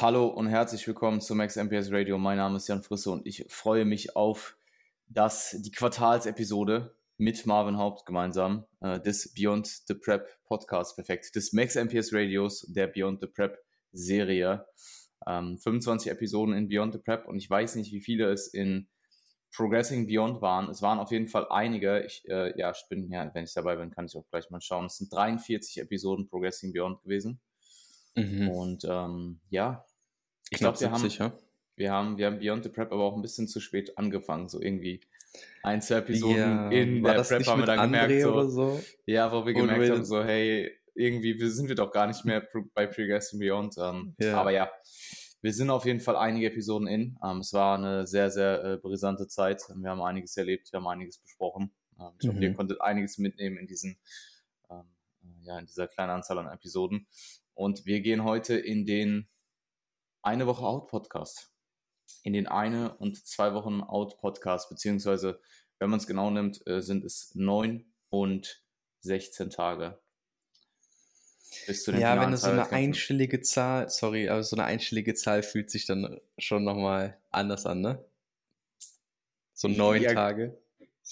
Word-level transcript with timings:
Hallo 0.00 0.28
und 0.28 0.46
herzlich 0.46 0.86
willkommen 0.86 1.20
zu 1.20 1.34
Max 1.34 1.56
MPS 1.56 1.92
Radio. 1.92 2.16
Mein 2.16 2.38
Name 2.38 2.56
ist 2.56 2.66
Jan 2.68 2.82
Frisse 2.82 3.10
und 3.10 3.26
ich 3.26 3.44
freue 3.50 3.84
mich 3.84 4.16
auf 4.16 4.56
das, 5.08 5.54
die 5.60 5.70
Quartalsepisode 5.70 6.96
mit 7.18 7.44
Marvin 7.44 7.76
Haupt 7.76 8.06
gemeinsam 8.06 8.64
äh, 8.80 8.98
des 8.98 9.34
Beyond 9.34 9.66
the 9.88 9.92
Prep 9.92 10.26
Podcast, 10.44 10.96
perfekt, 10.96 11.36
des 11.36 11.52
Max 11.52 11.74
MPS 11.74 12.14
Radios, 12.14 12.62
der 12.70 12.86
Beyond 12.86 13.20
the 13.20 13.26
Prep 13.26 13.58
Serie. 13.92 14.64
Ähm, 15.26 15.58
25 15.58 16.10
Episoden 16.10 16.54
in 16.54 16.68
Beyond 16.68 16.94
the 16.94 17.00
Prep 17.00 17.28
und 17.28 17.36
ich 17.36 17.50
weiß 17.50 17.74
nicht, 17.74 17.92
wie 17.92 18.00
viele 18.00 18.32
es 18.32 18.46
in 18.46 18.88
Progressing 19.54 20.06
Beyond 20.06 20.40
waren. 20.40 20.70
Es 20.70 20.80
waren 20.80 20.98
auf 20.98 21.10
jeden 21.10 21.28
Fall 21.28 21.46
einige. 21.50 22.06
Ich, 22.06 22.26
äh, 22.26 22.58
ja, 22.58 22.70
ich 22.70 22.86
bin, 22.88 23.12
ja, 23.12 23.30
wenn 23.34 23.44
ich 23.44 23.52
dabei 23.52 23.76
bin, 23.76 23.90
kann 23.90 24.06
ich 24.06 24.16
auch 24.16 24.24
gleich 24.30 24.48
mal 24.48 24.62
schauen. 24.62 24.86
Es 24.86 24.96
sind 24.96 25.12
43 25.12 25.76
Episoden 25.82 26.26
Progressing 26.26 26.72
Beyond 26.72 27.02
gewesen. 27.02 27.38
Mhm. 28.16 28.48
Und 28.48 28.84
ähm, 28.88 29.40
ja, 29.50 29.84
ich 30.50 30.58
glaube, 30.58 30.80
wir 30.80 30.90
haben, 30.90 31.08
ja? 31.08 31.32
wir, 31.76 31.92
haben, 31.92 32.18
wir 32.18 32.26
haben 32.26 32.38
Beyond 32.38 32.64
the 32.64 32.70
Prep 32.70 32.92
aber 32.92 33.04
auch 33.04 33.16
ein 33.16 33.22
bisschen 33.22 33.48
zu 33.48 33.60
spät 33.60 33.96
angefangen, 33.96 34.48
so 34.48 34.60
irgendwie 34.60 35.00
ein, 35.62 35.80
zwei 35.80 35.96
Episoden 35.96 36.36
ja, 36.36 36.70
in 36.70 37.02
der 37.02 37.22
Prep 37.22 37.46
haben 37.46 37.60
wir 37.60 37.66
dann 37.66 37.78
André 37.78 38.08
gemerkt, 38.08 38.22
so, 38.22 38.48
so, 38.48 38.80
ja, 39.06 39.30
wo 39.32 39.46
wir 39.46 39.54
gemerkt 39.54 39.90
haben, 39.90 40.04
so, 40.04 40.22
hey, 40.22 40.70
irgendwie 40.94 41.38
sind 41.48 41.68
wir 41.68 41.76
doch 41.76 41.92
gar 41.92 42.06
nicht 42.06 42.24
mehr 42.24 42.46
bei 42.74 42.86
Progressing 42.86 43.38
Beyond. 43.38 43.76
Ähm, 43.78 44.14
ja. 44.18 44.36
Aber 44.36 44.50
ja, 44.50 44.70
wir 45.42 45.52
sind 45.52 45.70
auf 45.70 45.86
jeden 45.86 46.00
Fall 46.00 46.16
einige 46.16 46.46
Episoden 46.46 46.86
in. 46.86 47.18
Ähm, 47.24 47.38
es 47.38 47.52
war 47.52 47.78
eine 47.78 48.06
sehr, 48.06 48.30
sehr 48.30 48.64
äh, 48.64 48.76
brisante 48.76 49.26
Zeit. 49.26 49.62
Wir 49.74 49.90
haben 49.90 50.02
einiges 50.02 50.36
erlebt, 50.36 50.72
wir 50.72 50.80
haben 50.80 50.86
einiges 50.86 51.18
besprochen. 51.18 51.72
Ähm, 51.98 52.10
ich 52.18 52.26
mhm. 52.26 52.32
hoffe, 52.32 52.44
ihr 52.44 52.54
konntet 52.54 52.80
einiges 52.80 53.18
mitnehmen 53.18 53.56
in 53.56 53.66
diesen, 53.66 53.98
ähm, 54.70 54.84
äh, 55.22 55.46
ja, 55.46 55.58
in 55.58 55.66
dieser 55.66 55.88
kleinen 55.88 56.10
Anzahl 56.10 56.38
an 56.38 56.46
Episoden. 56.46 57.06
Und 57.54 57.86
wir 57.86 58.00
gehen 58.00 58.24
heute 58.24 58.56
in 58.58 58.84
den 58.84 59.28
eine 60.22 60.46
Woche 60.46 60.64
Out 60.64 60.88
Podcast. 60.88 61.50
In 62.22 62.32
den 62.32 62.46
eine 62.46 62.96
und 62.96 63.24
zwei 63.24 63.54
Wochen 63.54 63.80
Out 63.82 64.18
Podcast, 64.18 64.68
beziehungsweise, 64.68 65.40
wenn 65.78 65.90
man 65.90 66.00
es 66.00 66.06
genau 66.06 66.30
nimmt, 66.30 66.66
äh, 66.66 66.82
sind 66.82 67.04
es 67.04 67.34
neun 67.34 67.92
und 68.10 68.62
16 69.00 69.50
Tage. 69.50 69.98
Bis 71.66 71.84
zu 71.84 71.92
den 71.92 72.00
ja, 72.00 72.20
wenn 72.20 72.30
du 72.30 72.36
so 72.36 72.50
eine 72.50 72.70
einstellige 72.70 73.40
Zahl, 73.40 73.88
sorry, 73.88 74.28
aber 74.28 74.42
so 74.42 74.56
eine 74.56 74.64
einstellige 74.64 75.14
Zahl 75.14 75.42
fühlt 75.42 75.70
sich 75.70 75.86
dann 75.86 76.20
schon 76.38 76.64
nochmal 76.64 77.18
anders 77.30 77.66
an, 77.66 77.80
ne? 77.80 78.04
So 79.54 79.68
neun 79.68 80.02
ja, 80.02 80.12
Tage. 80.12 80.58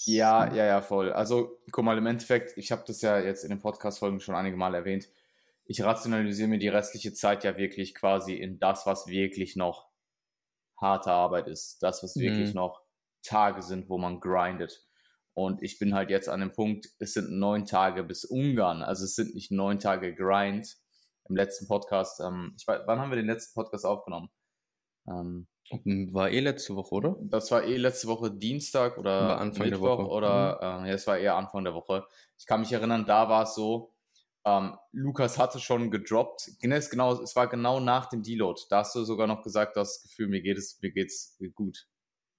Ja, 0.05 0.53
ja, 0.53 0.65
ja, 0.65 0.81
voll. 0.81 1.11
Also, 1.11 1.59
guck 1.71 1.83
mal, 1.83 1.97
im 1.97 2.05
Endeffekt, 2.05 2.57
ich 2.57 2.71
habe 2.71 2.83
das 2.87 3.01
ja 3.01 3.19
jetzt 3.19 3.43
in 3.43 3.49
den 3.49 3.59
Podcast-Folgen 3.59 4.19
schon 4.21 4.35
einige 4.35 4.55
Mal 4.55 4.75
erwähnt 4.75 5.09
ich 5.69 5.83
rationalisiere 5.83 6.47
mir 6.47 6.57
die 6.57 6.67
restliche 6.67 7.13
Zeit 7.13 7.43
ja 7.43 7.55
wirklich 7.55 7.93
quasi 7.93 8.33
in 8.33 8.57
das, 8.57 8.87
was 8.87 9.05
wirklich 9.05 9.55
noch 9.55 9.87
harte 10.81 11.11
Arbeit 11.11 11.47
ist, 11.47 11.83
das, 11.83 12.01
was 12.01 12.15
mhm. 12.15 12.21
wirklich 12.21 12.53
noch 12.55 12.81
Tage 13.21 13.61
sind, 13.61 13.87
wo 13.87 13.99
man 13.99 14.19
grindet. 14.19 14.83
Und 15.35 15.61
ich 15.61 15.77
bin 15.77 15.93
halt 15.93 16.09
jetzt 16.09 16.27
an 16.27 16.39
dem 16.39 16.51
Punkt, 16.51 16.89
es 16.97 17.13
sind 17.13 17.29
neun 17.37 17.65
Tage 17.65 18.03
bis 18.03 18.25
Ungarn, 18.25 18.81
also 18.81 19.05
es 19.05 19.13
sind 19.13 19.35
nicht 19.35 19.51
neun 19.51 19.77
Tage 19.77 20.15
Grind. 20.15 20.75
Im 21.29 21.35
letzten 21.35 21.67
Podcast, 21.67 22.19
ähm, 22.19 22.55
ich 22.57 22.67
weiß, 22.67 22.81
wann 22.87 22.99
haben 22.99 23.11
wir 23.11 23.17
den 23.17 23.27
letzten 23.27 23.53
Podcast 23.53 23.85
aufgenommen? 23.85 24.31
Ähm, 25.07 25.47
war 26.11 26.31
eh 26.31 26.39
letzte 26.39 26.75
Woche, 26.75 26.95
oder? 26.95 27.15
Das 27.21 27.51
war 27.51 27.63
eh 27.63 27.77
letzte 27.77 28.07
Woche 28.07 28.31
Dienstag 28.31 28.97
oder 28.97 29.39
Anfang 29.39 29.69
Mittwoch 29.69 29.97
der 29.97 30.05
Woche. 30.05 30.11
oder 30.11 30.79
mhm. 30.79 30.85
äh, 30.85 30.89
ja, 30.89 30.95
es 30.95 31.05
war 31.05 31.19
eher 31.19 31.35
Anfang 31.35 31.63
der 31.63 31.75
Woche. 31.75 32.07
Ich 32.39 32.47
kann 32.47 32.61
mich 32.61 32.73
erinnern, 32.73 33.05
da 33.05 33.29
war 33.29 33.43
es 33.43 33.53
so, 33.53 33.93
ähm, 34.45 34.77
Lukas 34.91 35.37
hatte 35.37 35.59
schon 35.59 35.91
gedroppt. 35.91 36.51
Genau, 36.61 37.21
es 37.21 37.35
war 37.35 37.47
genau 37.47 37.79
nach 37.79 38.07
dem 38.09 38.23
Deload. 38.23 38.61
Da 38.69 38.79
hast 38.79 38.95
du 38.95 39.03
sogar 39.03 39.27
noch 39.27 39.43
gesagt, 39.43 39.75
das 39.75 40.01
Gefühl, 40.01 40.27
mir 40.27 40.41
geht 40.41 40.57
es, 40.57 40.79
mir 40.81 40.91
geht's 40.91 41.37
gut. 41.55 41.87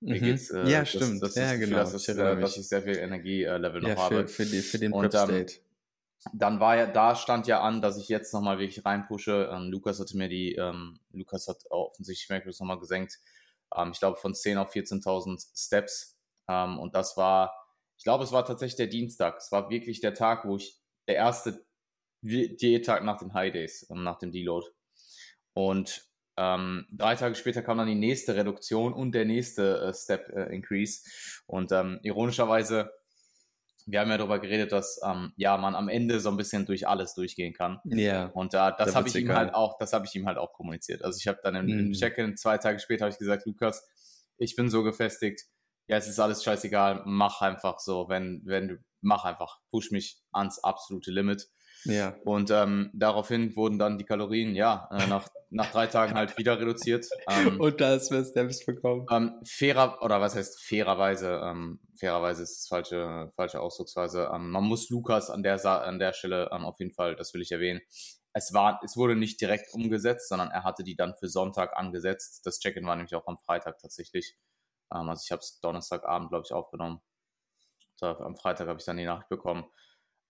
Mir 0.00 0.16
mhm. 0.16 0.25
geht's, 0.25 0.50
äh, 0.50 0.66
ja, 0.69 0.81
das, 0.81 0.88
stimmt. 0.88 1.22
Das, 1.22 1.34
das 1.34 1.37
ja, 1.37 1.53
Gefühl, 1.53 1.69
genau. 1.69 1.78
Dass, 1.78 1.94
ich, 1.94 2.09
äh, 2.09 2.41
dass 2.41 2.56
ich 2.56 2.69
sehr 2.69 2.83
viel 2.83 2.97
Energielevel 2.97 3.83
noch 3.83 3.88
ja, 3.88 3.97
habe. 3.97 4.28
Für, 4.28 4.47
die, 4.47 4.61
für 4.61 4.78
den 4.78 4.93
Und, 4.93 5.15
ähm, 5.15 5.47
dann 6.34 6.61
war 6.61 6.77
ja, 6.77 6.87
da 6.87 7.15
stand 7.16 7.47
ja 7.47 7.61
an, 7.61 7.81
dass 7.81 7.97
ich 7.97 8.09
jetzt 8.09 8.32
nochmal 8.34 8.59
wirklich 8.59 8.84
reinpushe. 8.84 9.50
Ähm, 9.53 9.71
Lukas 9.71 10.00
hatte 10.00 10.17
mir 10.17 10.28
die, 10.28 10.55
ähm, 10.55 10.99
Lukas 11.12 11.49
hat 11.49 11.65
offensichtlich 11.71 12.28
Merklos 12.28 12.61
nochmal 12.61 12.78
gesenkt. 12.78 13.19
Ähm, 13.75 13.91
ich 13.93 14.00
glaube 14.00 14.19
von 14.19 14.34
10 14.34 14.59
auf 14.59 14.72
14.000 14.72 15.47
Steps. 15.55 16.19
Ähm, 16.49 16.78
und 16.78 16.94
das 16.94 17.17
war, 17.17 17.55
ich 17.97 18.05
glaube, 18.05 18.25
es 18.25 18.32
war 18.32 18.44
tatsächlich 18.44 18.77
der 18.77 18.87
Dienstag. 18.87 19.37
Es 19.38 19.53
war 19.53 19.71
wirklich 19.71 20.00
der 20.00 20.15
Tag, 20.15 20.47
wo 20.47 20.56
ich 20.56 20.78
der 21.09 21.17
erste 21.17 21.65
Diättag 22.22 23.04
nach 23.04 23.19
den 23.19 23.32
High 23.34 23.53
Days, 23.53 23.86
ähm, 23.91 24.03
nach 24.03 24.19
dem 24.19 24.32
Deload. 24.32 24.66
Und 25.53 26.04
ähm, 26.36 26.86
drei 26.91 27.16
Tage 27.16 27.34
später 27.34 27.62
kam 27.62 27.78
dann 27.78 27.86
die 27.86 27.94
nächste 27.94 28.34
Reduktion 28.34 28.92
und 28.92 29.12
der 29.12 29.25
nächste 29.25 29.81
äh, 29.81 29.94
Step 29.94 30.31
äh, 30.31 30.54
Increase. 30.54 31.03
Und 31.47 31.72
ähm, 31.72 32.00
ironischerweise, 32.03 32.91
wir 33.86 34.00
haben 34.00 34.10
ja 34.10 34.19
darüber 34.19 34.38
geredet, 34.38 34.72
dass 34.72 35.00
ähm, 35.04 35.32
ja 35.36 35.56
man 35.56 35.75
am 35.75 35.88
Ende 35.88 36.20
so 36.20 36.31
ein 36.31 36.36
bisschen 36.36 36.66
durch 36.66 36.86
alles 36.86 37.14
durchgehen 37.14 37.53
kann. 37.53 37.81
Ja. 37.84 37.97
Yeah, 37.97 38.26
und 38.26 38.54
äh, 38.54 38.72
das 38.78 38.94
habe 38.94 39.08
ich 39.08 39.16
ihm 39.16 39.32
halt 39.32 39.54
auch, 39.54 39.78
das 39.78 39.92
habe 39.92 40.06
ich 40.06 40.14
ihm 40.14 40.26
halt 40.26 40.38
auch 40.38 40.52
kommuniziert. 40.52 41.02
Also 41.04 41.19
ich 41.19 41.26
habe 41.28 41.41
dann 41.42 41.56
im, 41.56 41.66
mhm. 41.66 41.78
im 41.78 41.92
Check-in 41.92 42.37
zwei 42.37 42.58
Tage 42.58 42.78
später 42.78 43.04
habe 43.04 43.12
ich 43.12 43.19
gesagt, 43.19 43.44
Lukas, 43.47 43.87
ich 44.38 44.56
bin 44.56 44.70
so 44.70 44.82
gefestigt, 44.82 45.42
ja, 45.88 45.97
es 45.97 46.08
ist 46.08 46.20
alles 46.20 46.44
scheißegal, 46.44 47.02
mach 47.04 47.42
einfach 47.42 47.81
so, 47.81 48.08
wenn, 48.08 48.42
wenn 48.44 48.69
du, 48.69 48.78
mach 49.00 49.25
einfach, 49.25 49.58
push 49.70 49.91
mich 49.91 50.22
ans 50.31 50.62
absolute 50.62 51.10
Limit. 51.10 51.48
Ja. 51.84 52.14
Und 52.24 52.50
ähm, 52.50 52.91
daraufhin 52.92 53.56
wurden 53.56 53.78
dann 53.78 53.98
die 53.98 54.04
Kalorien, 54.04 54.54
ja, 54.54 54.88
äh, 54.92 55.06
nach, 55.06 55.28
nach 55.50 55.70
drei 55.70 55.86
Tagen 55.86 56.14
halt 56.14 56.36
wieder 56.36 56.60
reduziert. 56.60 57.06
Ähm, 57.28 57.60
und 57.60 57.80
da 57.80 57.94
ist 57.94 58.10
was 58.10 58.30
Steps 58.30 58.64
bekommen. 58.66 59.06
Ähm, 59.10 59.41
fairer, 59.46 60.02
oder 60.02 60.20
was 60.20 60.36
heißt 60.36 60.62
fairerweise, 60.62 61.40
ähm, 61.42 61.80
fairerweise 61.98 62.42
ist 62.42 62.58
das 62.58 62.69
falsche, 62.69 63.30
falsche 63.34 63.60
Ausdrucksweise. 63.60 64.30
Ähm, 64.34 64.50
man 64.50 64.64
muss 64.64 64.90
Lukas 64.90 65.30
an 65.30 65.42
der, 65.42 65.64
an 65.64 65.98
der 65.98 66.12
Stelle 66.12 66.50
ähm, 66.52 66.64
auf 66.64 66.78
jeden 66.78 66.92
Fall, 66.92 67.16
das 67.16 67.32
will 67.34 67.42
ich 67.42 67.52
erwähnen, 67.52 67.80
es 68.32 68.52
war, 68.52 68.80
es 68.84 68.96
wurde 68.96 69.16
nicht 69.16 69.40
direkt 69.40 69.74
umgesetzt, 69.74 70.28
sondern 70.28 70.50
er 70.50 70.62
hatte 70.62 70.84
die 70.84 70.94
dann 70.94 71.14
für 71.16 71.28
Sonntag 71.28 71.76
angesetzt. 71.76 72.42
Das 72.44 72.60
Check-in 72.60 72.86
war 72.86 72.94
nämlich 72.94 73.14
auch 73.16 73.26
am 73.26 73.38
Freitag 73.38 73.78
tatsächlich. 73.78 74.36
Also 74.88 75.22
ich 75.24 75.32
habe 75.32 75.40
es 75.40 75.60
Donnerstagabend, 75.60 76.30
glaube 76.30 76.44
ich, 76.46 76.52
aufgenommen. 76.52 77.00
So, 77.96 78.06
am 78.06 78.36
Freitag 78.36 78.69
habe 78.69 78.78
ich 78.78 78.84
dann 78.84 78.96
die 78.96 79.04
Nachricht 79.04 79.28
bekommen 79.28 79.64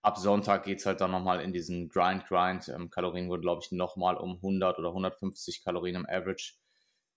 ab 0.03 0.19
Sonntag 0.19 0.65
geht 0.65 0.79
es 0.79 0.87
halt 0.87 1.01
dann 1.01 1.11
nochmal 1.11 1.41
in 1.41 1.53
diesen 1.53 1.89
Grind, 1.89 2.27
Grind. 2.27 2.69
Ähm, 2.69 2.91
Kalorien 2.91 3.29
wurden, 3.29 3.43
glaube 3.43 3.63
ich, 3.65 3.73
nochmal 3.73 4.17
um 4.17 4.37
100 4.37 4.79
oder 4.79 4.89
150 4.89 5.63
Kalorien 5.63 5.97
im 5.97 6.07
Average 6.07 6.55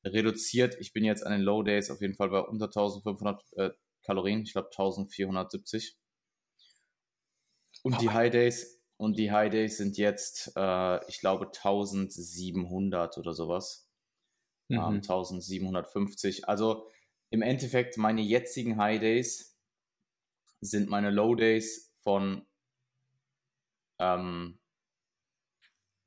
reduziert. 0.06 0.76
Ich 0.80 0.94
bin 0.94 1.06
jetzt 1.06 1.26
an 1.26 1.32
den 1.32 1.42
Low 1.42 1.64
Days 1.64 1.90
auf 1.90 2.02
jeden 2.02 2.16
Fall 2.16 2.30
bei 2.30 2.40
unter 2.40 2.66
1500 2.66 3.44
äh, 3.54 3.70
Kalorien. 4.04 4.44
Ich 4.44 4.54
glaube 4.54 4.68
1470. 4.68 5.98
Und 7.84 8.02
die 8.02 8.10
High 8.10 8.32
Days, 8.32 8.82
und 8.98 9.18
die 9.18 9.32
High 9.32 9.50
Days 9.50 9.78
sind 9.78 9.98
jetzt, 9.98 10.54
äh, 10.56 11.06
ich 11.10 11.20
glaube, 11.20 11.48
1700 11.48 13.18
oder 13.18 13.34
sowas. 13.34 13.90
Mhm. 14.70 14.78
Ähm, 14.78 14.96
1750. 14.96 16.48
Also 16.48 16.88
im 17.30 17.42
Endeffekt, 17.42 17.98
meine 17.98 18.22
jetzigen 18.22 18.78
High 18.78 19.00
Days 19.00 19.58
sind 20.62 20.90
meine 20.90 21.10
Low 21.10 21.36
Days 21.36 21.94
von 22.02 22.46
ähm, 24.00 24.60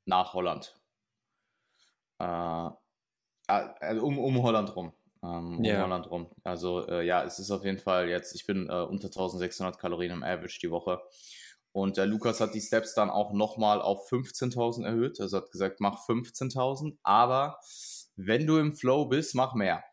nach 0.05 0.35
Holland. 0.35 0.79
Äh, 2.19 2.71
also 3.47 4.03
um, 4.03 4.19
um 4.19 4.43
Holland 4.43 4.75
rum. 4.75 4.93
Ähm, 5.23 5.59
um 5.59 5.65
yeah. 5.65 5.83
Holland 5.83 6.11
rum. 6.11 6.31
Also 6.45 6.87
äh, 6.89 7.05
ja, 7.05 7.25
es 7.25 7.39
ist 7.39 7.51
auf 7.51 7.65
jeden 7.65 7.79
Fall 7.79 8.09
jetzt, 8.09 8.35
ich 8.35 8.47
bin 8.47 8.69
äh, 8.69 8.83
unter 8.83 9.07
1600 9.07 9.79
Kalorien 9.79 10.13
im 10.13 10.23
Average 10.23 10.59
die 10.61 10.71
Woche. 10.71 11.01
Und 11.73 11.99
der 11.99 12.07
Lukas 12.07 12.41
hat 12.41 12.55
die 12.55 12.61
Steps 12.61 12.95
dann 12.95 13.11
auch 13.11 13.33
nochmal 13.33 13.83
auf 13.83 14.11
15.000 14.11 14.85
erhöht. 14.85 15.21
Also 15.21 15.37
hat 15.37 15.51
gesagt, 15.51 15.81
mach 15.81 16.07
15.000, 16.07 16.97
aber 17.03 17.59
wenn 18.17 18.47
du 18.47 18.57
im 18.57 18.75
Flow 18.75 19.05
bist, 19.05 19.35
mach 19.35 19.55
mehr. 19.55 19.85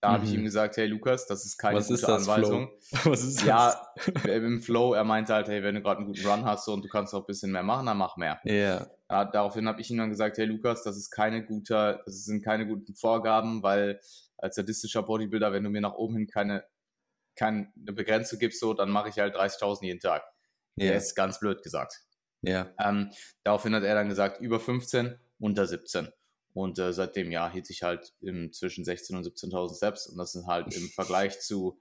Da 0.00 0.08
mhm. 0.08 0.12
habe 0.14 0.24
ich 0.24 0.34
ihm 0.34 0.44
gesagt, 0.44 0.76
hey 0.76 0.86
Lukas, 0.86 1.26
das 1.26 1.44
ist 1.46 1.56
keine 1.56 1.78
Was 1.78 1.88
gute 1.88 2.00
ist 2.00 2.04
Anweisung. 2.04 2.70
Flow? 2.92 3.00
Was 3.12 3.24
ist 3.24 3.40
das? 3.40 3.46
Ja, 3.46 3.92
im 4.24 4.60
Flow, 4.60 4.94
er 4.94 5.04
meinte 5.04 5.32
halt, 5.34 5.48
hey, 5.48 5.62
wenn 5.62 5.74
du 5.74 5.82
gerade 5.82 5.98
einen 5.98 6.06
guten 6.06 6.26
Run 6.26 6.44
hast 6.44 6.68
und 6.68 6.84
du 6.84 6.88
kannst 6.88 7.14
auch 7.14 7.20
ein 7.20 7.26
bisschen 7.26 7.52
mehr 7.52 7.62
machen, 7.62 7.86
dann 7.86 7.96
mach 7.96 8.16
mehr. 8.16 8.40
Yeah. 8.44 8.90
Ja. 9.10 9.24
Daraufhin 9.24 9.66
habe 9.68 9.80
ich 9.80 9.90
ihm 9.90 9.98
dann 9.98 10.10
gesagt, 10.10 10.36
hey 10.36 10.44
Lukas, 10.44 10.82
das 10.82 10.96
ist 10.96 11.10
keine 11.10 11.44
gute, 11.44 12.02
das 12.04 12.24
sind 12.24 12.44
keine 12.44 12.66
guten 12.66 12.94
Vorgaben, 12.94 13.62
weil 13.62 14.00
als 14.36 14.56
sadistischer 14.56 15.02
Bodybuilder, 15.02 15.52
wenn 15.52 15.64
du 15.64 15.70
mir 15.70 15.80
nach 15.80 15.94
oben 15.94 16.16
hin 16.16 16.26
keine, 16.26 16.64
keine 17.34 17.72
Begrenzung 17.76 18.38
gibst, 18.38 18.60
so, 18.60 18.74
dann 18.74 18.90
mache 18.90 19.08
ich 19.08 19.18
halt 19.18 19.34
30.000 19.34 19.84
jeden 19.84 20.00
Tag. 20.00 20.24
Ja. 20.76 20.86
Yeah. 20.86 20.96
ist 20.96 21.14
ganz 21.14 21.40
blöd 21.40 21.62
gesagt. 21.62 22.02
Ja. 22.42 22.70
Ähm, 22.78 23.10
daraufhin 23.44 23.74
hat 23.74 23.82
er 23.82 23.94
dann 23.94 24.08
gesagt, 24.08 24.40
über 24.40 24.60
15, 24.60 25.18
unter 25.38 25.66
17. 25.66 26.08
Und 26.56 26.78
äh, 26.78 26.92
seitdem 26.92 27.30
ja 27.30 27.50
hielt 27.50 27.66
sich 27.66 27.82
halt 27.82 28.14
im, 28.20 28.52
zwischen 28.52 28.84
16.000 28.84 29.16
und 29.16 29.26
17.000 29.26 29.76
Steps 29.76 30.06
und 30.06 30.16
das 30.16 30.32
sind 30.32 30.46
halt 30.46 30.74
im 30.74 30.88
Vergleich 30.88 31.38
zu 31.40 31.78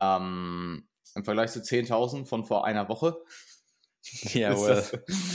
ähm, 0.00 0.88
im 1.14 1.24
Vergleich 1.24 1.52
zu 1.52 1.60
10.000 1.60 2.26
von 2.26 2.44
vor 2.44 2.64
einer 2.64 2.88
Woche 2.88 3.16
Jawohl. 4.32 4.82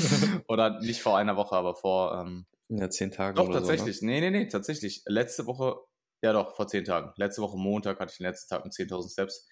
oder 0.48 0.80
nicht 0.82 1.02
vor 1.02 1.18
einer 1.18 1.36
Woche, 1.38 1.56
aber 1.56 1.76
vor. 1.76 2.26
Ähm, 2.26 2.46
ja, 2.70 2.90
zehn 2.90 3.12
Tage. 3.12 3.36
Doch, 3.36 3.52
tatsächlich. 3.52 4.00
So, 4.00 4.06
ne? 4.06 4.20
Nee, 4.20 4.32
nee, 4.32 4.40
nee, 4.40 4.48
tatsächlich. 4.48 5.04
Letzte 5.06 5.46
Woche, 5.46 5.76
ja 6.22 6.34
doch, 6.34 6.56
vor 6.56 6.68
zehn 6.68 6.84
Tagen. 6.84 7.14
Letzte 7.16 7.42
Woche 7.42 7.58
Montag 7.58 8.00
hatte 8.00 8.12
ich 8.12 8.18
den 8.18 8.26
letzten 8.26 8.50
Tag 8.50 8.66
mit 8.66 8.74
10.000 8.74 9.12
Steps. 9.12 9.48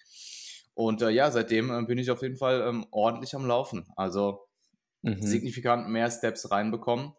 Und 0.74 1.02
äh, 1.02 1.10
ja, 1.10 1.30
seitdem 1.30 1.70
äh, 1.70 1.82
bin 1.86 1.98
ich 1.98 2.10
auf 2.10 2.22
jeden 2.22 2.36
Fall 2.36 2.62
ähm, 2.62 2.86
ordentlich 2.90 3.34
am 3.36 3.46
Laufen. 3.46 3.86
Also 3.96 4.48
mhm. 5.02 5.22
signifikant 5.22 5.88
mehr 5.88 6.10
Steps 6.10 6.50
reinbekommen. 6.50 7.12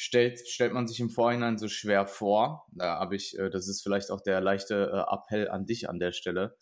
Stellt, 0.00 0.46
stellt 0.46 0.72
man 0.72 0.86
sich 0.86 1.00
im 1.00 1.10
Vorhinein 1.10 1.58
so 1.58 1.66
schwer 1.66 2.06
vor. 2.06 2.66
Da 2.72 3.00
habe 3.00 3.16
ich, 3.16 3.36
äh, 3.36 3.50
das 3.50 3.66
ist 3.66 3.82
vielleicht 3.82 4.10
auch 4.12 4.20
der 4.20 4.40
leichte 4.40 4.90
äh, 4.92 5.14
Appell 5.14 5.48
an 5.48 5.66
dich 5.66 5.88
an 5.88 5.98
der 5.98 6.12
Stelle 6.12 6.56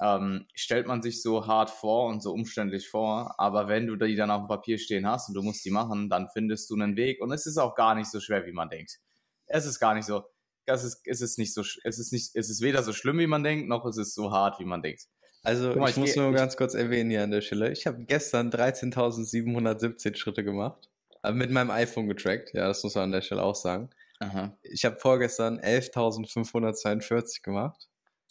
ähm, 0.00 0.46
stellt 0.54 0.86
man 0.86 1.02
sich 1.02 1.22
so 1.22 1.46
hart 1.46 1.70
vor 1.70 2.08
und 2.08 2.22
so 2.22 2.32
umständlich 2.32 2.88
vor, 2.88 3.34
aber 3.38 3.68
wenn 3.68 3.86
du 3.86 3.96
die 3.96 4.16
dann 4.16 4.30
auf 4.30 4.42
dem 4.42 4.48
Papier 4.48 4.78
stehen 4.78 5.06
hast 5.06 5.28
und 5.28 5.34
du 5.34 5.42
musst 5.42 5.64
die 5.64 5.70
machen, 5.70 6.10
dann 6.10 6.28
findest 6.32 6.68
du 6.70 6.74
einen 6.74 6.96
Weg 6.96 7.20
und 7.20 7.32
es 7.32 7.46
ist 7.46 7.58
auch 7.58 7.74
gar 7.74 7.94
nicht 7.94 8.10
so 8.10 8.20
schwer, 8.20 8.44
wie 8.46 8.52
man 8.52 8.68
denkt. 8.68 8.98
Es 9.46 9.66
ist 9.66 9.78
gar 9.78 9.94
nicht 9.94 10.06
so, 10.06 10.24
es 10.66 10.82
ist, 10.82 11.02
es 11.04 11.20
ist 11.20 11.38
nicht 11.38 11.54
so, 11.54 11.62
es 11.84 11.98
ist 11.98 12.12
nicht, 12.12 12.34
es 12.34 12.50
ist 12.50 12.60
weder 12.60 12.82
so 12.82 12.92
schlimm, 12.92 13.18
wie 13.18 13.26
man 13.26 13.44
denkt, 13.44 13.68
noch 13.68 13.86
ist 13.86 13.98
es 13.98 14.14
so 14.14 14.32
hart, 14.32 14.58
wie 14.58 14.64
man 14.64 14.82
denkt. 14.82 15.04
Also 15.42 15.74
mal, 15.74 15.90
ich, 15.90 15.96
ich, 15.96 15.96
muss 15.98 16.16
nur 16.16 16.32
ganz 16.32 16.56
kurz 16.56 16.74
erwähnen 16.74 17.10
hier 17.10 17.22
an 17.22 17.30
der 17.30 17.42
Stelle, 17.42 17.70
ich 17.70 17.86
habe 17.86 18.04
gestern 18.04 18.50
13.717 18.50 20.16
Schritte 20.16 20.42
gemacht, 20.42 20.90
mit 21.32 21.50
meinem 21.50 21.70
iPhone 21.70 22.08
getrackt, 22.08 22.52
ja, 22.54 22.68
das 22.68 22.82
muss 22.82 22.94
man 22.94 23.04
an 23.04 23.12
der 23.12 23.22
Stelle 23.22 23.42
auch 23.42 23.54
sagen. 23.54 23.90
Aha. 24.20 24.56
Ich 24.62 24.84
habe 24.84 24.96
vorgestern 24.96 25.58
11.542 25.60 27.42
gemacht. 27.42 27.88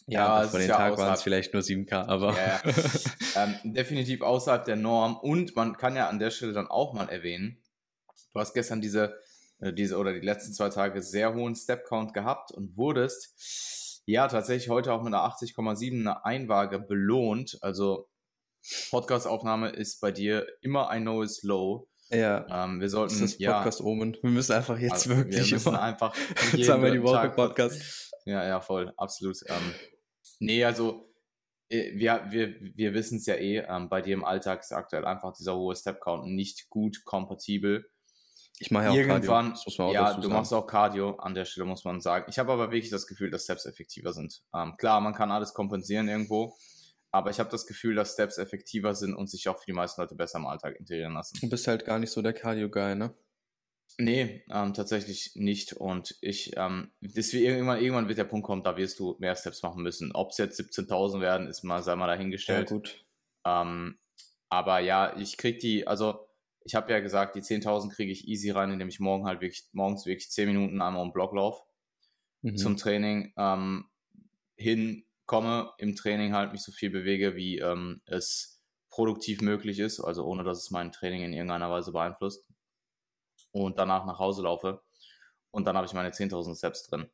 Ja, 0.07 0.41
ja 0.41 0.47
von 0.47 0.59
den 0.59 0.69
ja 0.69 0.77
Tag 0.77 0.97
waren 0.97 1.13
es 1.13 1.21
vielleicht 1.21 1.53
nur 1.53 1.61
7K, 1.61 2.07
aber. 2.07 2.35
Ja, 2.35 2.61
ja. 2.63 3.43
ähm, 3.63 3.73
definitiv 3.73 4.21
außerhalb 4.21 4.65
der 4.65 4.75
Norm. 4.75 5.17
Und 5.17 5.55
man 5.55 5.77
kann 5.77 5.95
ja 5.95 6.09
an 6.09 6.19
der 6.19 6.31
Stelle 6.31 6.53
dann 6.53 6.67
auch 6.67 6.93
mal 6.93 7.09
erwähnen, 7.09 7.61
du 8.33 8.39
hast 8.39 8.53
gestern 8.53 8.81
diese, 8.81 9.17
äh, 9.59 9.71
diese 9.71 9.97
oder 9.97 10.13
die 10.13 10.25
letzten 10.25 10.53
zwei 10.53 10.69
Tage 10.69 11.01
sehr 11.01 11.33
hohen 11.33 11.55
Step-Count 11.55 12.13
gehabt 12.13 12.51
und 12.51 12.75
wurdest 12.75 14.01
ja 14.05 14.27
tatsächlich 14.27 14.69
heute 14.69 14.91
auch 14.91 15.01
mit 15.01 15.13
einer 15.13 15.23
80,7 15.23 16.21
Einwaage 16.23 16.79
belohnt. 16.79 17.57
Also 17.61 18.09
Podcast-Aufnahme 18.89 19.69
ist 19.69 20.01
bei 20.01 20.11
dir 20.11 20.45
immer 20.61 20.89
ein 20.89 21.03
neues 21.03 21.43
Low. 21.43 21.87
Ja. 22.09 22.65
Ähm, 22.65 22.79
wir 22.79 22.89
sollten. 22.89 23.13
Das 23.13 23.31
ist 23.31 23.41
das 23.41 23.53
Podcast-Omen. 23.53 24.17
Wir 24.21 24.29
müssen 24.29 24.53
einfach 24.53 24.77
jetzt 24.77 25.07
also, 25.07 25.17
wirklich. 25.17 25.45
Wir 25.51 25.53
müssen 25.53 25.75
einfach. 25.75 26.13
Zweimal 26.51 26.91
die 26.91 27.01
Woche 27.01 27.29
Podcast. 27.29 28.11
Ja, 28.25 28.45
ja, 28.45 28.61
voll. 28.61 28.93
Absolut. 28.97 29.37
Ähm, 29.47 29.73
Nee, 30.43 30.65
also 30.65 31.09
äh, 31.69 31.97
wir, 31.97 32.25
wir, 32.29 32.55
wir 32.59 32.93
wissen 32.93 33.17
es 33.17 33.25
ja 33.25 33.35
eh, 33.35 33.59
ähm, 33.59 33.87
bei 33.87 34.01
dir 34.01 34.13
im 34.13 34.25
Alltag 34.25 34.59
ist 34.59 34.73
aktuell 34.73 35.05
einfach 35.05 35.33
dieser 35.33 35.55
hohe 35.55 35.75
Step-Count 35.75 36.25
nicht 36.25 36.69
gut 36.69 37.03
kompatibel. 37.05 37.89
Ich 38.59 38.69
mache 38.69 38.85
ja 38.85 38.93
Irgendwann, 38.93 39.53
auch 39.53 39.75
Cardio, 39.75 39.93
ja, 39.93 40.13
du 40.13 40.29
machst 40.29 40.53
auch 40.53 40.67
Cardio 40.67 41.15
an 41.15 41.33
der 41.33 41.45
Stelle, 41.45 41.65
muss 41.65 41.85
man 41.85 42.01
sagen. 42.01 42.25
Ich 42.29 42.37
habe 42.39 42.51
aber 42.51 42.71
wirklich 42.71 42.91
das 42.91 43.07
Gefühl, 43.07 43.31
dass 43.31 43.45
Steps 43.45 43.65
effektiver 43.65 44.13
sind. 44.13 44.43
Ähm, 44.53 44.75
klar, 44.77 45.01
man 45.01 45.13
kann 45.13 45.31
alles 45.31 45.53
kompensieren 45.53 46.07
irgendwo, 46.07 46.55
aber 47.13 47.29
ich 47.29 47.39
habe 47.39 47.49
das 47.51 47.67
Gefühl, 47.67 47.93
dass 47.93 48.13
Steps 48.13 48.39
effektiver 48.39 48.95
sind 48.95 49.13
und 49.13 49.29
sich 49.29 49.47
auch 49.47 49.59
für 49.59 49.67
die 49.67 49.73
meisten 49.73 50.01
Leute 50.01 50.15
besser 50.15 50.39
im 50.39 50.47
Alltag 50.47 50.75
integrieren 50.79 51.13
lassen. 51.13 51.37
Du 51.39 51.47
bist 51.47 51.67
halt 51.67 51.85
gar 51.85 51.99
nicht 51.99 52.09
so 52.09 52.23
der 52.23 52.33
Cardio-Guy, 52.33 52.95
ne? 52.95 53.13
Nee, 53.99 54.43
ähm, 54.49 54.73
tatsächlich 54.73 55.33
nicht. 55.35 55.73
Und 55.73 56.17
ich, 56.21 56.53
ähm, 56.57 56.91
deswegen 57.01 57.45
irgendwann, 57.45 57.79
irgendwann 57.79 58.07
wird 58.07 58.17
der 58.17 58.23
Punkt 58.23 58.47
kommen, 58.47 58.63
da 58.63 58.75
wirst 58.77 58.99
du 58.99 59.15
mehr 59.19 59.35
Steps 59.35 59.61
machen 59.61 59.83
müssen. 59.83 60.11
Ob 60.13 60.31
es 60.31 60.39
jetzt 60.39 60.59
17.000 60.59 61.21
werden, 61.21 61.47
ist 61.47 61.63
mal, 61.63 61.83
sei 61.83 61.95
mal 61.95 62.07
dahingestellt. 62.07 62.71
Ja, 62.71 62.75
gut. 62.75 63.05
Ähm, 63.45 63.99
aber 64.49 64.79
ja, 64.79 65.15
ich 65.15 65.37
krieg 65.37 65.59
die, 65.59 65.85
also 65.85 66.27
ich 66.65 66.73
habe 66.73 66.91
ja 66.91 66.99
gesagt, 66.99 67.35
die 67.35 67.41
10.000 67.41 67.91
kriege 67.91 68.11
ich 68.11 68.27
easy 68.27 68.49
rein, 68.49 68.71
indem 68.71 68.87
ich 68.87 68.99
morgen 68.99 69.27
halt 69.27 69.41
wirklich, 69.41 69.65
morgens 69.73 70.07
wirklich 70.07 70.31
10 70.31 70.47
Minuten 70.47 70.81
einmal 70.81 71.03
um 71.03 71.13
Block 71.13 71.35
laufe 71.35 71.63
mhm. 72.41 72.57
zum 72.57 72.75
Training, 72.75 73.33
ähm, 73.37 73.85
hinkomme, 75.23 75.71
im 75.77 75.95
Training 75.95 76.33
halt 76.33 76.51
mich 76.51 76.63
so 76.63 76.71
viel 76.71 76.89
bewege, 76.89 77.35
wie 77.35 77.59
ähm, 77.59 78.01
es 78.05 78.61
produktiv 78.89 79.41
möglich 79.41 79.79
ist, 79.79 79.99
also 79.99 80.25
ohne 80.25 80.43
dass 80.43 80.59
es 80.59 80.71
mein 80.71 80.91
Training 80.91 81.23
in 81.23 81.33
irgendeiner 81.33 81.71
Weise 81.71 81.91
beeinflusst 81.91 82.47
und 83.51 83.79
danach 83.79 84.05
nach 84.05 84.19
Hause 84.19 84.43
laufe. 84.43 84.81
Und 85.51 85.65
dann 85.65 85.75
habe 85.75 85.87
ich 85.87 85.93
meine 85.93 86.09
10.000 86.09 86.57
Steps 86.57 86.87
drin. 86.87 87.07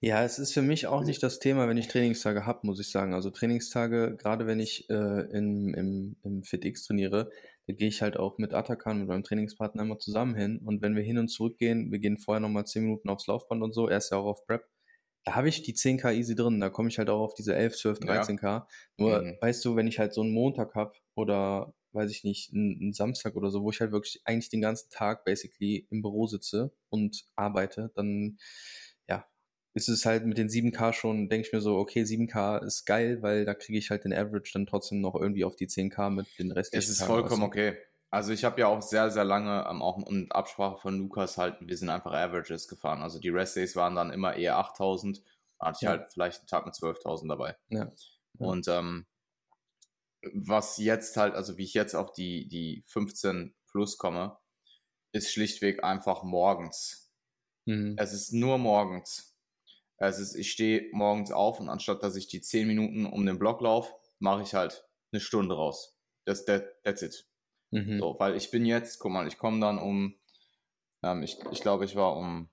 Ja, 0.00 0.24
es 0.24 0.38
ist 0.38 0.54
für 0.54 0.62
mich 0.62 0.86
auch 0.86 1.04
nicht 1.04 1.22
das 1.22 1.38
Thema, 1.38 1.68
wenn 1.68 1.76
ich 1.76 1.88
Trainingstage 1.88 2.46
habe, 2.46 2.60
muss 2.62 2.80
ich 2.80 2.90
sagen. 2.90 3.12
Also 3.12 3.30
Trainingstage, 3.30 4.16
gerade 4.16 4.46
wenn 4.46 4.58
ich 4.58 4.88
äh, 4.88 5.20
in, 5.32 5.74
im, 5.74 6.16
im 6.22 6.42
FitX 6.44 6.84
trainiere, 6.84 7.30
da 7.66 7.74
gehe 7.74 7.88
ich 7.88 8.00
halt 8.00 8.16
auch 8.16 8.38
mit 8.38 8.54
Atakan, 8.54 9.00
mit 9.00 9.08
meinem 9.08 9.22
Trainingspartner 9.22 9.82
immer 9.82 9.98
zusammen 9.98 10.34
hin. 10.34 10.60
Und 10.64 10.80
wenn 10.80 10.96
wir 10.96 11.02
hin 11.02 11.18
und 11.18 11.28
zurück 11.28 11.58
gehen, 11.58 11.92
wir 11.92 11.98
gehen 11.98 12.18
vorher 12.18 12.40
nochmal 12.40 12.66
10 12.66 12.84
Minuten 12.84 13.10
aufs 13.10 13.26
Laufband 13.26 13.62
und 13.62 13.72
so, 13.72 13.86
er 13.86 13.98
ist 13.98 14.10
ja 14.10 14.16
auch 14.16 14.24
auf 14.24 14.46
Prep, 14.46 14.66
da 15.24 15.34
habe 15.34 15.48
ich 15.48 15.62
die 15.62 15.74
10k 15.74 16.14
easy 16.14 16.34
drin. 16.34 16.60
Da 16.60 16.70
komme 16.70 16.88
ich 16.88 16.98
halt 16.98 17.10
auch 17.10 17.20
auf 17.20 17.34
diese 17.34 17.54
11, 17.54 17.76
12, 17.76 17.98
13k. 18.00 18.42
Ja. 18.42 18.68
Nur, 18.96 19.22
mhm. 19.22 19.36
weißt 19.40 19.64
du, 19.64 19.76
wenn 19.76 19.86
ich 19.86 19.98
halt 19.98 20.14
so 20.14 20.22
einen 20.22 20.32
Montag 20.32 20.74
habe 20.74 20.92
oder 21.14 21.74
weiß 21.92 22.10
ich 22.10 22.24
nicht, 22.24 22.52
einen 22.52 22.92
Samstag 22.92 23.34
oder 23.36 23.50
so, 23.50 23.62
wo 23.62 23.70
ich 23.70 23.80
halt 23.80 23.92
wirklich 23.92 24.22
eigentlich 24.24 24.48
den 24.48 24.60
ganzen 24.60 24.90
Tag 24.90 25.24
basically 25.24 25.86
im 25.90 26.02
Büro 26.02 26.26
sitze 26.26 26.72
und 26.88 27.24
arbeite, 27.34 27.90
dann 27.94 28.38
ja, 29.08 29.26
ist 29.74 29.88
es 29.88 30.06
halt 30.06 30.24
mit 30.24 30.38
den 30.38 30.48
7K 30.48 30.92
schon, 30.92 31.28
denke 31.28 31.48
ich 31.48 31.52
mir 31.52 31.60
so, 31.60 31.76
okay, 31.76 32.02
7K 32.02 32.64
ist 32.64 32.84
geil, 32.86 33.22
weil 33.22 33.44
da 33.44 33.54
kriege 33.54 33.78
ich 33.78 33.90
halt 33.90 34.04
den 34.04 34.12
Average 34.12 34.52
dann 34.52 34.66
trotzdem 34.66 35.00
noch 35.00 35.16
irgendwie 35.16 35.44
auf 35.44 35.56
die 35.56 35.66
10K 35.66 36.10
mit 36.10 36.26
den 36.38 36.52
restlichen. 36.52 36.82
Es 36.82 36.88
ist 36.88 36.98
Tagen 36.98 37.12
vollkommen 37.12 37.42
okay. 37.42 37.76
Also 38.10 38.32
ich 38.32 38.44
habe 38.44 38.60
ja 38.60 38.66
auch 38.66 38.82
sehr, 38.82 39.10
sehr 39.10 39.24
lange, 39.24 39.66
ähm, 39.70 39.82
auch 39.82 40.04
in 40.08 40.30
Absprache 40.32 40.78
von 40.78 40.98
Lukas 40.98 41.38
halt, 41.38 41.56
wir 41.60 41.76
sind 41.76 41.90
einfach 41.90 42.12
Averages 42.12 42.66
gefahren. 42.66 43.02
Also 43.02 43.20
die 43.20 43.28
Rest 43.28 43.56
Days 43.56 43.76
waren 43.76 43.94
dann 43.94 44.10
immer 44.10 44.34
eher 44.34 44.58
8000, 44.58 45.22
da 45.58 45.66
hatte 45.66 45.76
ich 45.76 45.82
ja. 45.82 45.90
halt 45.90 46.10
vielleicht 46.12 46.40
einen 46.40 46.48
Tag 46.48 46.66
mit 46.66 46.74
12.000 46.74 47.28
dabei. 47.28 47.56
Ja. 47.68 47.92
Und 48.38 48.66
ähm, 48.66 49.06
was 50.34 50.76
jetzt 50.78 51.16
halt, 51.16 51.34
also 51.34 51.56
wie 51.56 51.64
ich 51.64 51.74
jetzt 51.74 51.94
auf 51.94 52.12
die, 52.12 52.48
die 52.48 52.82
15 52.86 53.54
plus 53.70 53.96
komme, 53.96 54.38
ist 55.12 55.30
schlichtweg 55.30 55.84
einfach 55.84 56.22
morgens. 56.24 57.12
Mhm. 57.66 57.94
Es 57.96 58.12
ist 58.12 58.32
nur 58.32 58.58
morgens. 58.58 59.36
Es 59.98 60.18
ist, 60.18 60.34
ich 60.34 60.50
stehe 60.50 60.88
morgens 60.92 61.30
auf 61.30 61.60
und 61.60 61.68
anstatt 61.68 62.02
dass 62.02 62.16
ich 62.16 62.26
die 62.26 62.40
10 62.40 62.66
Minuten 62.66 63.06
um 63.06 63.24
den 63.26 63.38
Block 63.38 63.60
laufe, 63.60 63.92
mache 64.18 64.42
ich 64.42 64.54
halt 64.54 64.88
eine 65.12 65.20
Stunde 65.20 65.54
raus. 65.54 65.96
Das, 66.24 66.44
that, 66.46 66.64
that's 66.82 67.02
it. 67.02 67.29
Mhm. 67.70 67.98
So, 67.98 68.16
weil 68.18 68.36
ich 68.36 68.50
bin 68.50 68.64
jetzt, 68.66 68.98
guck 68.98 69.12
mal, 69.12 69.26
ich 69.26 69.38
komme 69.38 69.60
dann 69.60 69.78
um, 69.78 70.14
ähm, 71.02 71.22
ich, 71.22 71.38
ich 71.52 71.60
glaube, 71.60 71.84
ich 71.84 71.96
war 71.96 72.16
um, 72.16 72.50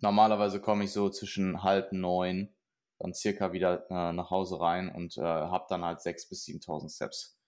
normalerweise 0.00 0.60
komme 0.60 0.84
ich 0.84 0.92
so 0.92 1.08
zwischen 1.10 1.62
halb 1.62 1.92
neun 1.92 2.54
dann 2.98 3.14
circa 3.14 3.52
wieder 3.52 3.86
äh, 3.90 4.12
nach 4.12 4.30
Hause 4.30 4.60
rein 4.60 4.88
und 4.88 5.16
äh, 5.18 5.22
habe 5.22 5.66
dann 5.68 5.84
halt 5.84 6.00
6.000 6.00 6.28
bis 6.30 6.44
7.000 6.44 6.90
Steps. 6.90 7.38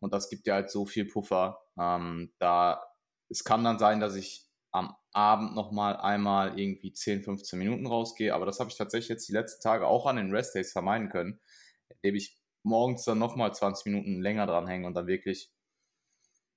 Und 0.00 0.12
das 0.14 0.28
gibt 0.30 0.46
dir 0.46 0.54
halt 0.54 0.70
so 0.70 0.86
viel 0.86 1.06
Puffer. 1.06 1.60
Ähm, 1.78 2.32
da 2.38 2.82
es 3.28 3.44
kann 3.44 3.64
dann 3.64 3.78
sein, 3.78 4.00
dass 4.00 4.14
ich 4.14 4.46
am 4.72 4.94
Abend 5.12 5.54
nochmal 5.54 5.96
einmal 5.96 6.58
irgendwie 6.58 6.92
10, 6.92 7.22
15 7.22 7.58
Minuten 7.58 7.86
rausgehe, 7.86 8.34
aber 8.34 8.46
das 8.46 8.60
habe 8.60 8.70
ich 8.70 8.76
tatsächlich 8.76 9.08
jetzt 9.08 9.28
die 9.28 9.32
letzten 9.32 9.62
Tage 9.62 9.86
auch 9.86 10.06
an 10.06 10.16
den 10.16 10.30
Rest 10.34 10.54
Days 10.54 10.72
vermeiden 10.72 11.08
können, 11.08 11.40
indem 11.88 12.14
ich 12.14 12.38
morgens 12.62 13.04
dann 13.04 13.18
nochmal 13.18 13.54
20 13.54 13.86
Minuten 13.86 14.20
länger 14.20 14.46
dranhänge 14.46 14.86
und 14.86 14.94
dann 14.94 15.06
wirklich 15.06 15.50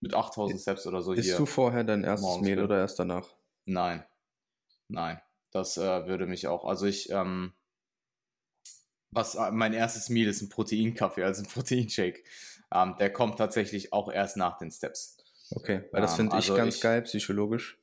mit 0.01 0.13
8000 0.13 0.59
Steps 0.59 0.87
oder 0.87 1.01
so 1.01 1.11
Bist 1.11 1.23
hier. 1.23 1.33
Bist 1.33 1.39
du 1.39 1.45
vorher 1.45 1.83
dein 1.83 2.03
erstes 2.03 2.39
Mehl 2.41 2.61
oder 2.63 2.77
erst 2.79 2.99
danach? 2.99 3.27
Nein. 3.65 4.03
Nein. 4.87 5.21
Das 5.51 5.77
äh, 5.77 6.05
würde 6.07 6.27
mich 6.27 6.47
auch, 6.47 6.65
also 6.65 6.85
ich, 6.85 7.09
ähm, 7.09 7.53
was 9.11 9.35
äh, 9.35 9.51
mein 9.51 9.73
erstes 9.73 10.09
Meal 10.09 10.27
ist 10.27 10.41
ein 10.41 10.49
Proteinkaffee, 10.49 11.23
also 11.23 11.43
ein 11.43 11.47
Proteinshake. 11.53 12.23
Ähm, 12.71 12.95
der 12.99 13.11
kommt 13.11 13.37
tatsächlich 13.37 13.93
auch 13.93 14.11
erst 14.11 14.37
nach 14.37 14.57
den 14.57 14.71
Steps. 14.71 15.17
Okay, 15.51 15.83
weil 15.91 16.01
das 16.01 16.11
ähm, 16.11 16.17
finde 16.17 16.37
ich 16.37 16.49
also 16.49 16.55
ganz 16.55 16.75
ich, 16.75 16.81
geil, 16.81 17.01
psychologisch. 17.01 17.79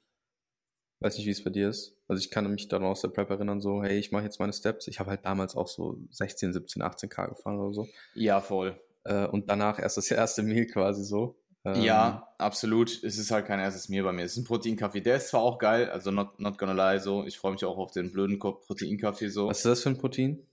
Weiß 1.00 1.16
nicht, 1.18 1.26
wie 1.26 1.30
es 1.30 1.44
bei 1.44 1.50
dir 1.50 1.68
ist. 1.68 1.94
Also 2.08 2.20
ich 2.20 2.30
kann 2.30 2.50
mich 2.50 2.68
dann 2.68 2.84
aus 2.84 3.02
der 3.02 3.08
Prep 3.08 3.28
erinnern, 3.28 3.60
so, 3.60 3.82
hey, 3.82 3.98
ich 3.98 4.12
mache 4.12 4.24
jetzt 4.24 4.38
meine 4.38 4.52
Steps. 4.52 4.86
Ich 4.86 4.98
habe 5.00 5.10
halt 5.10 5.24
damals 5.26 5.56
auch 5.56 5.68
so 5.68 5.98
16, 6.10 6.52
17, 6.52 6.82
18k 6.82 7.28
gefahren 7.28 7.58
oder 7.58 7.74
so. 7.74 7.88
Ja, 8.14 8.40
voll. 8.40 8.80
Äh, 9.04 9.26
und 9.26 9.50
danach 9.50 9.78
erst 9.78 9.96
das 9.96 10.10
erste 10.10 10.42
Meal 10.42 10.66
quasi 10.66 11.04
so. 11.04 11.36
Ähm, 11.66 11.82
ja, 11.82 12.32
absolut. 12.38 13.02
Es 13.02 13.18
ist 13.18 13.32
halt 13.32 13.46
kein 13.46 13.58
erstes 13.58 13.88
Meal 13.88 14.04
bei 14.04 14.12
mir. 14.12 14.22
Es 14.22 14.32
ist 14.32 14.38
ein 14.38 14.44
Proteinkaffee. 14.44 15.00
Der 15.00 15.16
ist 15.16 15.28
zwar 15.28 15.40
auch 15.40 15.58
geil, 15.58 15.90
also 15.90 16.12
not, 16.12 16.38
not 16.38 16.58
gonna 16.58 16.72
lie, 16.72 17.00
so. 17.00 17.24
Ich 17.26 17.36
freue 17.38 17.52
mich 17.52 17.64
auch 17.64 17.76
auf 17.76 17.90
den 17.90 18.12
blöden 18.12 18.38
Proteinkaffee 18.38 19.28
so. 19.28 19.48
Was 19.48 19.58
ist 19.58 19.66
das 19.66 19.82
für 19.82 19.88
ein 19.88 19.98
Protein? 19.98 20.46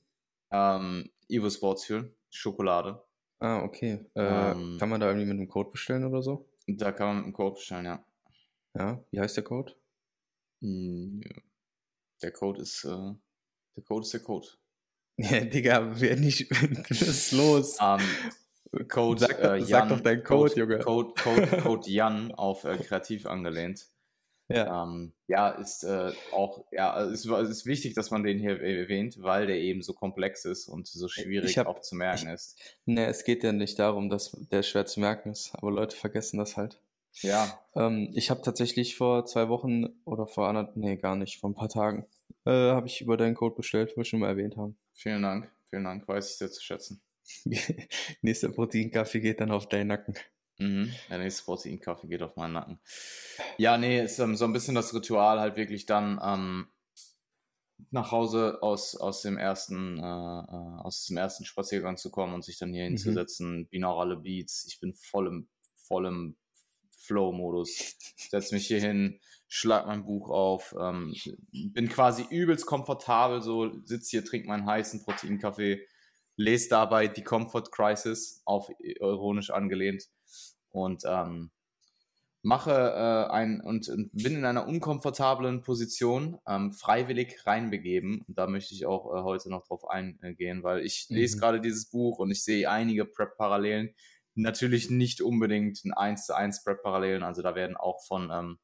Ähm, 0.51 1.12
Evo 1.29 1.51
Sports 1.51 1.86
Fuel, 1.86 2.15
Schokolade. 2.32 3.03
Ah, 3.39 3.62
okay. 3.62 4.00
Äh, 4.15 4.51
ähm, 4.51 4.77
kann 4.79 4.89
man 4.89 5.00
da 5.01 5.08
irgendwie 5.08 5.27
mit 5.27 5.38
einem 5.38 5.48
Code 5.48 5.70
bestellen 5.70 6.03
oder 6.05 6.24
so? 6.24 6.50
Da 6.65 6.91
kann 6.91 7.08
man 7.08 7.15
mit 7.17 7.25
einem 7.25 7.34
Code 7.34 7.55
bestellen, 7.55 7.86
ja. 7.86 8.03
Ja, 8.75 9.03
wie 9.12 9.20
heißt 9.20 9.38
der 9.38 9.43
Code? 9.43 9.75
Hm, 10.62 11.22
der 12.24 12.32
Code 12.32 12.62
ist, 12.62 12.86
äh, 12.86 13.13
der 13.75 13.84
Code 13.84 14.01
ist 14.05 14.13
der 14.13 14.22
Code. 14.22 14.48
Ja, 15.15 15.41
Digga, 15.41 15.91
wer 16.00 16.15
nicht, 16.15 16.50
was 16.89 17.01
ist 17.03 17.34
los? 17.34 17.77
Um, 17.79 18.00
Code, 18.88 19.20
Sag, 19.22 19.39
äh, 19.39 19.60
sag 19.62 19.68
Jan, 19.70 19.89
doch 19.89 20.00
deinen 20.01 20.24
Code, 20.24 20.53
Junge. 20.56 20.80
Code, 20.80 21.13
Code, 21.22 21.48
Code 21.62 21.89
Jan 21.89 22.32
auf 22.34 22.63
äh, 22.63 22.77
kreativ 22.77 23.25
angelehnt. 23.25 23.88
Ja. 24.50 24.84
Ähm, 24.84 25.13
ja, 25.27 25.50
ist 25.50 25.84
äh, 25.84 26.12
auch, 26.32 26.65
ja, 26.72 27.01
es 27.06 27.25
ist, 27.25 27.32
ist 27.32 27.65
wichtig, 27.65 27.94
dass 27.94 28.12
man 28.12 28.24
den 28.24 28.39
hier 28.39 28.62
erwähnt, 28.62 29.15
weil 29.22 29.48
der 29.48 29.58
eben 29.58 29.82
so 29.82 29.94
komplex 29.94 30.44
ist 30.46 30.68
und 30.68 30.86
so 30.88 31.08
schwierig 31.08 31.51
Ich 31.51 31.58
hab- 31.58 31.68
auch 31.68 31.80
zu 31.80 31.96
merken 31.96 32.27
ist. 32.27 32.60
Ne, 32.86 33.06
es 33.06 33.24
geht 33.24 33.44
ja 33.44 33.51
nicht 33.53 33.80
darum, 33.80 34.10
dass 34.10 34.32
der 34.51 34.62
schwer 34.63 34.86
zu 34.86 35.00
merken 35.00 35.30
ist, 35.32 35.51
aber 35.56 35.72
Leute 35.72 35.96
vergessen 35.96 36.38
das 36.38 36.58
halt. 36.58 36.80
Ja, 37.22 37.60
Ähm, 37.75 38.10
ich 38.15 38.30
habe 38.32 38.42
tatsächlich 38.42 38.98
vor 38.98 39.25
zwei 39.25 39.48
Wochen 39.48 39.86
oder 40.03 40.27
vor 40.27 40.50
einer, 40.50 40.72
nee, 40.75 40.98
gar 40.98 41.15
nicht, 41.15 41.39
vor 41.39 41.50
ein 41.50 41.56
paar 41.56 41.70
Tagen, 41.70 42.06
äh, 42.46 42.51
habe 42.51 42.88
ich 42.88 43.01
über 43.01 43.18
deinen 43.18 43.36
Code 43.36 43.56
bestellt, 43.56 43.92
wo 43.94 43.98
wir 44.01 44.06
schon 44.06 44.20
mal 44.20 44.30
erwähnt 44.30 44.58
haben. 44.58 44.75
vielen 44.94 45.22
Dank, 45.22 45.50
vielen 45.70 45.84
Dank, 45.86 46.08
weiß 46.08 46.32
ich 46.32 46.38
sehr 46.38 46.51
zu 46.51 46.62
schätzen. 46.62 47.01
Nächster 48.22 48.50
Proteinkaffee 48.50 49.20
geht 49.20 49.40
dann 49.42 49.52
auf 49.52 49.68
deinen 49.68 49.88
Nacken. 49.88 50.16
Mhm. 50.60 50.94
Der 51.10 51.18
nächste 51.18 51.44
Proteinkaffee 51.44 52.08
geht 52.08 52.22
auf 52.22 52.36
meinen 52.36 52.54
Nacken. 52.54 52.80
Ja, 53.58 53.78
nee, 53.78 54.04
ist 54.04 54.20
ähm, 54.20 54.36
so 54.36 54.46
ein 54.46 54.54
bisschen 54.54 54.75
das 54.75 54.94
Ritual, 54.94 55.40
halt 55.40 55.56
wirklich 55.56 55.86
dann 55.86 56.20
ähm, 56.24 56.68
nach 57.92 58.12
Hause 58.12 58.60
aus, 58.62 58.96
aus, 58.96 59.22
dem 59.22 59.38
ersten, 59.38 59.98
äh, 59.98 60.02
äh, 60.02 60.82
aus 60.82 61.02
diesem 61.02 61.18
ersten 61.18 61.46
Spaziergang 61.46 61.98
zu 61.98 62.12
kommen 62.12 62.34
und 62.34 62.44
sich 62.44 62.58
dann 62.58 62.74
hier 62.74 62.84
Mhm. 62.84 62.90
hinzusetzen, 62.90 63.68
binaurale 63.68 64.18
Beats. 64.18 64.66
Ich 64.68 64.80
bin 64.80 64.94
voll 64.94 65.28
im, 65.28 65.48
voll 65.75 66.06
im 66.06 66.36
Flow-Modus. 66.98 67.98
Setze 68.30 68.56
mich 68.56 68.68
hier 68.68 68.80
hin, 68.80 69.20
schlag 69.48 69.86
mein 69.86 70.06
Buch 70.06 70.30
auf, 70.30 70.74
ähm, 70.80 71.16
bin 71.52 71.90
quasi 71.90 72.25
übelst 72.30 72.66
komfortabel, 72.66 73.42
so 73.42 73.72
sitze 73.84 74.12
hier, 74.12 74.25
trinke 74.25 74.48
meinen 74.48 74.66
heißen 74.66 75.04
Proteinkaffee, 75.04 75.86
lese 76.36 76.70
dabei 76.70 77.08
die 77.08 77.24
Comfort 77.24 77.66
Crisis, 77.72 78.42
auf 78.46 78.70
ironisch 78.80 79.50
angelehnt 79.52 80.10
und 80.70 81.04
ähm, 81.06 81.52
mache 82.42 82.72
äh, 82.72 83.32
ein 83.32 83.62
und, 83.62 83.88
und 83.88 84.12
bin 84.12 84.36
in 84.36 84.46
einer 84.46 84.68
unkomfortablen 84.68 85.62
Position 85.62 86.38
ähm, 86.46 86.74
freiwillig 86.74 87.48
reinbegeben. 87.48 88.22
Und 88.28 88.38
da 88.38 88.48
möchte 88.48 88.74
ich 88.75 88.86
auch 88.86 89.13
äh, 89.16 89.22
heute 89.24 89.50
noch 89.50 89.66
drauf 89.66 89.88
eingehen, 89.88 90.62
weil 90.63 90.82
ich 90.82 91.08
lese 91.10 91.38
Mhm. 91.38 91.40
gerade 91.40 91.62
dieses 91.62 91.90
Buch 91.90 92.20
und 92.20 92.32
ich 92.32 92.44
sehe 92.44 92.70
einige 92.70 93.06
Prep-Parallelen. 93.06 93.96
Natürlich 94.36 94.90
nicht 94.90 95.22
unbedingt 95.22 95.86
ein 95.86 95.94
1 95.94 96.25
zu 96.25 96.36
1 96.36 96.63
Prep-Parallelen, 96.63 97.24
also 97.24 97.42
da 97.42 97.56
werden 97.56 97.78
auch 97.78 98.04
von 98.06 98.30
ähm, 98.32 98.60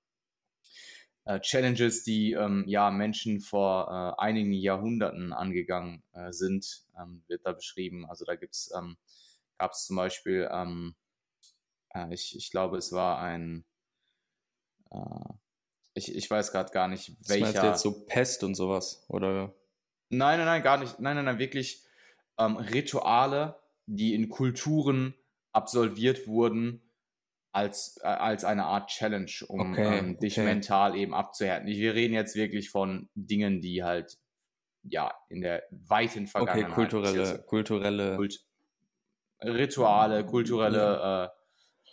äh, 1.30 1.40
Challenges, 1.42 2.04
die 2.04 2.34
ähm, 2.34 2.64
ja 2.66 2.90
Menschen 2.90 3.40
vor 3.40 4.16
äh, 4.18 4.22
einigen 4.22 4.52
Jahrhunderten 4.52 5.32
angegangen 5.32 6.02
äh, 6.12 6.32
sind, 6.32 6.82
ähm, 7.00 7.22
wird 7.28 7.46
da 7.46 7.52
beschrieben. 7.52 8.08
Also 8.10 8.26
da 8.26 8.36
gibt's, 8.36 8.72
ähm, 8.76 8.98
gab 9.60 9.74
es 9.74 9.86
zum 9.86 9.96
Beispiel, 9.96 10.50
ähm, 10.52 10.96
äh, 11.94 12.12
ich, 12.12 12.36
ich 12.36 12.50
glaube, 12.50 12.78
es 12.78 12.92
war 12.92 13.20
ein, 13.20 13.64
äh, 14.90 15.34
ich, 15.94 16.16
ich 16.16 16.32
weiß 16.32 16.52
gerade 16.52 16.72
gar 16.72 16.88
nicht, 16.88 17.12
Was 17.22 17.30
meinst 17.30 17.42
du 17.42 17.62
welcher. 17.62 17.70
jetzt 17.70 17.82
so 17.82 18.06
Pest 18.08 18.44
und 18.44 18.56
sowas? 18.56 19.06
Oder? 19.08 19.54
Nein, 20.10 20.40
nein, 20.40 20.48
nein, 20.48 20.64
gar 20.64 20.80
nicht. 20.80 21.00
Nein, 21.00 21.16
nein, 21.16 21.26
nein, 21.26 21.38
wirklich 21.38 21.84
ähm, 22.40 22.58
Rituale, 22.58 23.60
die 23.86 24.16
in 24.16 24.30
Kulturen 24.30 25.14
absolviert 25.52 26.26
wurden 26.26 26.82
als, 27.52 28.00
äh, 28.04 28.08
als 28.08 28.46
eine 28.46 28.66
Art 28.66 28.90
Challenge, 28.90 29.32
um 29.48 29.72
Okay, 29.72 30.00
ähm, 30.00 30.20
dich 30.20 30.38
okay. 30.38 30.46
mental 30.46 30.96
eben 30.96 31.14
abzuhärten. 31.14 31.68
Wir 31.68 31.94
reden 31.96 32.14
jetzt 32.14 32.36
wirklich 32.36 32.70
von 32.70 33.10
Dingen, 33.16 33.62
die 33.62 33.84
halt 33.84 34.18
ja 34.84 35.12
in 35.30 35.42
der 35.42 35.64
weiten 35.72 36.24
Okay, 36.24 36.28
Vergangenheit 36.28 36.74
kulturelle, 36.74 37.20
passiert 37.20 37.48
kulturelle. 37.48 38.16
Kult 38.16 38.46
Rituale, 39.42 40.26
kulturelle 40.26 41.30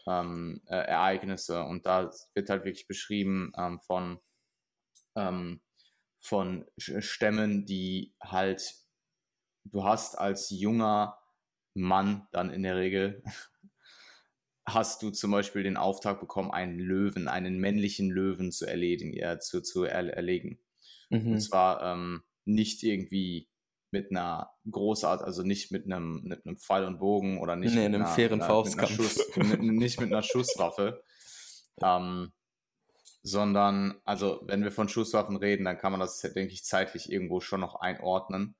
äh, 0.07 0.11
ähm, 0.11 0.61
äh, 0.67 0.77
Ereignisse. 0.77 1.63
Und 1.63 1.87
da 1.87 2.11
wird 2.35 2.51
halt 2.51 2.65
wirklich 2.65 2.87
beschrieben 2.87 3.53
ähm, 3.57 3.79
von, 3.79 4.21
ähm, 5.15 5.61
von 6.21 6.67
Stämmen, 6.77 7.65
die 7.65 8.15
halt, 8.21 8.75
du 9.65 9.85
hast 9.85 10.19
als 10.19 10.51
junger 10.51 11.19
Mann 11.75 12.27
dann 12.33 12.51
in 12.51 12.63
der 12.63 12.77
Regel, 12.77 13.23
hast 14.67 15.03
du 15.03 15.11
zum 15.11 15.31
Beispiel 15.31 15.63
den 15.63 15.77
Auftrag 15.77 16.21
bekommen, 16.21 16.51
einen 16.51 16.79
Löwen, 16.79 17.29
einen 17.29 17.59
männlichen 17.59 18.11
Löwen 18.11 18.53
zu 18.53 18.67
erledigen, 18.67 19.13
ja, 19.15 19.39
zu, 19.39 19.63
zu 19.63 19.85
er, 19.85 20.13
erlegen. 20.15 20.59
Und 21.29 21.39
Mhm. 21.39 21.41
zwar 21.41 21.83
ähm, 21.83 22.23
nicht 22.45 22.83
irgendwie 22.83 23.49
mit 23.91 24.11
einer 24.11 24.51
großart, 24.71 25.23
also 25.23 25.43
nicht 25.43 25.71
mit 25.73 25.87
einem, 25.87 26.23
mit 26.25 26.45
einem 26.47 26.59
Pfeil 26.59 26.85
und 26.85 26.99
Bogen 26.99 27.39
oder 27.41 27.57
nicht 27.57 27.75
Nee, 27.75 27.85
mit 27.85 27.95
einem 27.95 28.03
einer, 28.03 28.07
fairen 28.07 28.39
mit 28.39 28.43
einer, 28.43 28.63
mit 28.63 28.73
einer 28.75 28.87
Faustkampf. 28.87 28.87
Schuss, 28.87 29.37
mit, 29.37 29.63
nicht 29.63 30.01
mit 30.01 30.11
einer 30.13 30.23
Schusswaffe, 30.23 31.03
ähm, 31.83 32.33
sondern, 33.23 34.01
also 34.05 34.41
wenn 34.45 34.65
wir 34.65 34.73
von 34.73 34.89
Schusswaffen 34.89 35.37
reden, 35.37 35.65
dann 35.65 35.79
kann 35.79 35.93
man 35.93 36.01
das, 36.01 36.21
denke 36.21 36.53
ich, 36.53 36.65
zeitlich 36.65 37.11
irgendwo 37.13 37.41
schon 37.41 37.61
noch 37.61 37.77
einordnen, 37.77 38.57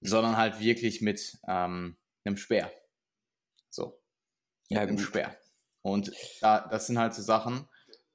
sondern 0.00 0.36
halt 0.36 0.60
wirklich 0.60 1.00
mit 1.00 1.38
ähm, 1.46 1.96
einem 2.24 2.36
Speer. 2.36 2.70
So, 3.70 4.00
Ja, 4.68 4.84
gut. 4.84 5.00
Speer. 5.00 5.36
Und 5.82 6.12
da, 6.40 6.66
das 6.68 6.86
sind 6.86 6.98
halt 6.98 7.14
so 7.14 7.22
Sachen, 7.22 7.68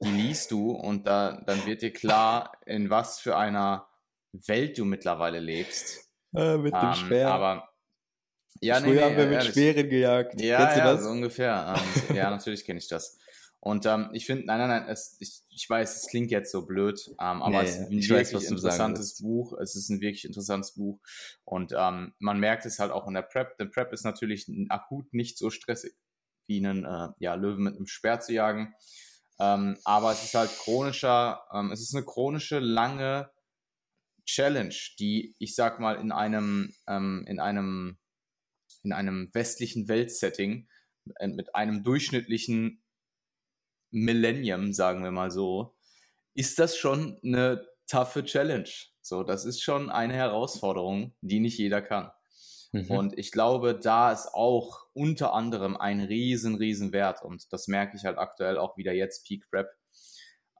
die 0.03 0.09
liest 0.09 0.51
du 0.51 0.71
und 0.71 1.07
da, 1.07 1.41
dann 1.45 1.65
wird 1.65 1.81
dir 1.81 1.93
klar, 1.93 2.51
in 2.65 2.89
was 2.89 3.19
für 3.19 3.37
einer 3.37 3.87
Welt 4.33 4.77
du 4.77 4.85
mittlerweile 4.85 5.39
lebst. 5.39 6.09
Äh, 6.35 6.57
mit 6.57 6.73
dem 6.73 6.79
Ähm, 6.89 6.93
Speer. 6.95 7.29
Aber 7.29 7.69
ja, 8.61 8.79
nee, 8.79 8.87
Früher 8.87 8.95
nee, 8.95 9.01
haben 9.03 9.17
wir 9.17 9.25
mit 9.25 9.33
ehrlich. 9.35 9.51
Speeren 9.51 9.89
gejagt. 9.89 10.41
Ja, 10.41 10.65
Kennst 10.65 10.77
ja, 10.77 10.97
so 10.97 11.09
ungefähr. 11.09 11.75
Ähm, 12.09 12.15
ja, 12.15 12.29
natürlich 12.29 12.65
kenne 12.65 12.79
ich 12.79 12.87
das. 12.87 13.17
Und 13.59 13.85
ähm, 13.85 14.09
ich 14.11 14.25
finde, 14.25 14.45
nein, 14.45 14.59
nein, 14.59 14.67
nein, 14.67 14.89
es, 14.89 15.15
ich, 15.19 15.41
ich 15.49 15.69
weiß, 15.69 15.95
es 15.95 16.09
klingt 16.09 16.31
jetzt 16.31 16.51
so 16.51 16.65
blöd, 16.65 17.07
ähm, 17.11 17.41
aber 17.41 17.53
Ja, 17.53 17.63
es 17.63 17.77
ist 17.77 17.91
ein 17.91 17.97
ich 17.97 18.09
weiß, 18.09 18.33
wirklich 18.33 18.49
sagen 18.49 18.55
interessantes. 18.57 19.21
Buch. 19.21 19.57
Es 19.57 19.75
ist 19.75 19.89
ein 19.89 20.01
wirklich 20.01 20.25
interessantes 20.25 20.73
Buch. 20.73 20.99
Und 21.45 21.73
ähm, 21.77 22.13
man 22.19 22.39
merkt 22.41 22.65
es 22.65 22.79
halt 22.79 22.91
auch 22.91 23.07
in 23.07 23.13
der 23.13 23.21
Prep. 23.21 23.57
Der 23.57 23.65
Prep 23.65 23.93
ist 23.93 24.03
natürlich 24.03 24.51
akut 24.67 25.13
nicht 25.13 25.37
so 25.37 25.49
stressig, 25.49 25.93
wie 26.47 26.65
einen 26.65 26.85
äh, 26.85 27.09
ja, 27.19 27.35
Löwen 27.35 27.63
mit 27.63 27.75
einem 27.75 27.87
Speer 27.87 28.19
zu 28.19 28.33
jagen. 28.33 28.73
Ähm, 29.39 29.77
aber 29.83 30.11
es 30.11 30.23
ist 30.23 30.35
halt 30.35 30.51
chronischer, 30.51 31.41
ähm, 31.51 31.71
es 31.71 31.81
ist 31.81 31.95
eine 31.95 32.05
chronische, 32.05 32.59
lange 32.59 33.31
Challenge, 34.25 34.75
die, 34.99 35.35
ich 35.39 35.55
sag 35.55 35.79
mal, 35.79 35.95
in 35.95 36.11
einem, 36.11 36.73
ähm, 36.87 37.25
in 37.27 37.39
einem, 37.39 37.97
in 38.83 38.93
einem 38.93 39.29
westlichen 39.33 39.87
Weltsetting 39.87 40.67
äh, 41.19 41.27
mit 41.27 41.55
einem 41.55 41.83
durchschnittlichen 41.83 42.83
Millennium, 43.91 44.73
sagen 44.73 45.03
wir 45.03 45.11
mal 45.11 45.31
so, 45.31 45.75
ist 46.35 46.59
das 46.59 46.77
schon 46.77 47.19
eine 47.23 47.67
taffe 47.87 48.23
Challenge. 48.23 48.69
So, 49.01 49.23
das 49.23 49.45
ist 49.45 49.61
schon 49.61 49.89
eine 49.89 50.13
Herausforderung, 50.13 51.15
die 51.21 51.39
nicht 51.39 51.57
jeder 51.57 51.81
kann. 51.81 52.11
Mhm. 52.73 52.89
Und 52.89 53.17
ich 53.17 53.31
glaube, 53.31 53.79
da 53.79 54.11
ist 54.11 54.33
auch 54.33 54.87
unter 54.93 55.33
anderem 55.33 55.77
ein 55.77 56.01
riesen, 56.01 56.55
riesen 56.55 56.91
Wert. 56.91 57.21
Und 57.21 57.53
das 57.53 57.67
merke 57.67 57.95
ich 57.95 58.03
halt 58.03 58.17
aktuell 58.17 58.57
auch 58.57 58.77
wieder 58.77 58.93
jetzt, 58.93 59.25
Peak 59.25 59.49
Prep. 59.49 59.69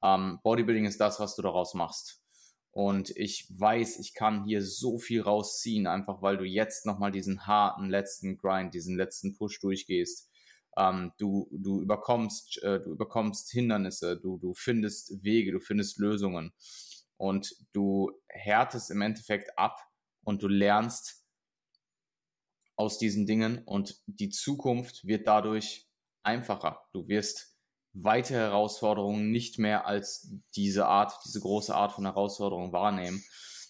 Ähm, 0.04 0.40
Bodybuilding 0.44 0.86
ist 0.86 1.02
das, 1.02 1.20
was 1.20 1.36
du 1.36 1.42
daraus 1.42 1.74
machst. 1.74 2.22
Und 2.72 3.12
ich 3.18 3.48
weiß, 3.50 4.00
ich 4.00 4.14
kann 4.14 4.46
hier 4.46 4.64
so 4.64 4.98
viel 4.98 5.22
rausziehen, 5.22 5.88
einfach 5.88 6.22
weil 6.22 6.38
du 6.38 6.44
jetzt 6.44 6.86
nochmal 6.86 7.12
diesen 7.12 7.48
harten 7.48 7.90
letzten 7.90 8.38
Grind, 8.38 8.74
diesen 8.74 8.96
letzten 8.96 9.36
Push 9.36 9.60
durchgehst. 9.60 10.30
Ähm, 10.78 11.14
du, 11.18 11.48
du 11.52 11.82
überkommst, 11.82 12.62
äh, 12.64 12.80
du 12.80 12.92
überkommst 12.92 13.52
Hindernisse, 13.52 14.20
du, 14.20 14.38
du 14.38 14.54
findest 14.54 15.24
Wege, 15.24 15.52
du 15.52 15.60
findest 15.60 15.98
Lösungen. 16.00 16.52
Und 17.18 17.56
du 17.74 18.12
härtest 18.28 18.92
im 18.92 19.02
Endeffekt 19.02 19.58
ab 19.58 19.80
und 20.24 20.44
du 20.44 20.48
lernst 20.48 21.23
aus 22.76 22.98
diesen 22.98 23.26
Dingen 23.26 23.60
und 23.66 24.02
die 24.08 24.30
Zukunft 24.30 25.06
wird 25.06 25.28
dadurch 25.28 25.88
einfacher. 26.24 26.82
Du 26.94 27.08
wirst 27.08 27.58
weitere 27.94 28.40
Herausforderungen 28.40 29.32
nicht 29.32 29.60
mehr 29.60 29.86
als 29.86 30.32
diese 30.56 30.88
Art, 30.88 31.14
diese 31.26 31.40
große 31.40 31.76
Art 31.76 31.92
von 31.92 32.06
Herausforderung 32.06 32.74
wahrnehmen. 32.74 33.24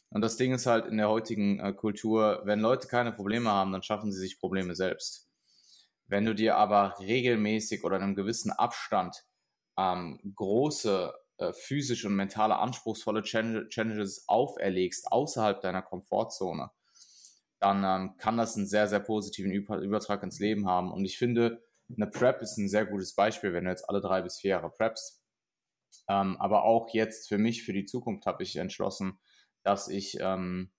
Und 0.10 0.22
das 0.22 0.38
Ding 0.38 0.54
ist 0.54 0.66
halt 0.66 0.86
in 0.86 0.98
der 0.98 1.10
heutigen 1.10 1.60
äh, 1.60 1.74
Kultur, 1.74 2.42
wenn 2.46 2.60
Leute 2.60 2.88
keine 2.88 3.12
Probleme 3.12 3.50
haben, 3.50 3.72
dann 3.72 3.84
schaffen 3.84 4.12
sie 4.12 4.20
sich 4.20 4.40
Probleme 4.40 4.76
selbst. 4.76 5.28
Wenn 6.06 6.26
du 6.26 6.36
dir 6.36 6.56
aber 6.56 6.96
regelmäßig 7.00 7.84
oder 7.84 7.98
in 7.98 8.04
einem 8.04 8.16
gewissen 8.16 8.52
Abstand 8.52 9.26
ähm, 9.78 10.20
große 10.36 11.14
äh, 11.38 11.52
physisch 11.54 12.06
und 12.06 12.16
mentale 12.16 12.58
anspruchsvolle 12.58 13.24
Challenge- 13.24 13.68
Challenges 13.70 14.28
auferlegst 14.28 15.12
außerhalb 15.12 15.62
deiner 15.62 15.82
Komfortzone, 15.82 16.70
dann 17.64 17.84
ähm, 17.84 18.18
kann 18.18 18.38
das 18.38 18.58
einen 18.58 18.68
sehr, 18.68 18.88
sehr 18.88 19.00
positiven 19.00 19.52
Über 19.52 19.78
Übertrag 19.78 20.22
ins 20.24 20.40
Leben 20.40 20.68
haben. 20.68 20.92
Und 20.92 21.06
ich 21.06 21.18
finde, 21.18 21.64
eine 21.96 22.08
Prep 22.08 22.42
ist 22.42 22.58
ein 22.58 22.68
sehr 22.68 22.86
gutes 22.86 23.16
Beispiel, 23.16 23.54
wenn 23.54 23.64
du 23.64 23.70
jetzt 23.70 23.90
alle 23.90 24.02
drei 24.02 24.22
bis 24.22 24.40
vier 24.40 24.52
Jahre 24.52 24.70
preppst. 24.70 25.24
Ähm, 26.10 26.36
aber 26.40 26.64
auch 26.64 26.90
jetzt 26.94 27.30
für 27.30 27.38
mich, 27.38 27.64
für 27.64 27.72
die 27.72 27.86
Zukunft 27.86 28.26
habe 28.26 28.44
ich 28.44 28.58
entschlossen, 28.58 29.18
dass 29.64 29.88
ich 29.88 30.18
ähm, 30.20 30.74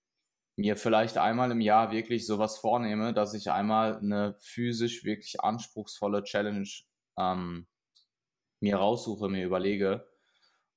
mir 0.57 0.77
vielleicht 0.77 1.17
einmal 1.17 1.49
im 1.51 1.59
Jahr 1.59 1.91
wirklich 1.91 2.27
sowas 2.27 2.59
vornehme, 2.59 3.13
dass 3.13 3.33
ich 3.33 3.49
einmal 3.49 3.97
eine 3.97 4.35
physisch 4.39 5.03
wirklich 5.03 5.41
anspruchsvolle 5.41 6.23
Challenge 6.23 6.69
ähm, 7.17 7.67
mir 8.59 8.77
raussuche, 8.77 9.27
mir 9.27 9.43
überlege 9.43 10.07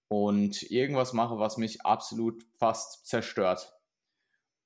und 0.09 0.63
irgendwas 0.71 1.13
mache, 1.13 1.39
was 1.39 1.59
mich 1.59 1.85
absolut 1.85 2.45
fast 2.59 3.07
zerstört. 3.07 3.78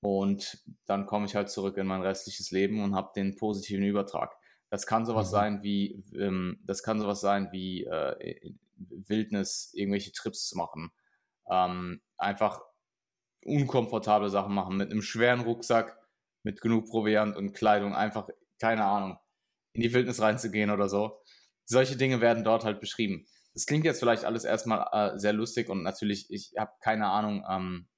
Und 0.02 0.58
dann 0.86 1.06
komme 1.06 1.26
ich 1.26 1.36
halt 1.36 1.48
zurück 1.48 1.76
in 1.76 1.86
mein 1.86 2.02
restliches 2.02 2.50
Leben 2.50 2.82
und 2.82 2.94
habe 2.94 3.12
den 3.14 3.36
positiven 3.36 3.84
Übertrag. 3.84 4.34
Das 4.68 4.84
kann 4.86 5.06
sowas 5.06 5.28
mhm. 5.28 5.32
sein 5.32 5.62
wie, 5.62 6.02
ähm, 6.18 6.58
das 6.64 6.82
kann 6.82 7.00
sowas 7.00 7.20
sein 7.20 7.50
wie 7.52 7.84
äh, 7.84 8.52
Wildnis, 8.74 9.70
irgendwelche 9.74 10.10
Trips 10.10 10.48
zu 10.48 10.58
machen. 10.58 10.90
Ähm, 11.48 12.00
einfach 12.16 12.62
unkomfortable 13.44 14.28
Sachen 14.28 14.54
machen 14.54 14.76
mit 14.76 14.90
einem 14.90 15.02
schweren 15.02 15.40
Rucksack, 15.40 15.96
mit 16.42 16.60
genug 16.60 16.88
Proviant 16.88 17.36
und 17.36 17.52
Kleidung, 17.52 17.94
einfach, 17.94 18.28
keine 18.58 18.84
Ahnung, 18.84 19.18
in 19.72 19.82
die 19.82 19.92
Wildnis 19.94 20.20
reinzugehen 20.20 20.70
oder 20.70 20.88
so. 20.88 21.20
Solche 21.64 21.96
Dinge 21.96 22.20
werden 22.20 22.42
dort 22.42 22.64
halt 22.64 22.80
beschrieben. 22.80 23.24
Das 23.54 23.66
klingt 23.66 23.84
jetzt 23.84 24.00
vielleicht 24.00 24.24
alles 24.24 24.44
erstmal 24.44 24.88
äh, 24.90 25.18
sehr 25.18 25.32
lustig 25.32 25.68
und 25.68 25.84
natürlich, 25.84 26.28
ich 26.30 26.54
habe 26.58 26.72
keine 26.80 27.06
Ahnung, 27.06 27.44
ähm, 27.48 27.88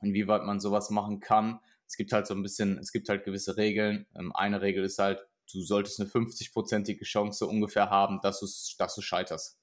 inwieweit 0.00 0.44
man 0.44 0.60
sowas 0.60 0.90
machen 0.90 1.20
kann. 1.20 1.60
Es 1.86 1.96
gibt 1.96 2.12
halt 2.12 2.26
so 2.26 2.34
ein 2.34 2.42
bisschen, 2.42 2.78
es 2.78 2.92
gibt 2.92 3.08
halt 3.08 3.24
gewisse 3.24 3.56
Regeln. 3.56 4.06
Ähm, 4.14 4.32
eine 4.34 4.60
Regel 4.60 4.84
ist 4.84 4.98
halt, 4.98 5.26
du 5.52 5.62
solltest 5.62 6.00
eine 6.00 6.08
50-prozentige 6.08 7.04
Chance 7.04 7.46
ungefähr 7.46 7.90
haben, 7.90 8.20
dass 8.22 8.40
du, 8.40 8.46
dass 8.78 8.94
du 8.94 9.00
scheiterst. 9.00 9.58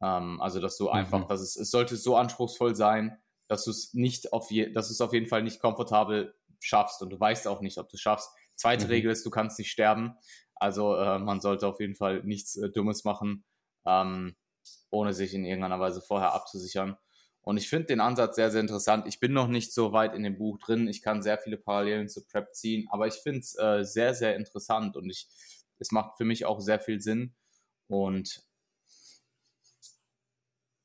Ähm, 0.00 0.40
also, 0.40 0.60
dass 0.60 0.76
du 0.76 0.84
mhm. 0.84 0.90
einfach, 0.90 1.26
dass 1.26 1.40
es, 1.40 1.56
es 1.56 1.70
sollte 1.70 1.96
so 1.96 2.16
anspruchsvoll 2.16 2.74
sein, 2.74 3.18
dass 3.48 3.64
du 3.64 3.70
es 3.70 3.92
nicht 3.94 4.32
auf 4.32 4.50
je, 4.50 4.72
dass 4.72 4.88
du 4.88 4.92
es 4.92 5.00
auf 5.00 5.12
jeden 5.12 5.26
Fall 5.26 5.42
nicht 5.42 5.60
komfortabel 5.60 6.34
schaffst 6.60 7.02
und 7.02 7.10
du 7.10 7.20
weißt 7.20 7.46
auch 7.46 7.60
nicht, 7.60 7.78
ob 7.78 7.88
du 7.88 7.96
es 7.96 8.00
schaffst. 8.00 8.30
Zweite 8.54 8.84
mhm. 8.86 8.90
Regel 8.90 9.10
ist, 9.10 9.26
du 9.26 9.30
kannst 9.30 9.58
nicht 9.58 9.70
sterben. 9.70 10.16
Also 10.54 10.96
äh, 10.96 11.18
man 11.18 11.40
sollte 11.40 11.66
auf 11.66 11.80
jeden 11.80 11.96
Fall 11.96 12.22
nichts 12.24 12.56
äh, 12.56 12.70
Dummes 12.70 13.04
machen, 13.04 13.44
ähm, 13.84 14.36
ohne 14.90 15.12
sich 15.12 15.34
in 15.34 15.44
irgendeiner 15.44 15.80
Weise 15.80 16.00
vorher 16.00 16.32
abzusichern. 16.32 16.96
Und 17.44 17.58
ich 17.58 17.68
finde 17.68 17.86
den 17.86 18.00
Ansatz 18.00 18.36
sehr, 18.36 18.50
sehr 18.50 18.62
interessant. 18.62 19.06
Ich 19.06 19.20
bin 19.20 19.32
noch 19.32 19.48
nicht 19.48 19.72
so 19.72 19.92
weit 19.92 20.14
in 20.14 20.22
dem 20.22 20.38
Buch 20.38 20.58
drin. 20.58 20.88
Ich 20.88 21.02
kann 21.02 21.22
sehr 21.22 21.38
viele 21.38 21.58
Parallelen 21.58 22.08
zu 22.08 22.24
Prep 22.24 22.54
ziehen, 22.54 22.88
aber 22.90 23.06
ich 23.06 23.14
finde 23.14 23.40
es 23.40 23.58
äh, 23.58 23.84
sehr, 23.84 24.14
sehr 24.14 24.34
interessant 24.34 24.96
und 24.96 25.10
ich, 25.10 25.28
es 25.78 25.92
macht 25.92 26.16
für 26.16 26.24
mich 26.24 26.46
auch 26.46 26.60
sehr 26.60 26.80
viel 26.80 27.00
Sinn. 27.02 27.34
Und 27.86 28.42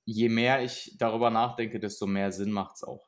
je 0.05 0.27
mehr 0.27 0.61
ich 0.61 0.95
darüber 0.97 1.29
nachdenke, 1.29 1.79
desto 1.79 2.07
mehr 2.07 2.31
Sinn 2.33 2.51
macht 2.51 2.75
es 2.75 2.83
auch. 2.83 3.07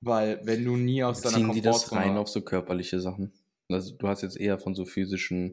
Weil 0.00 0.40
wenn 0.44 0.64
du 0.64 0.76
nie 0.76 1.04
aus 1.04 1.20
deiner 1.20 1.36
Ziehen 1.36 1.52
die 1.52 1.60
das 1.60 1.92
rein 1.92 2.16
auf 2.16 2.28
so 2.28 2.40
körperliche 2.40 3.00
Sachen? 3.00 3.32
Also 3.68 3.94
du 3.94 4.08
hast 4.08 4.22
jetzt 4.22 4.36
eher 4.36 4.58
von 4.58 4.74
so 4.74 4.84
physischen 4.84 5.52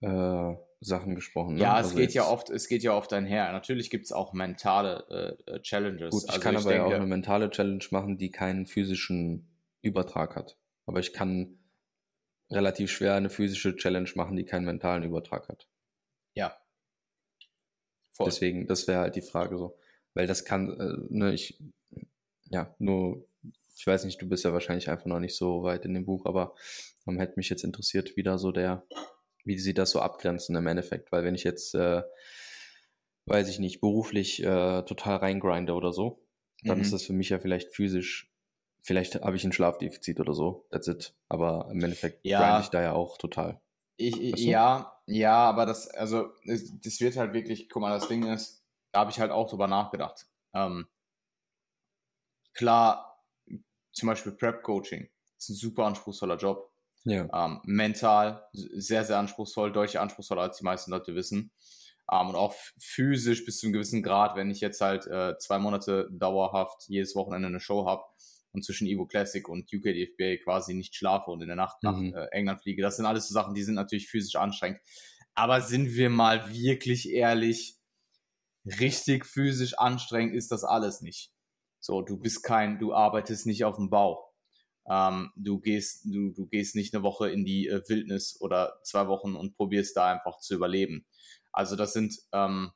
äh, 0.00 0.54
Sachen 0.84 1.14
gesprochen. 1.14 1.54
Ne? 1.54 1.62
Ja, 1.62 1.78
es 1.78 1.86
also 1.86 1.96
geht 1.96 2.12
ja 2.12 2.26
oft, 2.26 2.50
es 2.50 2.68
geht 2.68 2.82
ja 2.82 2.94
oft 2.94 3.12
einher. 3.12 3.52
Natürlich 3.52 3.90
gibt 3.90 4.04
es 4.04 4.12
auch 4.12 4.32
mentale 4.32 5.38
äh, 5.46 5.52
äh, 5.52 5.62
Challenges. 5.62 6.10
Gut, 6.10 6.24
ich 6.24 6.30
also 6.30 6.40
kann 6.40 6.54
ich 6.54 6.60
aber 6.60 6.70
denke, 6.70 6.88
ja 6.88 6.96
auch 6.96 7.00
eine 7.00 7.06
mentale 7.06 7.50
Challenge 7.50 7.84
machen, 7.90 8.18
die 8.18 8.30
keinen 8.30 8.66
physischen 8.66 9.48
Übertrag 9.80 10.36
hat. 10.36 10.58
Aber 10.86 11.00
ich 11.00 11.12
kann 11.12 11.58
relativ 12.50 12.90
schwer 12.90 13.14
eine 13.14 13.30
physische 13.30 13.76
Challenge 13.76 14.10
machen, 14.14 14.36
die 14.36 14.44
keinen 14.44 14.64
mentalen 14.64 15.02
Übertrag 15.04 15.48
hat. 15.48 15.68
Ja, 16.34 16.56
Voll. 18.12 18.26
Deswegen, 18.26 18.66
das 18.66 18.86
wäre 18.86 19.00
halt 19.00 19.16
die 19.16 19.22
Frage 19.22 19.58
so. 19.58 19.78
Weil 20.14 20.26
das 20.26 20.44
kann, 20.44 20.78
äh, 20.78 20.96
ne, 21.08 21.32
ich, 21.32 21.58
ja, 22.50 22.74
nur, 22.78 23.26
ich 23.74 23.86
weiß 23.86 24.04
nicht, 24.04 24.20
du 24.20 24.28
bist 24.28 24.44
ja 24.44 24.52
wahrscheinlich 24.52 24.90
einfach 24.90 25.06
noch 25.06 25.18
nicht 25.18 25.34
so 25.34 25.62
weit 25.62 25.86
in 25.86 25.94
dem 25.94 26.04
Buch, 26.04 26.26
aber 26.26 26.54
ähm, 27.06 27.18
hätte 27.18 27.34
mich 27.36 27.48
jetzt 27.48 27.64
interessiert, 27.64 28.16
wie 28.16 28.22
da 28.22 28.36
so 28.36 28.52
der, 28.52 28.86
wie 29.44 29.58
sie 29.58 29.74
das 29.74 29.90
so 29.90 30.00
abgrenzen 30.00 30.56
im 30.56 30.66
Endeffekt. 30.66 31.12
Weil 31.12 31.24
wenn 31.24 31.34
ich 31.34 31.44
jetzt, 31.44 31.74
äh, 31.74 32.02
weiß 33.26 33.48
ich 33.48 33.58
nicht, 33.58 33.80
beruflich 33.80 34.42
äh, 34.42 34.82
total 34.82 35.16
reingrinde 35.16 35.74
oder 35.74 35.92
so, 35.92 36.24
dann 36.64 36.78
mhm. 36.78 36.82
ist 36.82 36.92
das 36.92 37.04
für 37.04 37.12
mich 37.12 37.30
ja 37.30 37.38
vielleicht 37.38 37.74
physisch, 37.74 38.32
vielleicht 38.80 39.16
habe 39.16 39.36
ich 39.36 39.44
ein 39.44 39.52
Schlafdefizit 39.52 40.20
oder 40.20 40.34
so, 40.34 40.66
that's 40.70 40.88
it. 40.88 41.14
Aber 41.28 41.68
im 41.70 41.82
Endeffekt 41.82 42.24
ja. 42.24 42.40
grinde 42.40 42.64
ich 42.64 42.70
da 42.70 42.82
ja 42.82 42.92
auch 42.92 43.18
total. 43.18 43.60
Ich, 43.96 44.14
weißt 44.14 44.44
du? 44.44 44.48
Ja, 44.48 45.00
ja, 45.06 45.34
aber 45.34 45.66
das, 45.66 45.88
also, 45.88 46.32
das 46.44 47.00
wird 47.00 47.16
halt 47.16 47.32
wirklich, 47.32 47.68
guck 47.68 47.82
mal, 47.82 47.90
das 47.90 48.08
Ding 48.08 48.24
ist, 48.24 48.64
da 48.92 49.00
habe 49.00 49.10
ich 49.10 49.20
halt 49.20 49.30
auch 49.30 49.48
drüber 49.48 49.66
nachgedacht. 49.66 50.26
Ähm, 50.54 50.86
klar, 52.54 53.24
zum 53.92 54.08
Beispiel 54.08 54.32
Prep-Coaching 54.32 55.08
ist 55.38 55.48
ein 55.50 55.54
super 55.54 55.86
anspruchsvoller 55.86 56.36
Job. 56.36 56.71
Ja. 57.04 57.28
Ähm, 57.32 57.60
mental 57.64 58.44
sehr, 58.52 59.04
sehr 59.04 59.18
anspruchsvoll, 59.18 59.72
deutlich 59.72 59.98
anspruchsvoller, 59.98 60.42
als 60.42 60.58
die 60.58 60.64
meisten 60.64 60.90
Leute 60.90 61.14
wissen. 61.14 61.52
Ähm, 62.10 62.28
und 62.28 62.36
auch 62.36 62.54
physisch 62.78 63.44
bis 63.44 63.58
zu 63.58 63.66
einem 63.66 63.74
gewissen 63.74 64.02
Grad, 64.02 64.36
wenn 64.36 64.50
ich 64.50 64.60
jetzt 64.60 64.80
halt 64.80 65.06
äh, 65.06 65.36
zwei 65.38 65.58
Monate 65.58 66.08
dauerhaft 66.12 66.84
jedes 66.88 67.14
Wochenende 67.14 67.48
eine 67.48 67.60
Show 67.60 67.86
habe, 67.86 68.02
und 68.52 68.64
zwischen 68.64 68.86
Evo 68.86 69.06
Classic 69.06 69.48
und 69.48 69.72
UK 69.72 69.84
DFBA 69.84 70.36
quasi 70.42 70.74
nicht 70.74 70.94
schlafe 70.94 71.30
und 71.30 71.40
in 71.40 71.48
der 71.48 71.56
Nacht 71.56 71.82
nach 71.82 71.96
mhm. 71.96 72.14
äh, 72.14 72.26
England 72.32 72.62
fliege. 72.62 72.82
Das 72.82 72.96
sind 72.96 73.06
alles 73.06 73.28
so 73.28 73.34
Sachen, 73.34 73.54
die 73.54 73.62
sind 73.62 73.74
natürlich 73.74 74.08
physisch 74.08 74.36
anstrengend. 74.36 74.80
Aber 75.34 75.62
sind 75.62 75.94
wir 75.94 76.10
mal 76.10 76.50
wirklich 76.52 77.08
ehrlich, 77.08 77.76
richtig 78.64 79.24
physisch 79.24 79.78
anstrengend 79.78 80.34
ist 80.34 80.52
das 80.52 80.64
alles 80.64 81.00
nicht. 81.00 81.32
So, 81.80 82.02
du 82.02 82.18
bist 82.18 82.42
kein, 82.42 82.78
du 82.78 82.92
arbeitest 82.92 83.46
nicht 83.46 83.64
auf 83.64 83.76
dem 83.76 83.90
Bau. 83.90 84.31
Ähm, 84.88 85.30
du 85.36 85.60
gehst, 85.60 86.04
du, 86.06 86.30
du 86.32 86.46
gehst 86.46 86.74
nicht 86.74 86.94
eine 86.94 87.02
Woche 87.02 87.30
in 87.30 87.44
die 87.44 87.68
äh, 87.68 87.82
Wildnis 87.88 88.40
oder 88.40 88.80
zwei 88.82 89.08
Wochen 89.08 89.36
und 89.36 89.56
probierst 89.56 89.96
da 89.96 90.12
einfach 90.12 90.38
zu 90.40 90.54
überleben. 90.54 91.06
Also 91.52 91.76
das 91.76 91.92
sind 91.92 92.16
ähm, 92.32 92.72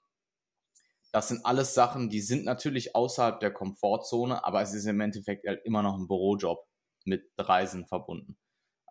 das 1.17 1.29
sind 1.29 1.47
alles 1.47 1.73
Sachen, 1.73 2.11
die 2.11 2.21
sind 2.21 2.45
natürlich 2.45 2.95
außerhalb 2.95 3.41
der 3.41 3.51
Komfortzone, 3.51 4.45
aber 4.45 4.61
es 4.61 4.75
ist 4.75 4.85
im 4.85 5.01
Endeffekt 5.01 5.47
halt 5.47 5.65
immer 5.65 5.83
noch 5.83 5.97
ein 5.97 6.09
Bürojob 6.09 6.67
mit 7.07 7.25
Reisen 7.39 7.87
verbunden. 7.87 8.37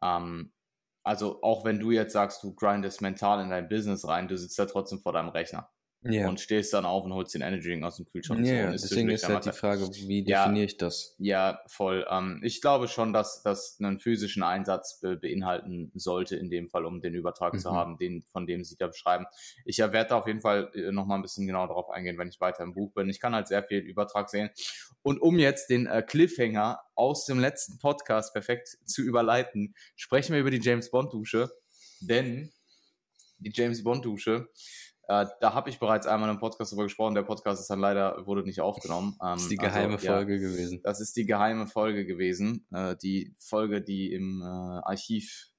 Ähm, 0.01 0.51
also 1.04 1.43
auch 1.43 1.65
wenn 1.65 1.80
du 1.80 1.91
jetzt 1.91 2.13
sagst, 2.13 2.41
du 2.41 2.56
grindest 2.56 3.01
mental 3.01 3.43
in 3.43 3.51
dein 3.51 3.69
Business 3.69 4.08
rein, 4.08 4.28
du 4.28 4.38
sitzt 4.38 4.58
da 4.58 4.65
trotzdem 4.65 5.01
vor 5.01 5.13
deinem 5.13 5.30
Rechner. 5.30 5.69
Yeah. 6.08 6.30
Und 6.30 6.39
stehst 6.39 6.72
dann 6.74 6.86
auf 6.86 7.04
und 7.04 7.13
holst 7.13 7.34
den 7.34 7.41
Energy 7.41 7.70
Drink 7.70 7.84
aus 7.84 7.98
dem 7.98 8.06
Kühlschrank. 8.06 8.46
Ja, 8.46 8.54
yeah, 8.54 8.72
deswegen 8.72 9.10
ist 9.10 9.28
halt 9.28 9.46
die 9.46 9.52
Frage, 9.52 9.89
wie 9.89 10.24
definiere 10.24 10.58
ja, 10.58 10.63
ich 10.63 10.78
das? 10.78 11.15
Ja, 11.18 11.62
voll. 11.65 12.06
Ähm, 12.10 12.41
ich 12.44 12.62
glaube 12.62 12.88
schon, 12.88 13.12
dass 13.12 13.41
das 13.41 13.78
einen 13.80 14.00
physischen 14.00 14.44
Einsatz 14.44 15.00
be 15.00 15.18
beinhalten 15.18 15.91
sollte, 15.96 16.36
in 16.36 16.52
dem 16.52 16.68
Fall, 16.68 16.86
um 16.86 17.02
den 17.02 17.15
Übertrag 17.15 17.54
mhm. 17.54 17.60
zu 17.60 17.72
haben, 17.72 17.98
den, 17.98 18.24
von 18.26 18.46
dem 18.46 18.63
Sie 18.63 18.76
da 18.78 18.88
beschreiben. 18.88 19.26
Ich 19.65 19.80
werde 19.80 20.06
da 20.10 20.18
auf 20.18 20.28
jeden 20.28 20.41
Fall 20.41 20.70
äh, 20.76 20.91
nochmal 20.91 21.18
ein 21.18 21.24
bisschen 21.24 21.48
genauer 21.48 21.70
darauf 21.70 21.89
eingehen, 21.89 22.20
wenn 22.20 22.28
ich 22.28 22.39
weiter 22.39 22.63
im 22.63 22.74
Buch 22.74 22.94
bin. 22.94 23.10
Ich 23.10 23.20
kann 23.20 23.34
halt 23.34 23.48
sehr 23.48 23.63
viel 23.63 23.80
Übertrag 23.80 24.30
sehen. 24.30 24.52
Und 25.02 25.20
um 25.20 25.39
jetzt 25.39 25.72
den 25.72 25.88
äh, 25.88 26.04
Cliffhanger 26.04 26.82
aus 26.94 27.26
dem 27.26 27.39
letzten 27.39 27.80
Podcast 27.80 28.32
perfekt 28.34 28.78
zu 28.86 29.02
überleiten, 29.02 29.74
sprechen 29.96 30.34
wir 30.34 30.39
über 30.39 30.52
die 30.52 30.62
James 30.62 30.91
Bond 30.91 31.13
Dusche. 31.13 31.50
Denn 32.00 32.52
die 33.39 33.52
James 33.54 33.84
Bond 33.84 34.06
Dusche 34.06 34.50
äh, 35.08 35.26
da 35.39 35.54
habe 35.54 35.70
ich 35.70 35.80
bereits 35.80 36.08
einmal 36.08 36.30
im 36.30 36.39
Podcast 36.39 36.72
darüber 36.72 36.84
gesprochen. 36.84 37.13
Der 37.13 37.24
Podcast 37.24 37.62
ist 37.62 37.70
dann 37.70 37.80
leider, 37.80 38.26
wurde 38.26 38.44
nicht 38.44 38.62
aufgenommen. 38.62 39.18
Ähm, 39.22 39.34
das 39.34 39.44
ist 39.44 39.52
die 39.52 39.58
geheime 39.58 39.94
also, 39.94 40.08
Folge 40.08 40.34
ja, 40.34 40.39
gewesen. 40.39 40.82
Das 40.84 41.00
ist 41.00 41.15
die 41.15 41.26
geheime 41.26 41.68
Folge 41.68 42.06
gewesen. 42.06 42.65
Äh, 42.74 42.96
die 42.96 43.34
Folge, 43.38 43.82
die 43.82 44.12
im 44.12 44.41
äh, 44.41 44.46
Archiv 44.46 45.50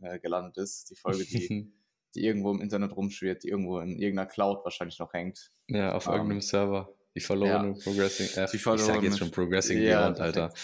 äh, 0.00 0.18
gelandet 0.18 0.56
ist. 0.56 0.90
Die 0.90 0.96
Folge, 0.96 1.24
die, 1.24 1.72
die 2.14 2.24
irgendwo 2.24 2.50
im 2.50 2.60
Internet 2.60 2.96
rumschwirrt, 2.96 3.44
die 3.44 3.48
irgendwo 3.48 3.78
in 3.78 3.98
irgendeiner 3.98 4.28
Cloud 4.28 4.64
wahrscheinlich 4.64 4.98
noch 4.98 5.12
hängt. 5.12 5.52
Ja, 5.68 5.94
auf 5.94 6.06
ähm, 6.06 6.14
irgendeinem 6.14 6.40
Server. 6.40 6.92
Die 7.14 7.20
verlorene 7.20 7.74
ja. 7.76 7.84
Progressing. 7.84 8.42
Äh, 8.42 8.48
die 8.50 8.58
verlorene, 8.58 8.88
ich 8.88 8.94
sag 8.94 9.02
jetzt 9.02 9.18
schon 9.18 9.30
Progressing 9.30 9.80
ja, 9.80 10.02
Beyond, 10.02 10.20
Alter. 10.20 10.54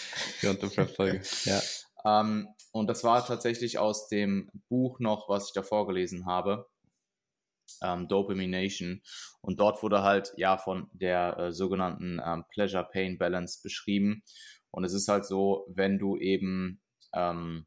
Beyond 0.41 0.61
the 0.61 0.67
Prep 0.67 0.89
Folge. 0.95 1.21
ja. 1.45 1.61
Ähm, 2.05 2.49
und 2.73 2.87
das 2.87 3.03
war 3.05 3.25
tatsächlich 3.25 3.77
aus 3.77 4.09
dem 4.09 4.49
Buch 4.67 4.99
noch, 4.99 5.29
was 5.29 5.47
ich 5.47 5.53
da 5.53 5.63
vorgelesen 5.63 6.25
habe 6.25 6.67
ähm, 7.81 8.07
Dopamination. 8.07 9.01
Und 9.41 9.59
dort 9.59 9.81
wurde 9.83 10.03
halt 10.03 10.33
ja 10.37 10.57
von 10.57 10.89
der 10.93 11.37
äh, 11.37 11.51
sogenannten 11.51 12.21
ähm, 12.25 12.45
Pleasure-Pain-Balance 12.51 13.61
beschrieben. 13.63 14.23
Und 14.71 14.83
es 14.83 14.93
ist 14.93 15.07
halt 15.07 15.25
so, 15.25 15.65
wenn 15.69 15.99
du 15.99 16.17
eben 16.17 16.81
ähm, 17.13 17.65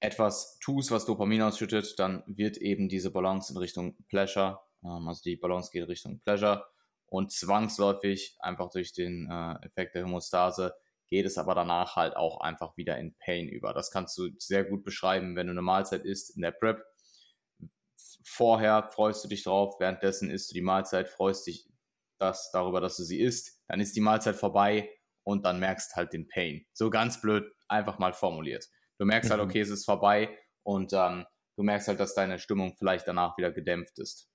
etwas 0.00 0.58
tust, 0.60 0.90
was 0.90 1.06
Dopamin 1.06 1.42
ausschüttet, 1.42 1.98
dann 1.98 2.22
wird 2.26 2.58
eben 2.58 2.88
diese 2.88 3.10
Balance 3.10 3.52
in 3.52 3.58
Richtung 3.58 3.96
Pleasure, 4.08 4.60
ähm, 4.84 5.08
also 5.08 5.22
die 5.22 5.36
Balance 5.36 5.70
geht 5.72 5.82
in 5.82 5.88
Richtung 5.88 6.20
Pleasure 6.20 6.64
und 7.06 7.32
zwangsläufig 7.32 8.36
einfach 8.40 8.70
durch 8.70 8.92
den 8.92 9.28
äh, 9.30 9.66
Effekt 9.66 9.94
der 9.94 10.04
Homostase 10.04 10.74
geht 11.08 11.26
es 11.26 11.38
aber 11.38 11.54
danach 11.54 11.96
halt 11.96 12.16
auch 12.16 12.40
einfach 12.40 12.76
wieder 12.76 12.98
in 12.98 13.14
Pain 13.14 13.48
über. 13.48 13.72
Das 13.72 13.90
kannst 13.90 14.16
du 14.18 14.30
sehr 14.38 14.64
gut 14.64 14.84
beschreiben, 14.84 15.36
wenn 15.36 15.46
du 15.46 15.52
eine 15.52 15.62
Mahlzeit 15.62 16.04
isst 16.04 16.34
in 16.34 16.42
der 16.42 16.50
Prep 16.50 16.82
vorher 18.24 18.88
freust 18.90 19.22
du 19.22 19.28
dich 19.28 19.44
drauf, 19.44 19.76
währenddessen 19.78 20.30
isst 20.30 20.50
du 20.50 20.54
die 20.54 20.62
Mahlzeit, 20.62 21.08
freust 21.08 21.46
dich 21.46 21.68
das, 22.18 22.50
darüber, 22.52 22.80
dass 22.80 22.96
du 22.96 23.04
sie 23.04 23.20
isst, 23.20 23.60
dann 23.68 23.80
ist 23.80 23.94
die 23.94 24.00
Mahlzeit 24.00 24.34
vorbei 24.34 24.90
und 25.22 25.44
dann 25.44 25.60
merkst 25.60 25.94
halt 25.94 26.12
den 26.12 26.26
Pain. 26.26 26.64
So 26.72 26.90
ganz 26.90 27.20
blöd, 27.20 27.44
einfach 27.68 27.98
mal 27.98 28.12
formuliert. 28.12 28.68
Du 28.98 29.04
merkst 29.04 29.30
halt, 29.30 29.42
mhm. 29.42 29.48
okay, 29.48 29.60
es 29.60 29.70
ist 29.70 29.84
vorbei 29.84 30.36
und 30.62 30.92
ähm, 30.92 31.26
du 31.56 31.62
merkst 31.62 31.88
halt, 31.88 32.00
dass 32.00 32.14
deine 32.14 32.38
Stimmung 32.38 32.74
vielleicht 32.78 33.06
danach 33.06 33.36
wieder 33.36 33.52
gedämpft 33.52 33.98
ist. 33.98 34.28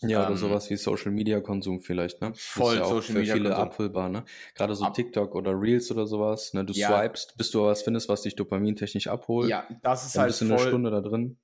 Ja, 0.00 0.20
oder 0.22 0.30
ähm, 0.30 0.36
sowas 0.36 0.68
wie 0.70 0.76
Social 0.76 1.12
Media 1.12 1.40
Konsum 1.40 1.80
vielleicht, 1.80 2.20
ne? 2.20 2.32
Voll 2.34 2.76
ja 2.76 2.84
Social 2.84 3.14
Media. 3.14 3.34
Für 3.34 3.38
viele 3.38 3.50
Konsum. 3.50 3.68
abfüllbar, 3.68 4.08
ne? 4.08 4.24
Gerade 4.54 4.74
so 4.74 4.84
Ab 4.84 4.94
TikTok 4.94 5.34
oder 5.34 5.52
Reels 5.52 5.90
oder 5.92 6.06
sowas, 6.06 6.52
ne? 6.52 6.64
Du 6.64 6.72
ja. 6.72 6.88
swipest, 6.88 7.36
bis 7.36 7.50
du 7.50 7.62
was 7.62 7.82
findest, 7.82 8.08
was 8.08 8.22
dich 8.22 8.34
dopamintechnisch 8.34 9.06
abholt. 9.06 9.48
Ja, 9.48 9.68
das 9.82 10.04
ist 10.04 10.16
dann 10.16 10.22
halt 10.22 10.30
bist 10.30 10.40
du 10.40 10.46
eine 10.46 10.58
Stunde 10.58 10.90
da 10.90 11.00
drin. 11.00 11.38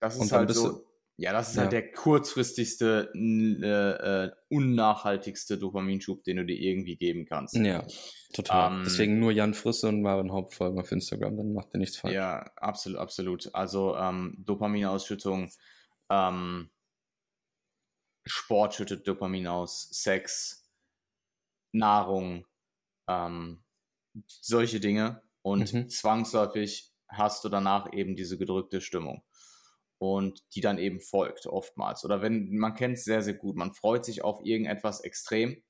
Das 0.00 0.16
ist 0.16 0.32
halt 0.32 0.50
so. 0.50 0.84
Ja, 1.16 1.32
das 1.32 1.50
ist 1.50 1.58
halt 1.58 1.72
ja. 1.72 1.78
halt 1.78 1.86
der 1.86 1.92
kurzfristigste, 1.92 3.12
äh, 3.14 4.24
äh, 4.24 4.30
unnachhaltigste 4.48 5.58
Dopaminschub, 5.58 6.24
den 6.24 6.38
du 6.38 6.44
dir 6.44 6.58
irgendwie 6.58 6.96
geben 6.96 7.26
kannst. 7.26 7.54
Ja, 7.54 7.86
total. 8.32 8.72
Ähm, 8.72 8.82
Deswegen 8.84 9.18
nur 9.18 9.30
Jan 9.30 9.54
Frisse 9.54 9.88
und 9.88 10.02
Marvin 10.02 10.32
Hauptfolgen 10.32 10.80
auf 10.80 10.90
Instagram, 10.90 11.36
dann 11.36 11.52
macht 11.52 11.68
ihr 11.74 11.78
nichts 11.78 11.98
falsch. 11.98 12.14
Ja, 12.14 12.50
absolut, 12.56 12.98
absolut. 12.98 13.54
Also 13.54 13.94
ähm, 13.96 14.34
Dopaminausschüttung, 14.38 15.50
ähm, 16.10 16.70
Sport 18.24 18.74
schüttet 18.74 19.06
Dopamin 19.06 19.46
aus, 19.46 19.88
Sex, 19.90 20.68
Nahrung, 21.72 22.46
ähm, 23.08 23.62
solche 24.26 24.80
Dinge. 24.80 25.22
Und 25.42 25.72
mhm. 25.72 25.88
zwangsläufig 25.88 26.92
hast 27.08 27.44
du 27.44 27.48
danach 27.48 27.92
eben 27.92 28.16
diese 28.16 28.38
gedrückte 28.38 28.80
Stimmung. 28.80 29.22
Und 30.02 30.42
die 30.56 30.60
dann 30.60 30.78
eben 30.78 30.98
folgt 31.00 31.46
oftmals. 31.46 32.04
Oder 32.04 32.22
wenn, 32.22 32.56
man 32.56 32.74
kennt 32.74 32.98
es 32.98 33.04
sehr, 33.04 33.22
sehr 33.22 33.34
gut, 33.34 33.54
man 33.54 33.72
freut 33.72 34.04
sich 34.04 34.24
auf 34.24 34.40
irgendetwas 34.42 34.98
extrem, 34.98 35.62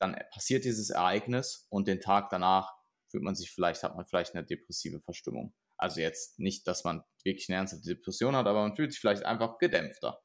dann 0.00 0.16
passiert 0.32 0.64
dieses 0.64 0.88
Ereignis 0.88 1.66
und 1.68 1.86
den 1.86 2.00
Tag 2.00 2.30
danach 2.30 2.72
fühlt 3.10 3.22
man 3.22 3.34
sich 3.34 3.50
vielleicht, 3.50 3.82
hat 3.82 3.94
man 3.94 4.06
vielleicht 4.06 4.34
eine 4.34 4.46
depressive 4.46 5.02
Verstimmung. 5.02 5.52
Also 5.76 6.00
jetzt 6.00 6.38
nicht, 6.38 6.66
dass 6.66 6.84
man 6.84 7.02
wirklich 7.22 7.50
eine 7.50 7.58
ernste 7.58 7.78
Depression 7.82 8.34
hat, 8.34 8.46
aber 8.46 8.62
man 8.62 8.74
fühlt 8.74 8.92
sich 8.92 9.00
vielleicht 9.00 9.26
einfach 9.26 9.58
gedämpfter. 9.58 10.22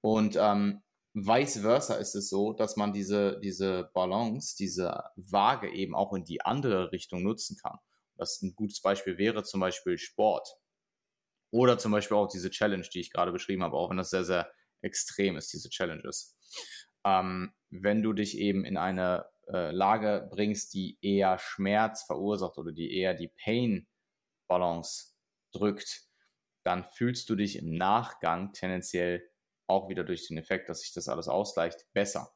Und 0.00 0.36
ähm, 0.36 0.82
vice 1.12 1.60
versa 1.60 1.94
ist 1.94 2.16
es 2.16 2.28
so, 2.28 2.54
dass 2.54 2.74
man 2.74 2.92
diese, 2.92 3.38
diese 3.38 3.88
Balance, 3.94 4.56
diese 4.58 5.00
Waage 5.14 5.72
eben 5.72 5.94
auch 5.94 6.12
in 6.12 6.24
die 6.24 6.40
andere 6.40 6.90
Richtung 6.90 7.22
nutzen 7.22 7.56
kann. 7.56 7.78
Das 8.16 8.42
ein 8.42 8.56
gutes 8.56 8.80
Beispiel 8.80 9.16
wäre 9.16 9.44
zum 9.44 9.60
Beispiel 9.60 9.96
Sport. 9.96 10.56
Oder 11.54 11.78
zum 11.78 11.92
Beispiel 11.92 12.16
auch 12.16 12.26
diese 12.26 12.50
Challenge, 12.50 12.84
die 12.92 12.98
ich 12.98 13.12
gerade 13.12 13.30
beschrieben 13.30 13.62
habe, 13.62 13.76
auch 13.76 13.88
wenn 13.88 13.96
das 13.96 14.10
sehr, 14.10 14.24
sehr 14.24 14.50
extrem 14.82 15.36
ist, 15.36 15.52
diese 15.52 15.70
Challenges. 15.70 16.36
Ähm, 17.06 17.54
wenn 17.70 18.02
du 18.02 18.12
dich 18.12 18.38
eben 18.38 18.64
in 18.64 18.76
eine 18.76 19.26
äh, 19.46 19.70
Lage 19.70 20.28
bringst, 20.32 20.74
die 20.74 20.98
eher 21.00 21.38
Schmerz 21.38 22.02
verursacht 22.02 22.58
oder 22.58 22.72
die 22.72 22.98
eher 22.98 23.14
die 23.14 23.28
Pain-Balance 23.28 25.14
drückt, 25.52 26.08
dann 26.64 26.84
fühlst 26.84 27.30
du 27.30 27.36
dich 27.36 27.56
im 27.56 27.76
Nachgang 27.76 28.52
tendenziell 28.52 29.22
auch 29.68 29.88
wieder 29.88 30.02
durch 30.02 30.26
den 30.26 30.38
Effekt, 30.38 30.68
dass 30.68 30.80
sich 30.80 30.92
das 30.92 31.08
alles 31.08 31.28
ausgleicht, 31.28 31.86
besser. 31.92 32.32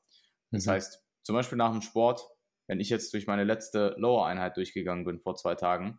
Das 0.52 0.66
mhm. 0.66 0.70
heißt, 0.70 1.04
zum 1.24 1.35
Beispiel 1.35 1.59
nach 1.59 1.72
dem 1.72 1.83
Sport, 1.83 2.22
wenn 2.68 2.78
ich 2.78 2.88
jetzt 2.88 3.12
durch 3.14 3.26
meine 3.26 3.42
letzte 3.42 3.96
Lower-Einheit 3.98 4.57
durchgegangen 4.57 5.04
bin 5.04 5.18
vor 5.18 5.35
zwei 5.35 5.57
Tagen, 5.57 5.98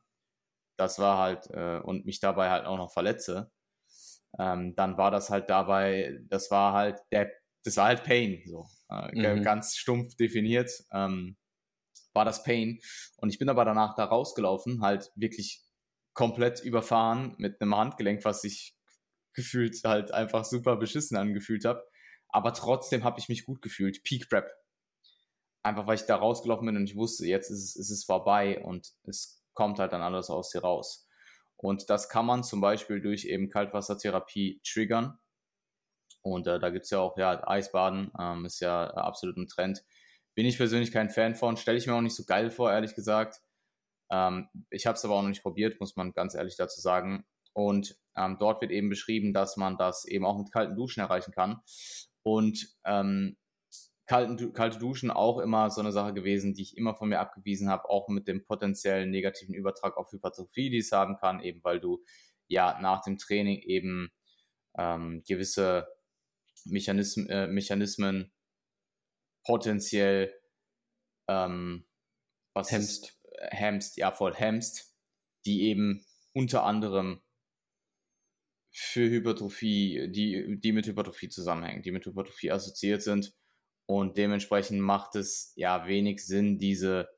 das 0.79 0.97
war 0.97 1.17
halt, 1.17 1.49
äh, 1.51 1.79
und 1.79 2.05
mich 2.05 2.19
dabei 2.19 2.49
halt 2.49 2.65
auch 2.65 2.77
noch 2.77 2.91
verletze, 2.91 3.51
ähm, 4.37 4.75
dann 4.75 4.97
war 4.97 5.11
das 5.11 5.29
halt 5.29 5.49
dabei, 5.49 6.19
das 6.29 6.49
war 6.51 6.73
halt 6.73 6.99
der, 7.11 7.31
das 7.63 7.77
war 7.77 7.87
halt 7.87 8.03
Pain, 8.03 8.41
so 8.45 8.65
äh, 8.89 9.35
mhm. 9.35 9.43
ganz 9.43 9.75
stumpf 9.75 10.15
definiert, 10.15 10.71
ähm, 10.93 11.37
war 12.13 12.25
das 12.25 12.43
Pain. 12.43 12.79
Und 13.17 13.29
ich 13.29 13.39
bin 13.39 13.49
aber 13.49 13.65
danach 13.65 13.95
da 13.95 14.05
rausgelaufen, 14.05 14.81
halt 14.81 15.11
wirklich 15.15 15.63
komplett 16.13 16.61
überfahren 16.61 17.35
mit 17.37 17.61
einem 17.61 17.75
Handgelenk, 17.75 18.23
was 18.23 18.41
sich 18.41 18.75
gefühlt 19.33 19.77
halt 19.83 20.11
einfach 20.11 20.45
super 20.45 20.77
beschissen 20.77 21.17
angefühlt 21.17 21.65
habe. 21.65 21.83
Aber 22.29 22.53
trotzdem 22.53 23.03
habe 23.03 23.19
ich 23.19 23.29
mich 23.29 23.45
gut 23.45 23.61
gefühlt. 23.61 24.03
Peak 24.03 24.29
Prep. 24.29 24.49
Einfach 25.61 25.87
weil 25.87 25.95
ich 25.95 26.05
da 26.05 26.15
rausgelaufen 26.15 26.67
bin 26.67 26.77
und 26.77 26.85
ich 26.85 26.95
wusste, 26.95 27.25
jetzt 27.25 27.49
ist 27.49 27.63
es, 27.63 27.75
ist 27.75 27.89
es 27.89 28.05
vorbei 28.05 28.63
und 28.63 28.93
es 29.03 29.38
kommt 29.59 29.77
halt 29.77 29.91
dann 29.91 30.01
alles 30.01 30.29
aus 30.29 30.51
dir 30.51 30.61
raus. 30.61 31.05
Und 31.57 31.89
das 31.89 32.07
kann 32.07 32.25
man 32.25 32.45
zum 32.45 32.61
Beispiel 32.61 33.01
durch 33.01 33.25
eben 33.25 33.49
Kaltwassertherapie 33.49 34.61
triggern. 34.65 35.19
Und 36.21 36.47
äh, 36.47 36.61
da 36.61 36.69
gibt 36.69 36.85
es 36.85 36.91
ja 36.91 36.99
auch, 36.99 37.17
ja, 37.17 37.45
Eisbaden 37.45 38.09
ähm, 38.17 38.45
ist 38.45 38.61
ja 38.61 38.85
äh, 38.85 38.93
absolut 38.93 39.35
ein 39.35 39.47
Trend. 39.47 39.83
Bin 40.33 40.45
ich 40.45 40.55
persönlich 40.55 40.93
kein 40.93 41.09
Fan 41.09 41.35
von, 41.35 41.57
stelle 41.57 41.77
ich 41.77 41.87
mir 41.87 41.93
auch 41.93 42.01
nicht 42.01 42.15
so 42.15 42.23
geil 42.23 42.51
vor, 42.51 42.71
ehrlich 42.71 42.95
gesagt. 42.95 43.41
Ähm, 44.09 44.47
ich 44.69 44.87
habe 44.87 44.95
es 44.95 45.03
aber 45.03 45.15
auch 45.15 45.21
noch 45.21 45.27
nicht 45.27 45.43
probiert, 45.43 45.81
muss 45.81 45.97
man 45.97 46.13
ganz 46.13 46.35
ehrlich 46.35 46.55
dazu 46.55 46.79
sagen. 46.79 47.25
Und 47.51 47.97
ähm, 48.15 48.37
dort 48.39 48.61
wird 48.61 48.71
eben 48.71 48.87
beschrieben, 48.87 49.33
dass 49.33 49.57
man 49.57 49.75
das 49.75 50.05
eben 50.05 50.25
auch 50.25 50.37
mit 50.37 50.53
kalten 50.53 50.77
Duschen 50.77 51.01
erreichen 51.01 51.33
kann. 51.33 51.59
Und 52.23 52.77
ähm, 52.85 53.35
kalten, 54.09 54.53
kalte 54.53 54.79
Duschen 54.79 55.11
auch 55.11 55.37
immer 55.37 55.69
so 55.69 55.81
eine 55.81 55.91
Sache 55.91 56.15
gewesen, 56.15 56.55
die 56.55 56.63
ich 56.63 56.75
immer 56.75 56.95
von 56.95 57.09
mir 57.09 57.19
abgewiesen 57.19 57.69
habe, 57.69 57.87
auch 57.89 58.09
mit 58.09 58.27
dem 58.27 58.43
potenziellen 58.43 59.11
negativen 59.11 59.53
Übertrag 59.53 59.97
auf 59.97 60.11
Hypertrophie, 60.11 60.71
die 60.71 60.79
es 60.79 60.91
haben 60.91 61.17
kann, 61.17 61.41
eben 61.41 61.63
weil 61.63 61.79
du 61.79 62.03
ja 62.47 62.79
nach 62.81 63.03
dem 63.03 63.19
Training 63.19 63.61
eben 63.61 64.09
ähm, 64.79 65.23
gewisse 65.27 65.87
Mechanismen, 66.65 67.29
äh, 67.29 67.47
Mechanismen 67.47 68.33
potenziell 69.45 70.33
ähm, 71.27 71.85
was 72.55 72.71
hemmst. 72.71 73.15
hemmst, 73.51 73.97
ja 73.97 74.11
voll 74.11 74.33
hemmst, 74.33 74.97
die 75.45 75.61
eben 75.67 76.03
unter 76.33 76.63
anderem 76.63 77.21
für 78.71 79.07
Hypertrophie, 79.07 80.09
die, 80.11 80.59
die 80.59 80.71
mit 80.71 80.87
Hypertrophie 80.87 81.29
zusammenhängen, 81.29 81.83
die 81.83 81.91
mit 81.91 82.07
Hypertrophie 82.07 82.51
assoziiert 82.51 83.03
sind. 83.03 83.35
Und 83.89 84.17
dementsprechend 84.17 84.79
macht 84.81 85.15
es 85.15 85.51
ja 85.55 85.87
wenig 85.87 86.23
Sinn, 86.23 86.59
diese 86.59 87.09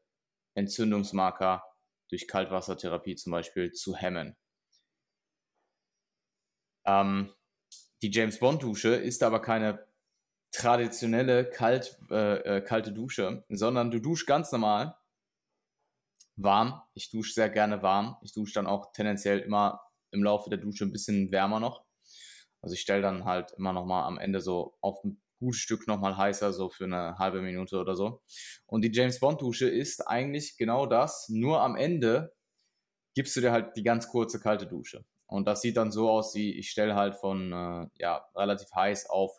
Entzündungsmarker 0.56 1.66
durch 2.10 2.30
Kaltwassertherapie 2.30 3.18
zum 3.18 3.34
Beispiel 3.34 3.74
zu 3.74 3.94
hemmen. 3.94 4.38
Ähm, 6.86 7.34
die 8.02 8.10
James 8.10 8.40
Bond 8.40 8.64
Dusche 8.64 8.96
ist 8.96 9.22
aber 9.22 9.42
keine 9.42 9.86
traditionelle 10.54 11.50
kalt, 11.50 12.00
äh, 12.10 12.60
äh, 12.60 12.62
kalte 12.62 12.94
Dusche, 12.94 13.44
sondern 13.50 13.92
du 13.92 14.00
duschst 14.00 14.26
ganz 14.26 14.54
normal 14.54 14.96
warm. 16.38 16.82
Ich 16.94 17.12
dusche 17.12 17.34
sehr 17.34 17.50
gerne 17.50 17.82
warm. 17.82 18.16
Ich 18.22 18.32
dusche 18.32 18.54
dann 18.54 18.68
auch 18.68 18.94
tendenziell 18.94 19.40
immer 19.40 19.82
im 20.12 20.24
Laufe 20.24 20.50
der 20.50 20.60
Dusche 20.60 20.86
ein 20.86 20.94
bisschen 20.94 21.34
wärmer 21.34 21.60
noch. 21.60 21.84
Also 22.62 22.76
ich 22.76 22.82
stelle 22.82 23.02
dann 23.02 23.26
halt 23.26 23.52
immer 23.58 23.74
noch 23.74 23.86
mal 23.86 24.06
am 24.08 24.18
Ende 24.18 24.40
so 24.40 24.78
auf 24.80 25.04
gutes 25.42 25.60
Stück 25.60 25.88
noch 25.88 26.00
mal 26.00 26.16
heißer, 26.16 26.54
so 26.54 26.70
für 26.70 26.86
eine 26.86 27.18
halbe 27.18 27.42
Minute 27.42 27.78
oder 27.78 27.96
so. 27.96 28.22
Und 28.66 28.84
die 28.84 28.92
James 28.94 29.20
Bond 29.20 29.42
Dusche 29.42 29.68
ist 29.68 30.08
eigentlich 30.08 30.56
genau 30.58 30.86
das, 30.86 31.28
nur 31.28 31.62
am 31.62 31.76
Ende 31.76 32.34
gibst 33.14 33.36
du 33.36 33.42
dir 33.42 33.52
halt 33.52 33.76
die 33.76 33.84
ganz 33.84 34.08
kurze 34.08 34.40
kalte 34.40 34.68
Dusche. 34.68 35.04
Und 35.28 35.48
das 35.48 35.62
sieht 35.62 35.76
dann 35.78 35.92
so 35.92 36.10
aus, 36.10 36.34
wie 36.36 36.58
ich 36.58 36.70
stelle 36.70 36.96
halt 36.96 37.16
von 37.16 37.52
äh, 37.52 37.88
ja, 38.02 38.26
relativ 38.36 38.70
heiß 38.74 39.10
auf 39.10 39.32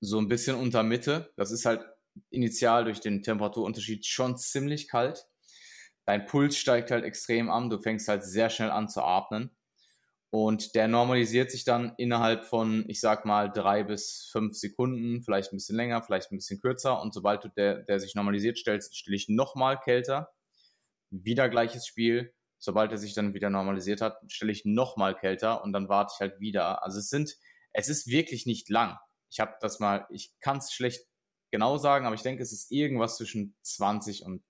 so 0.00 0.18
ein 0.18 0.28
bisschen 0.28 0.56
unter 0.56 0.82
Mitte. 0.82 1.32
Das 1.36 1.50
ist 1.50 1.64
halt 1.64 1.86
initial 2.30 2.84
durch 2.84 3.00
den 3.00 3.22
Temperaturunterschied 3.22 4.04
schon 4.04 4.36
ziemlich 4.36 4.88
kalt 4.88 5.26
dein 6.06 6.24
Puls 6.24 6.56
steigt 6.56 6.90
halt 6.90 7.04
extrem 7.04 7.50
an, 7.50 7.68
du 7.68 7.78
fängst 7.78 8.08
halt 8.08 8.24
sehr 8.24 8.48
schnell 8.48 8.70
an 8.70 8.88
zu 8.88 9.02
atmen. 9.02 9.50
Und 10.38 10.74
der 10.74 10.86
normalisiert 10.86 11.50
sich 11.50 11.64
dann 11.64 11.94
innerhalb 11.96 12.44
von, 12.44 12.84
ich 12.88 13.00
sag 13.00 13.24
mal, 13.24 13.50
drei 13.50 13.84
bis 13.84 14.28
fünf 14.30 14.54
Sekunden, 14.54 15.22
vielleicht 15.22 15.50
ein 15.50 15.56
bisschen 15.56 15.76
länger, 15.76 16.02
vielleicht 16.02 16.30
ein 16.30 16.36
bisschen 16.36 16.60
kürzer. 16.60 17.00
Und 17.00 17.14
sobald 17.14 17.42
du 17.42 17.48
der, 17.48 17.84
der 17.84 18.00
sich 18.00 18.14
normalisiert 18.14 18.58
stellst, 18.58 18.94
stelle 18.94 19.16
ich 19.16 19.30
nochmal 19.30 19.80
kälter. 19.80 20.34
Wieder 21.08 21.48
gleiches 21.48 21.86
Spiel. 21.86 22.34
Sobald 22.58 22.92
er 22.92 22.98
sich 22.98 23.14
dann 23.14 23.32
wieder 23.32 23.48
normalisiert 23.48 24.02
hat, 24.02 24.18
stelle 24.30 24.52
ich 24.52 24.66
nochmal 24.66 25.16
kälter 25.16 25.64
und 25.64 25.72
dann 25.72 25.88
warte 25.88 26.12
ich 26.14 26.20
halt 26.20 26.38
wieder. 26.38 26.82
Also 26.82 26.98
es 26.98 27.08
sind, 27.08 27.38
es 27.72 27.88
ist 27.88 28.06
wirklich 28.06 28.44
nicht 28.44 28.68
lang. 28.68 28.98
Ich 29.30 29.40
habe 29.40 29.54
das 29.62 29.80
mal, 29.80 30.06
ich 30.10 30.34
kann 30.40 30.58
es 30.58 30.70
schlecht 30.70 31.06
genau 31.50 31.78
sagen, 31.78 32.04
aber 32.04 32.14
ich 32.14 32.20
denke, 32.20 32.42
es 32.42 32.52
ist 32.52 32.70
irgendwas 32.70 33.16
zwischen 33.16 33.56
20 33.62 34.26
und 34.26 34.44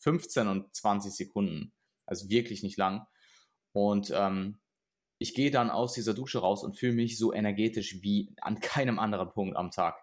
15 0.00 0.48
und 0.48 0.76
20 0.76 1.14
Sekunden. 1.14 1.72
Also 2.04 2.28
wirklich 2.28 2.62
nicht 2.62 2.76
lang. 2.76 3.06
Und 3.72 4.12
ähm, 4.14 4.60
ich 5.20 5.34
gehe 5.34 5.50
dann 5.50 5.70
aus 5.70 5.92
dieser 5.92 6.14
Dusche 6.14 6.38
raus 6.38 6.64
und 6.64 6.78
fühle 6.78 6.94
mich 6.94 7.18
so 7.18 7.32
energetisch 7.34 8.02
wie 8.02 8.34
an 8.40 8.58
keinem 8.58 8.98
anderen 8.98 9.30
Punkt 9.30 9.54
am 9.54 9.70
Tag. 9.70 10.02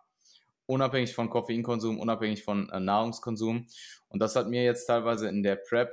Unabhängig 0.68 1.16
von 1.16 1.32
Koffeinkonsum, 1.32 2.00
unabhängig 2.00 2.44
von 2.44 2.70
äh, 2.70 2.80
Nahrungskonsum. 2.80 3.68
Und 4.10 4.20
das 4.20 4.36
hat 4.36 4.48
mir 4.48 4.64
jetzt 4.64 4.86
teilweise 4.86 5.28
in 5.28 5.42
der 5.42 5.56
Prep 5.56 5.92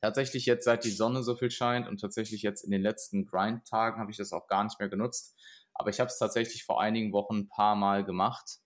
tatsächlich 0.00 0.46
jetzt 0.46 0.64
seit 0.64 0.84
die 0.84 0.90
Sonne 0.90 1.24
so 1.24 1.34
viel 1.34 1.50
scheint 1.50 1.88
und 1.88 2.00
tatsächlich 2.00 2.42
jetzt 2.42 2.62
in 2.62 2.70
den 2.70 2.80
letzten 2.82 3.26
Grind-Tagen 3.26 4.00
habe 4.00 4.12
ich 4.12 4.16
das 4.16 4.32
auch 4.32 4.46
gar 4.46 4.62
nicht 4.62 4.78
mehr 4.78 4.88
genutzt. 4.88 5.36
Aber 5.74 5.90
ich 5.90 5.98
habe 5.98 6.08
es 6.08 6.18
tatsächlich 6.18 6.64
vor 6.64 6.80
einigen 6.80 7.12
Wochen 7.12 7.38
ein 7.38 7.48
paar 7.48 7.74
Mal 7.74 8.04
gemacht, 8.04 8.60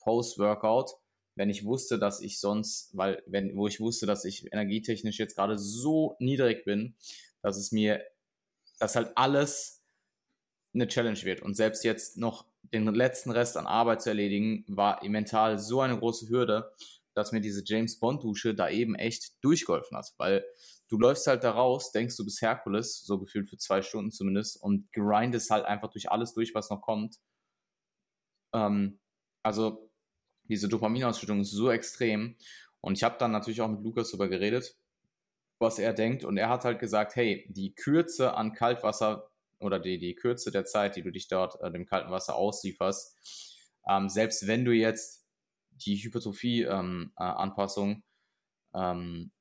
Post-Workout, 0.00 0.92
wenn 1.34 1.50
ich 1.50 1.66
wusste, 1.66 1.98
dass 1.98 2.22
ich 2.22 2.40
sonst, 2.40 2.96
weil, 2.96 3.22
wenn, 3.26 3.54
wo 3.56 3.66
ich 3.66 3.78
wusste, 3.78 4.06
dass 4.06 4.24
ich 4.24 4.50
energietechnisch 4.50 5.18
jetzt 5.18 5.36
gerade 5.36 5.58
so 5.58 6.16
niedrig 6.18 6.64
bin, 6.64 6.96
dass 7.42 7.58
es 7.58 7.72
mir, 7.72 8.02
dass 8.78 8.96
halt 8.96 9.12
alles 9.16 9.82
eine 10.74 10.88
Challenge 10.88 11.22
wird. 11.22 11.42
Und 11.42 11.54
selbst 11.54 11.84
jetzt 11.84 12.16
noch 12.16 12.46
den 12.62 12.86
letzten 12.86 13.30
Rest 13.30 13.56
an 13.56 13.66
Arbeit 13.66 14.02
zu 14.02 14.10
erledigen, 14.10 14.64
war 14.68 15.04
mental 15.06 15.58
so 15.58 15.80
eine 15.80 15.98
große 15.98 16.28
Hürde, 16.28 16.72
dass 17.14 17.32
mir 17.32 17.40
diese 17.40 17.62
James 17.64 17.98
Bond 17.98 18.22
Dusche 18.22 18.54
da 18.54 18.68
eben 18.68 18.94
echt 18.94 19.42
durchgeholfen 19.42 19.96
hat, 19.96 20.14
weil 20.18 20.44
du 20.88 20.98
läufst 20.98 21.26
halt 21.26 21.44
da 21.44 21.50
raus, 21.50 21.90
denkst 21.92 22.16
du 22.16 22.24
bist 22.24 22.40
Herkules, 22.42 23.04
so 23.04 23.18
gefühlt 23.18 23.48
für 23.48 23.56
zwei 23.56 23.82
Stunden 23.82 24.10
zumindest, 24.10 24.62
und 24.62 24.92
grindest 24.92 25.50
halt 25.50 25.64
einfach 25.64 25.90
durch 25.90 26.10
alles 26.10 26.34
durch, 26.34 26.54
was 26.54 26.70
noch 26.70 26.80
kommt. 26.80 27.18
Ähm, 28.54 29.00
also 29.42 29.90
diese 30.44 30.68
Dopaminausschüttung 30.68 31.40
ist 31.40 31.50
so 31.50 31.70
extrem. 31.70 32.36
Und 32.80 32.96
ich 32.96 33.02
habe 33.02 33.18
dann 33.18 33.32
natürlich 33.32 33.60
auch 33.60 33.68
mit 33.68 33.82
Lukas 33.82 34.10
darüber 34.10 34.28
geredet, 34.28 34.76
was 35.58 35.78
er 35.78 35.92
denkt. 35.92 36.24
Und 36.24 36.36
er 36.36 36.48
hat 36.48 36.64
halt 36.64 36.78
gesagt, 36.78 37.16
hey, 37.16 37.46
die 37.50 37.74
Kürze 37.74 38.34
an 38.34 38.52
Kaltwasser 38.52 39.30
oder 39.60 39.78
die, 39.80 39.98
die 39.98 40.14
Kürze 40.14 40.50
der 40.50 40.64
Zeit, 40.64 40.96
die 40.96 41.02
du 41.02 41.10
dich 41.10 41.28
dort 41.28 41.60
äh, 41.60 41.70
dem 41.70 41.86
kalten 41.86 42.10
Wasser 42.10 42.36
auslieferst, 42.36 43.16
ähm, 43.88 44.08
selbst 44.08 44.46
wenn 44.46 44.64
du 44.64 44.72
jetzt 44.72 45.26
die 45.70 45.96
Hypertrophie-Anpassung 45.96 47.90
ähm, 47.90 48.02
äh, 48.74 48.90
ähm, 48.90 49.32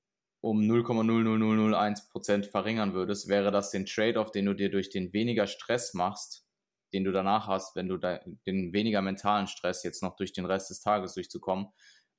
um 0.42 0.62
0,00001% 0.62 2.50
verringern 2.50 2.94
würdest, 2.94 3.28
wäre 3.28 3.52
das 3.52 3.72
den 3.72 3.86
Trade-off, 3.86 4.32
den 4.32 4.46
du 4.46 4.54
dir 4.54 4.70
durch 4.70 4.90
den 4.90 5.12
weniger 5.14 5.48
Stress 5.48 5.94
machst, 5.94 6.46
den 6.94 7.04
du 7.04 7.12
danach 7.12 7.48
hast, 7.48 7.76
wenn 7.76 7.90
du 7.90 7.98
da, 7.98 8.20
den 8.46 8.72
weniger 8.72 9.02
mentalen 9.02 9.48
Stress 9.48 9.84
jetzt 9.84 10.02
noch 10.04 10.16
durch 10.16 10.34
den 10.34 10.46
Rest 10.46 10.70
des 10.70 10.80
Tages 10.80 11.16
durchzukommen, 11.16 11.68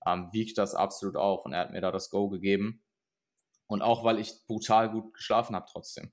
ähm, 0.07 0.29
wiegt 0.33 0.59
das 0.59 0.75
absolut 0.75 1.17
auf. 1.17 1.45
Und 1.45 1.53
er 1.53 1.61
hat 1.61 1.71
mir 1.73 1.81
da 1.81 1.91
das 1.91 2.11
Go 2.11 2.29
gegeben. 2.29 2.83
Und 3.69 3.83
auch, 3.83 4.03
weil 4.03 4.19
ich 4.19 4.45
brutal 4.47 4.91
gut 4.91 5.15
geschlafen 5.15 5.55
habe 5.55 5.67
trotzdem. 5.71 6.13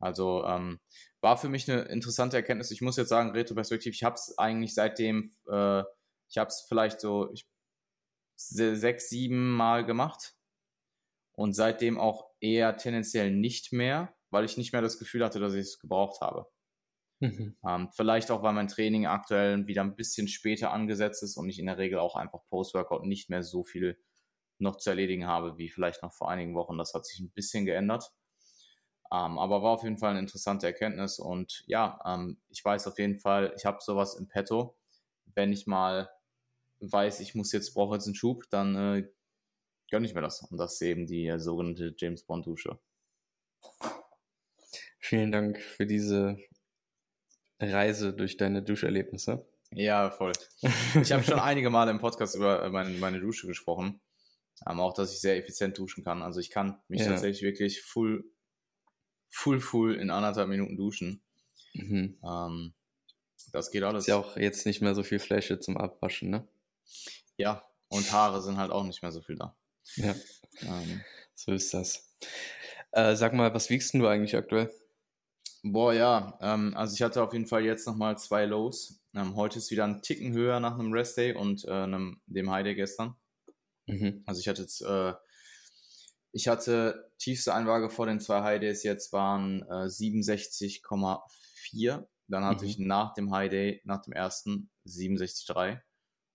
Also 0.00 0.44
ähm, 0.44 0.80
war 1.20 1.36
für 1.36 1.48
mich 1.48 1.70
eine 1.70 1.82
interessante 1.82 2.36
Erkenntnis. 2.36 2.70
Ich 2.70 2.80
muss 2.80 2.96
jetzt 2.96 3.10
sagen, 3.10 3.30
retroperspektiv, 3.30 3.94
ich 3.94 4.02
habe 4.02 4.14
es 4.14 4.36
eigentlich 4.38 4.74
seitdem, 4.74 5.32
äh, 5.48 5.82
ich 6.28 6.38
habe 6.38 6.48
es 6.48 6.64
vielleicht 6.68 7.00
so 7.00 7.30
ich, 7.32 7.48
sechs, 8.36 9.10
sieben 9.10 9.54
Mal 9.54 9.84
gemacht 9.84 10.34
und 11.32 11.52
seitdem 11.52 11.98
auch 11.98 12.30
eher 12.40 12.76
tendenziell 12.76 13.30
nicht 13.30 13.72
mehr, 13.72 14.14
weil 14.30 14.44
ich 14.44 14.56
nicht 14.56 14.72
mehr 14.72 14.82
das 14.82 14.98
Gefühl 14.98 15.24
hatte, 15.24 15.40
dass 15.40 15.54
ich 15.54 15.60
es 15.60 15.78
gebraucht 15.78 16.22
habe. 16.22 16.46
Mhm. 17.20 17.56
Ähm, 17.66 17.90
vielleicht 17.92 18.30
auch, 18.30 18.42
weil 18.42 18.54
mein 18.54 18.68
Training 18.68 19.06
aktuell 19.06 19.66
wieder 19.66 19.82
ein 19.82 19.94
bisschen 19.94 20.26
später 20.26 20.72
angesetzt 20.72 21.22
ist 21.22 21.36
und 21.36 21.50
ich 21.50 21.58
in 21.58 21.66
der 21.66 21.76
Regel 21.76 21.98
auch 21.98 22.16
einfach 22.16 22.40
Post-Workout 22.48 23.04
nicht 23.04 23.28
mehr 23.28 23.42
so 23.42 23.62
viel 23.62 23.98
noch 24.60 24.76
zu 24.76 24.90
erledigen 24.90 25.26
habe, 25.26 25.58
wie 25.58 25.68
vielleicht 25.68 26.02
noch 26.02 26.12
vor 26.12 26.30
einigen 26.30 26.54
Wochen. 26.54 26.78
Das 26.78 26.94
hat 26.94 27.06
sich 27.06 27.20
ein 27.20 27.30
bisschen 27.30 27.66
geändert. 27.66 28.12
Ähm, 29.12 29.38
aber 29.38 29.62
war 29.62 29.72
auf 29.72 29.82
jeden 29.82 29.98
Fall 29.98 30.10
eine 30.10 30.20
interessante 30.20 30.66
Erkenntnis 30.66 31.18
und 31.18 31.64
ja, 31.66 32.00
ähm, 32.06 32.40
ich 32.48 32.64
weiß 32.64 32.86
auf 32.86 32.98
jeden 32.98 33.16
Fall, 33.16 33.52
ich 33.56 33.64
habe 33.64 33.78
sowas 33.80 34.14
im 34.14 34.28
Petto. 34.28 34.76
Wenn 35.34 35.52
ich 35.52 35.66
mal 35.66 36.08
weiß, 36.80 37.20
ich 37.20 37.34
muss 37.34 37.52
jetzt, 37.52 37.74
brauche 37.74 37.96
jetzt 37.96 38.06
einen 38.06 38.14
Schub, 38.14 38.44
dann 38.50 38.76
äh, 38.76 39.08
gönne 39.90 40.06
ich 40.06 40.14
mir 40.14 40.22
das. 40.22 40.42
Und 40.42 40.58
das 40.58 40.74
ist 40.74 40.82
eben 40.82 41.06
die 41.06 41.26
äh, 41.26 41.40
sogenannte 41.40 41.94
James 41.98 42.22
Bond 42.22 42.46
Dusche. 42.46 42.78
Vielen 44.98 45.32
Dank 45.32 45.58
für 45.58 45.86
diese 45.86 46.38
Reise 47.58 48.14
durch 48.14 48.36
deine 48.36 48.62
Duscherlebnisse. 48.62 49.44
Ja, 49.72 50.10
voll. 50.10 50.32
Ich 51.00 51.12
habe 51.12 51.22
schon 51.22 51.38
einige 51.40 51.70
Male 51.70 51.90
im 51.90 51.98
Podcast 51.98 52.34
über 52.36 52.62
äh, 52.62 52.70
meine, 52.70 52.90
meine 52.98 53.20
Dusche 53.20 53.46
gesprochen. 53.46 54.00
Aber 54.62 54.82
auch, 54.82 54.94
dass 54.94 55.12
ich 55.12 55.20
sehr 55.20 55.36
effizient 55.36 55.78
duschen 55.78 56.04
kann. 56.04 56.22
Also 56.22 56.40
ich 56.40 56.50
kann 56.50 56.80
mich 56.88 57.00
ja. 57.00 57.08
tatsächlich 57.08 57.42
wirklich 57.42 57.82
full, 57.82 58.24
full, 59.28 59.60
full 59.60 59.94
in 59.94 60.10
anderthalb 60.10 60.48
Minuten 60.48 60.76
duschen. 60.76 61.22
Mhm. 61.74 62.18
Ähm, 62.24 62.74
das 63.52 63.70
geht 63.70 63.82
alles. 63.82 64.04
Ist 64.04 64.08
ja 64.08 64.16
auch 64.16 64.36
jetzt 64.36 64.66
nicht 64.66 64.80
mehr 64.80 64.94
so 64.94 65.02
viel 65.02 65.18
Fläche 65.18 65.58
zum 65.58 65.76
Abwaschen, 65.76 66.30
ne? 66.30 66.46
Ja, 67.36 67.64
und 67.88 68.12
Haare 68.12 68.42
sind 68.42 68.58
halt 68.58 68.70
auch 68.70 68.84
nicht 68.84 69.02
mehr 69.02 69.12
so 69.12 69.22
viel 69.22 69.36
da. 69.36 69.56
Ja. 69.96 70.14
Ähm, 70.62 71.00
so 71.34 71.52
ist 71.52 71.72
das. 71.72 72.14
Äh, 72.92 73.16
sag 73.16 73.32
mal, 73.32 73.54
was 73.54 73.70
wiegst 73.70 73.94
du 73.94 74.06
eigentlich 74.06 74.36
aktuell? 74.36 74.70
Boah, 75.62 75.92
ja. 75.92 76.38
Ähm, 76.40 76.74
also 76.76 76.94
ich 76.94 77.02
hatte 77.02 77.22
auf 77.22 77.32
jeden 77.32 77.46
Fall 77.46 77.64
jetzt 77.64 77.86
nochmal 77.86 78.18
zwei 78.18 78.46
Lows. 78.46 79.00
Ähm, 79.14 79.36
heute 79.36 79.58
ist 79.58 79.70
wieder 79.70 79.84
ein 79.84 80.02
Ticken 80.02 80.32
höher 80.32 80.60
nach 80.60 80.78
einem 80.78 80.92
Rest 80.92 81.16
Day 81.16 81.34
und 81.34 81.64
äh, 81.64 81.70
einem, 81.70 82.20
dem 82.26 82.50
High 82.50 82.64
Day 82.64 82.74
gestern. 82.74 83.14
Mhm. 83.90 84.22
Also 84.26 84.40
ich 84.40 84.48
hatte 84.48 84.62
jetzt, 84.62 84.82
äh, 84.82 85.12
ich 86.32 86.48
hatte 86.48 87.10
tiefste 87.18 87.54
Einwaage 87.54 87.90
vor 87.90 88.06
den 88.06 88.18
zwei 88.20 88.42
High 88.42 88.60
Days 88.60 88.82
jetzt 88.82 89.12
waren 89.12 89.62
äh, 89.62 89.86
67,4. 89.86 92.06
Dann 92.28 92.44
hatte 92.44 92.64
mhm. 92.64 92.70
ich 92.70 92.78
nach 92.78 93.14
dem 93.14 93.32
High 93.32 93.50
Day, 93.50 93.80
nach 93.84 94.02
dem 94.02 94.12
ersten 94.12 94.70
67,3 94.86 95.80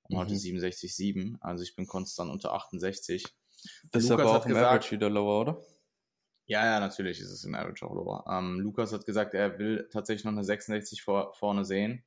und 0.04 0.16
mhm. 0.16 0.20
heute 0.20 0.34
67,7. 0.34 1.38
Also 1.40 1.64
ich 1.64 1.76
bin 1.76 1.88
konstant 1.88 2.32
unter 2.32 2.54
68. 2.54 3.26
Das 3.92 4.04
ist 4.04 4.12
aber 4.12 4.26
auch 4.26 4.46
im 4.46 4.54
gesagt, 4.54 4.68
Average 4.68 4.92
wieder 4.92 5.10
lower, 5.10 5.42
oder? 5.42 5.62
Ja, 6.48 6.64
ja, 6.64 6.80
natürlich 6.80 7.20
ist 7.20 7.32
es 7.32 7.44
im 7.44 7.56
Average 7.56 7.86
auch 7.86 7.96
lower. 7.96 8.24
Ähm, 8.30 8.60
Lukas 8.60 8.94
hat 8.94 9.06
gesagt, 9.06 9.34
er 9.34 9.58
will 9.58 9.90
tatsächlich 9.92 10.26
noch 10.26 10.32
eine 10.32 10.44
66 10.44 11.02
vor, 11.02 11.34
vorne 11.34 11.66
sehen. 11.66 12.04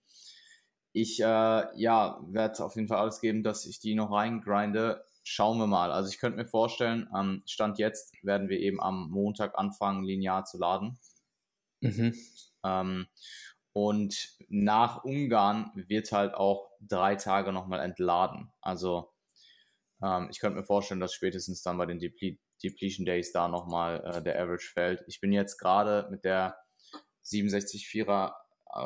Ich, 0.92 1.20
äh, 1.20 1.24
ja, 1.24 2.20
werde 2.28 2.64
auf 2.64 2.76
jeden 2.76 2.88
Fall 2.88 2.98
alles 2.98 3.20
geben, 3.20 3.42
dass 3.42 3.66
ich 3.66 3.80
die 3.80 3.94
noch 3.94 4.12
reingrinde. 4.12 5.04
Schauen 5.30 5.58
wir 5.58 5.66
mal. 5.66 5.92
Also 5.92 6.08
ich 6.08 6.18
könnte 6.18 6.38
mir 6.38 6.46
vorstellen, 6.46 7.06
am 7.12 7.42
Stand 7.44 7.78
jetzt 7.78 8.14
werden 8.24 8.48
wir 8.48 8.58
eben 8.60 8.80
am 8.80 9.10
Montag 9.10 9.58
anfangen, 9.58 10.02
linear 10.02 10.46
zu 10.46 10.56
laden. 10.56 10.98
Mhm. 11.80 12.14
Ähm, 12.64 13.06
und 13.74 14.36
nach 14.48 15.04
Ungarn 15.04 15.70
wird 15.74 16.12
halt 16.12 16.32
auch 16.32 16.70
drei 16.80 17.14
Tage 17.14 17.52
nochmal 17.52 17.80
entladen. 17.80 18.50
Also 18.62 19.12
ähm, 20.02 20.28
ich 20.30 20.40
könnte 20.40 20.56
mir 20.56 20.64
vorstellen, 20.64 21.00
dass 21.00 21.12
spätestens 21.12 21.62
dann 21.62 21.76
bei 21.76 21.84
den 21.84 21.98
Deplete 21.98 22.40
Depletion 22.64 23.04
Days 23.04 23.30
da 23.30 23.48
nochmal 23.48 24.02
äh, 24.06 24.22
der 24.22 24.40
Average 24.40 24.70
fällt. 24.72 25.04
Ich 25.06 25.20
bin 25.20 25.30
jetzt 25.30 25.58
gerade 25.58 26.08
mit 26.10 26.24
der 26.24 26.56
67,4er 27.26 28.32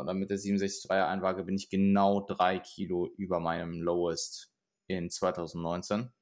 oder 0.00 0.12
mit 0.12 0.28
der 0.28 0.38
67,3er 0.38 1.06
Einwaage 1.06 1.44
bin 1.44 1.54
ich 1.54 1.70
genau 1.70 2.20
drei 2.20 2.58
Kilo 2.58 3.06
über 3.16 3.38
meinem 3.38 3.80
Lowest 3.80 4.52
in 4.88 5.08
2019. 5.08 6.12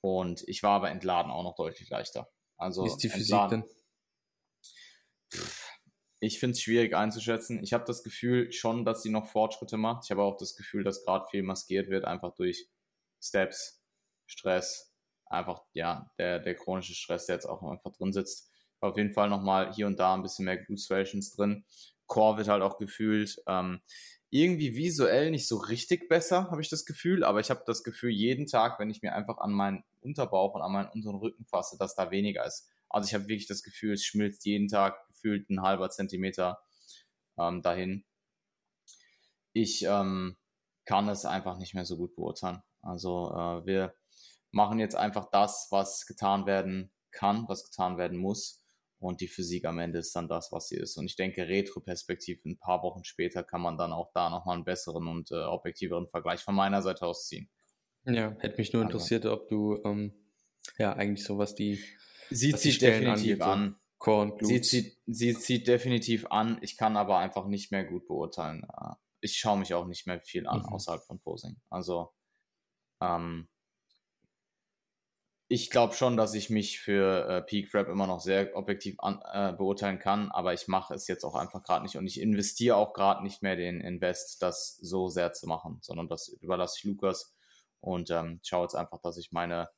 Und 0.00 0.44
ich 0.46 0.62
war 0.62 0.72
aber 0.72 0.90
entladen 0.90 1.30
auch 1.30 1.42
noch 1.42 1.56
deutlich 1.56 1.88
leichter. 1.90 2.30
Also 2.56 2.84
Wie 2.84 2.88
ist 2.88 2.98
die 2.98 3.08
Physik 3.08 3.48
denn? 3.50 3.64
Ich 6.20 6.40
finde 6.40 6.52
es 6.52 6.62
schwierig 6.62 6.96
einzuschätzen. 6.96 7.62
Ich 7.62 7.72
habe 7.72 7.84
das 7.84 8.02
Gefühl 8.02 8.50
schon, 8.52 8.84
dass 8.84 9.02
sie 9.02 9.10
noch 9.10 9.28
Fortschritte 9.28 9.76
macht. 9.76 10.04
Ich 10.04 10.10
habe 10.10 10.22
auch 10.22 10.36
das 10.36 10.56
Gefühl, 10.56 10.82
dass 10.82 11.04
gerade 11.04 11.26
viel 11.30 11.42
maskiert 11.42 11.88
wird, 11.88 12.04
einfach 12.04 12.34
durch 12.34 12.68
Steps, 13.22 13.80
Stress, 14.26 14.92
einfach, 15.26 15.62
ja, 15.74 16.10
der, 16.18 16.40
der 16.40 16.56
chronische 16.56 16.94
Stress, 16.94 17.26
der 17.26 17.36
jetzt 17.36 17.46
auch 17.46 17.62
einfach 17.62 17.92
drin 17.92 18.12
sitzt. 18.12 18.50
Auf 18.80 18.96
jeden 18.96 19.12
Fall 19.12 19.28
nochmal 19.28 19.72
hier 19.72 19.86
und 19.86 19.98
da 19.98 20.14
ein 20.14 20.22
bisschen 20.22 20.44
mehr 20.44 20.56
Glute 20.56 20.82
Striations 20.82 21.30
drin. 21.32 21.64
Core 22.06 22.38
wird 22.38 22.48
halt 22.48 22.62
auch 22.62 22.78
gefühlt 22.78 23.36
ähm, 23.46 23.80
irgendwie 24.30 24.76
visuell 24.76 25.30
nicht 25.30 25.48
so 25.48 25.56
richtig 25.56 26.08
besser, 26.08 26.50
habe 26.50 26.60
ich 26.60 26.68
das 26.68 26.84
Gefühl, 26.84 27.24
aber 27.24 27.40
ich 27.40 27.50
habe 27.50 27.62
das 27.66 27.82
Gefühl, 27.82 28.10
jeden 28.10 28.46
Tag, 28.46 28.78
wenn 28.78 28.90
ich 28.90 29.02
mir 29.02 29.14
einfach 29.14 29.38
an 29.38 29.52
meinen 29.52 29.84
Unterbauch 30.00 30.54
und 30.54 30.62
an 30.62 30.72
meinen 30.72 30.90
unteren 30.90 31.16
Rücken 31.16 31.46
fasse, 31.46 31.78
dass 31.78 31.94
da 31.94 32.10
weniger 32.10 32.44
ist. 32.44 32.68
Also 32.90 33.06
ich 33.06 33.14
habe 33.14 33.28
wirklich 33.28 33.48
das 33.48 33.62
Gefühl, 33.62 33.94
es 33.94 34.04
schmilzt 34.04 34.44
jeden 34.44 34.68
Tag 34.68 35.06
gefühlt 35.08 35.48
ein 35.50 35.62
halber 35.62 35.90
Zentimeter 35.90 36.60
ähm, 37.38 37.62
dahin. 37.62 38.04
Ich 39.52 39.82
ähm, 39.84 40.36
kann 40.84 41.08
es 41.08 41.24
einfach 41.24 41.58
nicht 41.58 41.74
mehr 41.74 41.84
so 41.84 41.96
gut 41.96 42.14
beurteilen. 42.14 42.62
Also 42.82 43.30
äh, 43.34 43.66
wir 43.66 43.94
machen 44.50 44.78
jetzt 44.78 44.94
einfach 44.94 45.30
das, 45.30 45.68
was 45.70 46.06
getan 46.06 46.46
werden 46.46 46.90
kann, 47.10 47.46
was 47.48 47.64
getan 47.64 47.98
werden 47.98 48.18
muss. 48.18 48.57
Und 48.98 49.20
die 49.20 49.28
Physik 49.28 49.64
am 49.64 49.78
Ende 49.78 50.00
ist 50.00 50.14
dann 50.16 50.28
das, 50.28 50.50
was 50.50 50.68
sie 50.68 50.76
ist. 50.76 50.96
Und 50.96 51.06
ich 51.06 51.14
denke, 51.14 51.46
retroperspektiv 51.46 52.44
ein 52.44 52.58
paar 52.58 52.82
Wochen 52.82 53.04
später 53.04 53.44
kann 53.44 53.60
man 53.60 53.78
dann 53.78 53.92
auch 53.92 54.10
da 54.12 54.28
nochmal 54.28 54.56
einen 54.56 54.64
besseren 54.64 55.06
und 55.06 55.30
äh, 55.30 55.36
objektiveren 55.36 56.08
Vergleich 56.08 56.40
von 56.40 56.54
meiner 56.54 56.82
Seite 56.82 57.06
aus 57.06 57.28
ziehen. 57.28 57.48
Ja, 58.04 58.36
hätte 58.40 58.56
mich 58.58 58.72
nur 58.72 58.82
also. 58.82 58.92
interessiert, 58.92 59.26
ob 59.26 59.48
du 59.48 59.80
ähm, 59.84 60.12
ja 60.78 60.94
eigentlich 60.94 61.24
sowas 61.24 61.54
die 61.54 61.78
sieht 62.30 62.58
sie 62.58 62.76
definitiv 62.76 63.40
angeht, 63.40 63.42
an. 63.42 63.76
Und 64.00 64.46
sie, 64.46 64.60
zieht, 64.60 64.96
sie 65.06 65.34
zieht 65.34 65.66
definitiv 65.66 66.26
an. 66.26 66.58
Ich 66.60 66.76
kann 66.76 66.96
aber 66.96 67.18
einfach 67.18 67.46
nicht 67.46 67.72
mehr 67.72 67.84
gut 67.84 68.06
beurteilen. 68.06 68.64
Äh, 68.64 68.94
ich 69.20 69.36
schaue 69.38 69.58
mich 69.58 69.74
auch 69.74 69.86
nicht 69.86 70.06
mehr 70.06 70.20
viel 70.20 70.46
an 70.46 70.60
mhm. 70.60 70.66
außerhalb 70.66 71.04
von 71.04 71.20
Posing. 71.20 71.56
Also 71.68 72.10
ähm, 73.00 73.48
ich 75.50 75.70
glaube 75.70 75.94
schon, 75.94 76.18
dass 76.18 76.34
ich 76.34 76.50
mich 76.50 76.78
für 76.78 77.26
äh, 77.26 77.42
Peak 77.42 77.72
Rap 77.74 77.88
immer 77.88 78.06
noch 78.06 78.20
sehr 78.20 78.54
objektiv 78.54 78.96
an, 78.98 79.20
äh, 79.32 79.54
beurteilen 79.56 79.98
kann, 79.98 80.30
aber 80.30 80.52
ich 80.52 80.68
mache 80.68 80.94
es 80.94 81.08
jetzt 81.08 81.24
auch 81.24 81.34
einfach 81.34 81.62
gerade 81.62 81.84
nicht 81.84 81.96
und 81.96 82.06
ich 82.06 82.20
investiere 82.20 82.76
auch 82.76 82.92
gerade 82.92 83.22
nicht 83.22 83.42
mehr 83.42 83.56
den 83.56 83.80
Invest, 83.80 84.42
das 84.42 84.76
so 84.76 85.08
sehr 85.08 85.32
zu 85.32 85.46
machen, 85.46 85.78
sondern 85.80 86.08
das 86.08 86.28
überlasse 86.28 86.76
ich 86.78 86.84
Lukas 86.84 87.34
und 87.80 88.10
ähm, 88.10 88.40
schaue 88.42 88.64
jetzt 88.64 88.74
einfach, 88.74 89.00
dass 89.00 89.16
ich 89.16 89.32
meine 89.32 89.70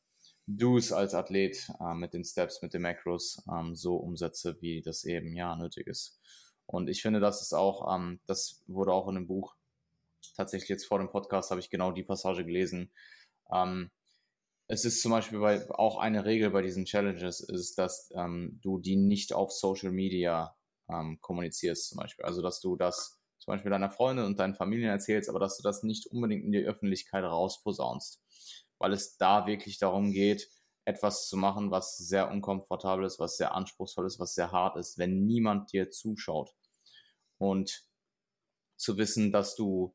Do's 0.48 0.90
als 0.90 1.14
Athlet 1.14 1.70
äh, 1.80 1.94
mit 1.94 2.14
den 2.14 2.24
Steps, 2.24 2.62
mit 2.62 2.74
den 2.74 2.82
Macros 2.82 3.40
ähm, 3.48 3.76
so 3.76 3.94
umsetze, 3.96 4.56
wie 4.60 4.82
das 4.82 5.04
eben 5.04 5.36
ja 5.36 5.54
nötig 5.54 5.86
ist. 5.86 6.18
Und 6.66 6.88
ich 6.88 7.02
finde, 7.02 7.20
das 7.20 7.42
ist 7.42 7.52
auch, 7.52 7.94
ähm, 7.94 8.18
das 8.26 8.62
wurde 8.66 8.92
auch 8.92 9.06
in 9.08 9.14
dem 9.14 9.28
Buch 9.28 9.54
tatsächlich 10.36 10.68
jetzt 10.68 10.86
vor 10.86 10.98
dem 10.98 11.10
Podcast 11.10 11.50
habe 11.50 11.60
ich 11.60 11.70
genau 11.70 11.92
die 11.92 12.02
Passage 12.02 12.44
gelesen. 12.44 12.90
Ähm, 13.52 13.90
es 14.70 14.84
ist 14.84 15.02
zum 15.02 15.10
Beispiel 15.10 15.40
bei, 15.40 15.68
auch 15.70 15.98
eine 15.98 16.24
Regel 16.24 16.50
bei 16.50 16.62
diesen 16.62 16.84
Challenges, 16.84 17.40
ist, 17.40 17.76
dass 17.76 18.08
ähm, 18.14 18.60
du 18.62 18.78
die 18.78 18.94
nicht 18.94 19.32
auf 19.32 19.50
Social 19.50 19.90
Media 19.90 20.56
ähm, 20.88 21.18
kommunizierst, 21.20 21.88
zum 21.88 21.98
Beispiel. 21.98 22.24
Also, 22.24 22.40
dass 22.40 22.60
du 22.60 22.76
das 22.76 23.18
zum 23.38 23.52
Beispiel 23.52 23.72
deiner 23.72 23.90
Freundin 23.90 24.26
und 24.26 24.38
deinen 24.38 24.54
Familien 24.54 24.90
erzählst, 24.90 25.28
aber 25.28 25.40
dass 25.40 25.56
du 25.56 25.64
das 25.64 25.82
nicht 25.82 26.06
unbedingt 26.06 26.44
in 26.44 26.52
die 26.52 26.64
Öffentlichkeit 26.64 27.24
rausposaunst, 27.24 28.22
weil 28.78 28.92
es 28.92 29.16
da 29.16 29.48
wirklich 29.48 29.78
darum 29.78 30.12
geht, 30.12 30.48
etwas 30.84 31.26
zu 31.28 31.36
machen, 31.36 31.72
was 31.72 31.96
sehr 31.96 32.30
unkomfortabel 32.30 33.04
ist, 33.04 33.18
was 33.18 33.38
sehr 33.38 33.56
anspruchsvoll 33.56 34.06
ist, 34.06 34.20
was 34.20 34.34
sehr 34.34 34.52
hart 34.52 34.76
ist, 34.76 34.98
wenn 34.98 35.26
niemand 35.26 35.72
dir 35.72 35.90
zuschaut. 35.90 36.54
Und 37.38 37.86
zu 38.76 38.98
wissen, 38.98 39.32
dass 39.32 39.56
du 39.56 39.94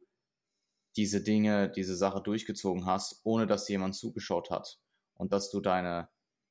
diese 0.96 1.22
Dinge, 1.22 1.70
diese 1.70 1.96
Sache 1.96 2.22
durchgezogen 2.22 2.86
hast, 2.86 3.22
ohne 3.24 3.48
dass 3.48 3.68
jemand 3.68 3.96
zugeschaut 3.96 4.50
hat 4.50 4.80
und 5.16 5.34
dass 5.34 5.50
du 5.50 5.60
deine, 5.60 6.10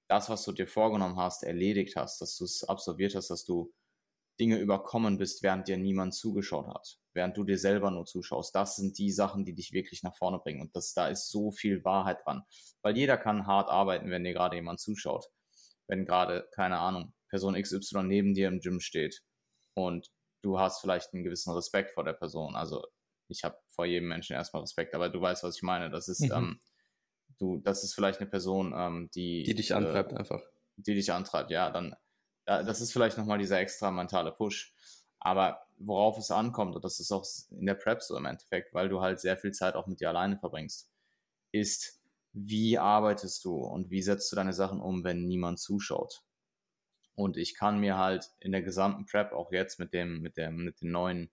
das, 0.08 0.28
was 0.28 0.44
du 0.44 0.52
dir 0.52 0.66
vorgenommen 0.66 1.16
hast, 1.16 1.42
erledigt 1.42 1.96
hast, 1.96 2.20
dass 2.20 2.36
du 2.36 2.44
es 2.44 2.64
absolviert 2.64 3.14
hast, 3.14 3.30
dass 3.30 3.44
du 3.44 3.72
Dinge 4.40 4.58
überkommen 4.58 5.16
bist, 5.16 5.42
während 5.42 5.68
dir 5.68 5.76
niemand 5.76 6.14
zugeschaut 6.14 6.66
hat, 6.66 6.98
während 7.12 7.36
du 7.36 7.44
dir 7.44 7.58
selber 7.58 7.90
nur 7.90 8.04
zuschaust. 8.04 8.54
Das 8.54 8.76
sind 8.76 8.98
die 8.98 9.12
Sachen, 9.12 9.44
die 9.44 9.54
dich 9.54 9.72
wirklich 9.72 10.02
nach 10.02 10.16
vorne 10.16 10.40
bringen. 10.40 10.60
Und 10.60 10.74
das, 10.74 10.92
da 10.92 11.08
ist 11.08 11.30
so 11.30 11.52
viel 11.52 11.84
Wahrheit 11.84 12.18
dran. 12.24 12.42
Weil 12.82 12.96
jeder 12.96 13.16
kann 13.16 13.46
hart 13.46 13.70
arbeiten, 13.70 14.10
wenn 14.10 14.24
dir 14.24 14.32
gerade 14.32 14.56
jemand 14.56 14.80
zuschaut. 14.80 15.26
Wenn 15.86 16.04
gerade, 16.04 16.48
keine 16.52 16.78
Ahnung, 16.78 17.14
Person 17.28 17.54
XY 17.54 18.04
neben 18.04 18.34
dir 18.34 18.48
im 18.48 18.58
Gym 18.58 18.80
steht 18.80 19.22
und 19.74 20.10
du 20.42 20.58
hast 20.58 20.80
vielleicht 20.80 21.12
einen 21.12 21.24
gewissen 21.24 21.52
Respekt 21.52 21.92
vor 21.92 22.04
der 22.04 22.12
Person. 22.14 22.56
Also 22.56 22.82
ich 23.28 23.44
habe 23.44 23.58
vor 23.68 23.86
jedem 23.86 24.08
Menschen 24.08 24.34
erstmal 24.34 24.62
Respekt, 24.62 24.94
aber 24.94 25.08
du 25.08 25.20
weißt, 25.20 25.42
was 25.42 25.56
ich 25.56 25.62
meine. 25.62 25.90
Das 25.90 26.08
ist, 26.08 26.20
mhm. 26.20 26.32
ähm, 26.32 26.60
du, 27.38 27.58
das 27.58 27.84
ist 27.84 27.94
vielleicht 27.94 28.20
eine 28.20 28.28
Person, 28.28 28.74
ähm, 28.76 29.10
die. 29.14 29.42
Die 29.42 29.54
dich 29.54 29.74
antreibt 29.74 30.12
äh, 30.12 30.16
einfach. 30.16 30.42
Die 30.76 30.94
dich 30.94 31.12
antreibt, 31.12 31.50
ja, 31.50 31.70
dann 31.70 31.94
das 32.44 32.80
ist 32.80 32.92
vielleicht 32.92 33.18
nochmal 33.18 33.38
dieser 33.38 33.58
extra 33.58 33.90
mentale 33.90 34.32
Push. 34.32 34.74
Aber 35.18 35.66
worauf 35.78 36.18
es 36.18 36.30
ankommt, 36.30 36.76
und 36.76 36.84
das 36.84 37.00
ist 37.00 37.10
auch 37.10 37.24
in 37.50 37.66
der 37.66 37.74
Prep 37.74 38.02
so 38.02 38.16
im 38.16 38.26
Endeffekt, 38.26 38.74
weil 38.74 38.88
du 38.88 39.00
halt 39.00 39.20
sehr 39.20 39.36
viel 39.36 39.52
Zeit 39.52 39.74
auch 39.74 39.86
mit 39.86 40.00
dir 40.00 40.10
alleine 40.10 40.36
verbringst, 40.36 40.90
ist, 41.52 42.00
wie 42.32 42.78
arbeitest 42.78 43.44
du 43.44 43.56
und 43.56 43.90
wie 43.90 44.02
setzt 44.02 44.30
du 44.30 44.36
deine 44.36 44.52
Sachen 44.52 44.80
um, 44.80 45.04
wenn 45.04 45.26
niemand 45.26 45.58
zuschaut? 45.58 46.22
Und 47.14 47.36
ich 47.36 47.54
kann 47.54 47.78
mir 47.78 47.96
halt 47.96 48.32
in 48.40 48.52
der 48.52 48.62
gesamten 48.62 49.06
Prep 49.06 49.32
auch 49.32 49.52
jetzt 49.52 49.78
mit 49.78 49.92
dem, 49.92 50.20
mit 50.20 50.36
dem, 50.36 50.56
mit 50.56 50.82
den 50.82 50.90
neuen, 50.90 51.30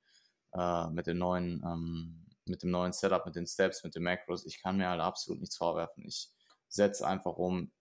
äh, 0.54 0.90
mit 0.90 1.08
den 1.08 1.18
neuen, 1.18 1.64
ähm, 1.66 2.26
mit 2.46 2.64
dem 2.64 2.72
neuen 2.72 2.94
Setup, 2.94 3.26
mit 3.26 3.36
den 3.36 3.48
Steps, 3.48 3.84
mit 3.84 3.96
den 3.96 4.04
Macros, 4.04 4.46
ich 4.46 4.62
kann 4.62 4.78
mir 4.78 4.90
halt 4.90 5.02
absolut 5.02 5.40
nichts 5.40 5.58
vorwerfen. 5.58 6.06
Ich 6.06 6.30
setze 6.68 7.06
einfach 7.06 7.38
um 7.38 7.72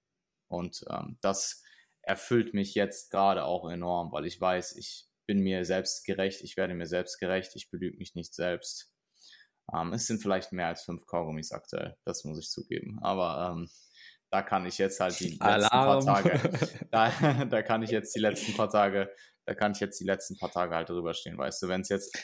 und 0.48 0.84
ähm, 0.90 1.18
das 1.20 1.62
erfüllt 2.02 2.54
mich 2.54 2.74
jetzt 2.74 3.10
gerade 3.10 3.44
auch 3.44 3.68
enorm, 3.70 4.12
weil 4.12 4.26
ich 4.26 4.40
weiß, 4.40 4.76
ich 4.76 5.06
bin 5.26 5.40
mir 5.40 5.64
selbst 5.64 6.04
gerecht, 6.04 6.42
ich 6.42 6.56
werde 6.56 6.74
mir 6.74 6.86
selbst 6.86 7.18
gerecht, 7.18 7.54
ich 7.54 7.70
belüge 7.70 7.96
mich 7.98 8.14
nicht 8.14 8.34
selbst. 8.34 8.92
Ähm, 9.72 9.92
es 9.92 10.06
sind 10.06 10.20
vielleicht 10.20 10.52
mehr 10.52 10.66
als 10.66 10.82
fünf 10.82 11.06
Kaugummis 11.06 11.52
aktuell, 11.52 11.96
das 12.04 12.24
muss 12.24 12.38
ich 12.38 12.50
zugeben. 12.50 12.98
Aber 13.00 13.52
ähm, 13.52 13.68
da 14.30 14.42
kann 14.42 14.66
ich 14.66 14.78
jetzt 14.78 15.00
halt 15.00 15.18
die 15.20 15.40
Alarm. 15.40 15.94
letzten 15.94 16.06
paar 16.06 16.22
Tage, 16.22 16.88
da, 16.90 17.44
da 17.44 17.62
kann 17.62 17.82
ich 17.82 17.90
jetzt 17.90 18.14
die 18.14 18.20
letzten 18.20 18.54
paar 18.54 18.70
Tage, 18.70 19.12
da 19.44 19.54
kann 19.54 19.72
ich 19.72 19.80
jetzt 19.80 20.00
die 20.00 20.04
letzten 20.04 20.36
paar 20.38 20.50
Tage 20.50 20.74
halt 20.74 20.88
drüber 20.88 21.14
stehen, 21.14 21.38
weißt 21.38 21.62
du, 21.62 21.68
wenn 21.68 21.82
es 21.82 21.88
jetzt, 21.88 22.16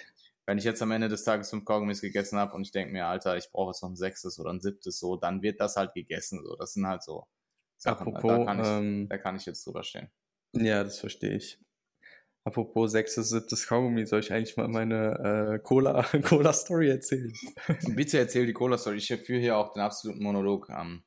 wenn 0.46 0.58
ich 0.58 0.64
jetzt 0.64 0.80
am 0.80 0.92
Ende 0.92 1.08
des 1.08 1.24
Tages 1.24 1.50
fünf 1.50 1.64
Kaugummis 1.64 2.00
gegessen 2.00 2.38
habe 2.38 2.54
und 2.54 2.62
ich 2.62 2.70
denke 2.70 2.92
mir, 2.92 3.06
Alter, 3.06 3.36
ich 3.36 3.50
brauche 3.50 3.70
jetzt 3.70 3.82
noch 3.82 3.90
ein 3.90 3.96
sechstes 3.96 4.38
oder 4.38 4.50
ein 4.50 4.60
siebtes, 4.60 4.98
so, 4.98 5.16
dann 5.16 5.42
wird 5.42 5.60
das 5.60 5.76
halt 5.76 5.92
gegessen, 5.92 6.42
so, 6.44 6.56
das 6.56 6.72
sind 6.72 6.86
halt 6.86 7.02
so 7.02 7.26
Sachen. 7.76 8.14
Apropos, 8.14 8.38
da 8.38 8.44
kann, 8.44 8.60
ich, 8.60 8.66
ähm, 8.66 9.08
da 9.08 9.18
kann 9.18 9.36
ich 9.36 9.44
jetzt 9.44 9.66
drüber 9.66 9.82
stehen. 9.82 10.08
Ja, 10.52 10.84
das 10.84 10.98
verstehe 10.98 11.36
ich. 11.36 11.58
Apropos 12.46 12.92
sechstes, 12.92 13.30
siebtes 13.30 13.66
Kaugummi, 13.66 14.06
soll 14.06 14.20
ich 14.20 14.32
eigentlich 14.32 14.56
mal 14.56 14.68
meine 14.68 15.56
äh, 15.56 15.58
Cola, 15.58 16.06
Cola 16.22 16.52
Story 16.52 16.90
erzählen? 16.90 17.32
Bitte 17.88 18.20
erzähl 18.20 18.46
die 18.46 18.52
Cola 18.52 18.78
Story. 18.78 18.98
Ich 18.98 19.08
führe 19.08 19.40
hier 19.40 19.56
auch 19.56 19.72
den 19.72 19.82
absoluten 19.82 20.22
Monolog. 20.22 20.68
Ähm, 20.70 21.02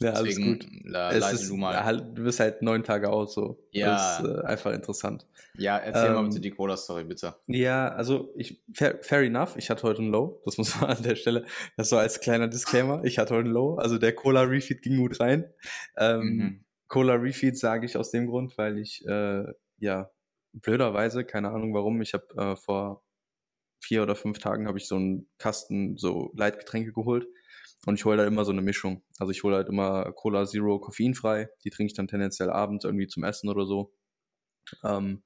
ja, 0.00 0.10
alles 0.10 0.36
gut. 0.40 0.66
La, 0.82 1.12
es 1.12 1.34
ist, 1.34 1.50
du, 1.50 1.56
mal. 1.56 1.84
Halt, 1.84 2.18
du 2.18 2.24
bist 2.24 2.40
halt 2.40 2.62
neun 2.62 2.82
Tage 2.82 3.10
aus, 3.10 3.34
so. 3.34 3.62
Ja. 3.70 3.92
Das 3.92 4.20
ist 4.24 4.26
äh, 4.26 4.44
einfach 4.44 4.72
interessant. 4.72 5.24
Ja, 5.56 5.78
erzähl 5.78 6.08
ähm, 6.08 6.14
mal 6.14 6.24
bitte 6.24 6.40
die 6.40 6.50
Cola 6.50 6.76
Story, 6.76 7.04
bitte. 7.04 7.36
Ja, 7.46 7.90
also 7.90 8.32
ich, 8.34 8.60
fair, 8.74 8.98
fair, 9.02 9.20
enough, 9.20 9.54
ich 9.56 9.70
hatte 9.70 9.84
heute 9.84 10.02
ein 10.02 10.10
Low. 10.10 10.42
Das 10.44 10.58
muss 10.58 10.74
man 10.80 10.90
an 10.90 11.02
der 11.04 11.14
Stelle, 11.14 11.44
das 11.76 11.90
so 11.90 11.96
als 11.96 12.18
kleiner 12.18 12.48
Disclaimer. 12.48 13.04
Ich 13.04 13.20
hatte 13.20 13.36
heute 13.36 13.50
ein 13.50 13.52
Low. 13.52 13.76
Also 13.76 13.98
der 13.98 14.16
Cola 14.16 14.42
Refeed 14.42 14.82
ging 14.82 14.96
gut 14.96 15.20
rein. 15.20 15.44
Ähm, 15.96 16.24
mhm. 16.24 16.64
Cola 16.88 17.14
Refeed 17.14 17.56
sage 17.56 17.86
ich 17.86 17.96
aus 17.96 18.10
dem 18.10 18.26
Grund, 18.26 18.58
weil 18.58 18.78
ich, 18.78 19.06
äh, 19.06 19.44
ja, 19.78 20.10
blöderweise, 20.52 21.24
keine 21.24 21.50
Ahnung 21.50 21.74
warum, 21.74 22.00
ich 22.02 22.14
habe 22.14 22.26
äh, 22.36 22.56
vor 22.56 23.02
vier 23.80 24.02
oder 24.02 24.14
fünf 24.14 24.38
Tagen 24.38 24.68
habe 24.68 24.78
ich 24.78 24.86
so 24.86 24.96
einen 24.96 25.28
Kasten 25.38 25.96
so 25.96 26.32
Leitgetränke 26.36 26.92
geholt 26.92 27.26
und 27.86 27.96
ich 27.96 28.04
hole 28.04 28.16
da 28.16 28.26
immer 28.26 28.44
so 28.44 28.52
eine 28.52 28.62
Mischung. 28.62 29.02
Also 29.18 29.32
ich 29.32 29.42
hole 29.42 29.56
halt 29.56 29.68
immer 29.68 30.12
Cola 30.12 30.46
Zero 30.46 30.78
koffeinfrei, 30.78 31.48
die 31.64 31.70
trinke 31.70 31.90
ich 31.90 31.96
dann 31.96 32.08
tendenziell 32.08 32.50
abends 32.50 32.84
irgendwie 32.84 33.08
zum 33.08 33.24
Essen 33.24 33.48
oder 33.48 33.66
so. 33.66 33.92
Ähm, 34.84 35.22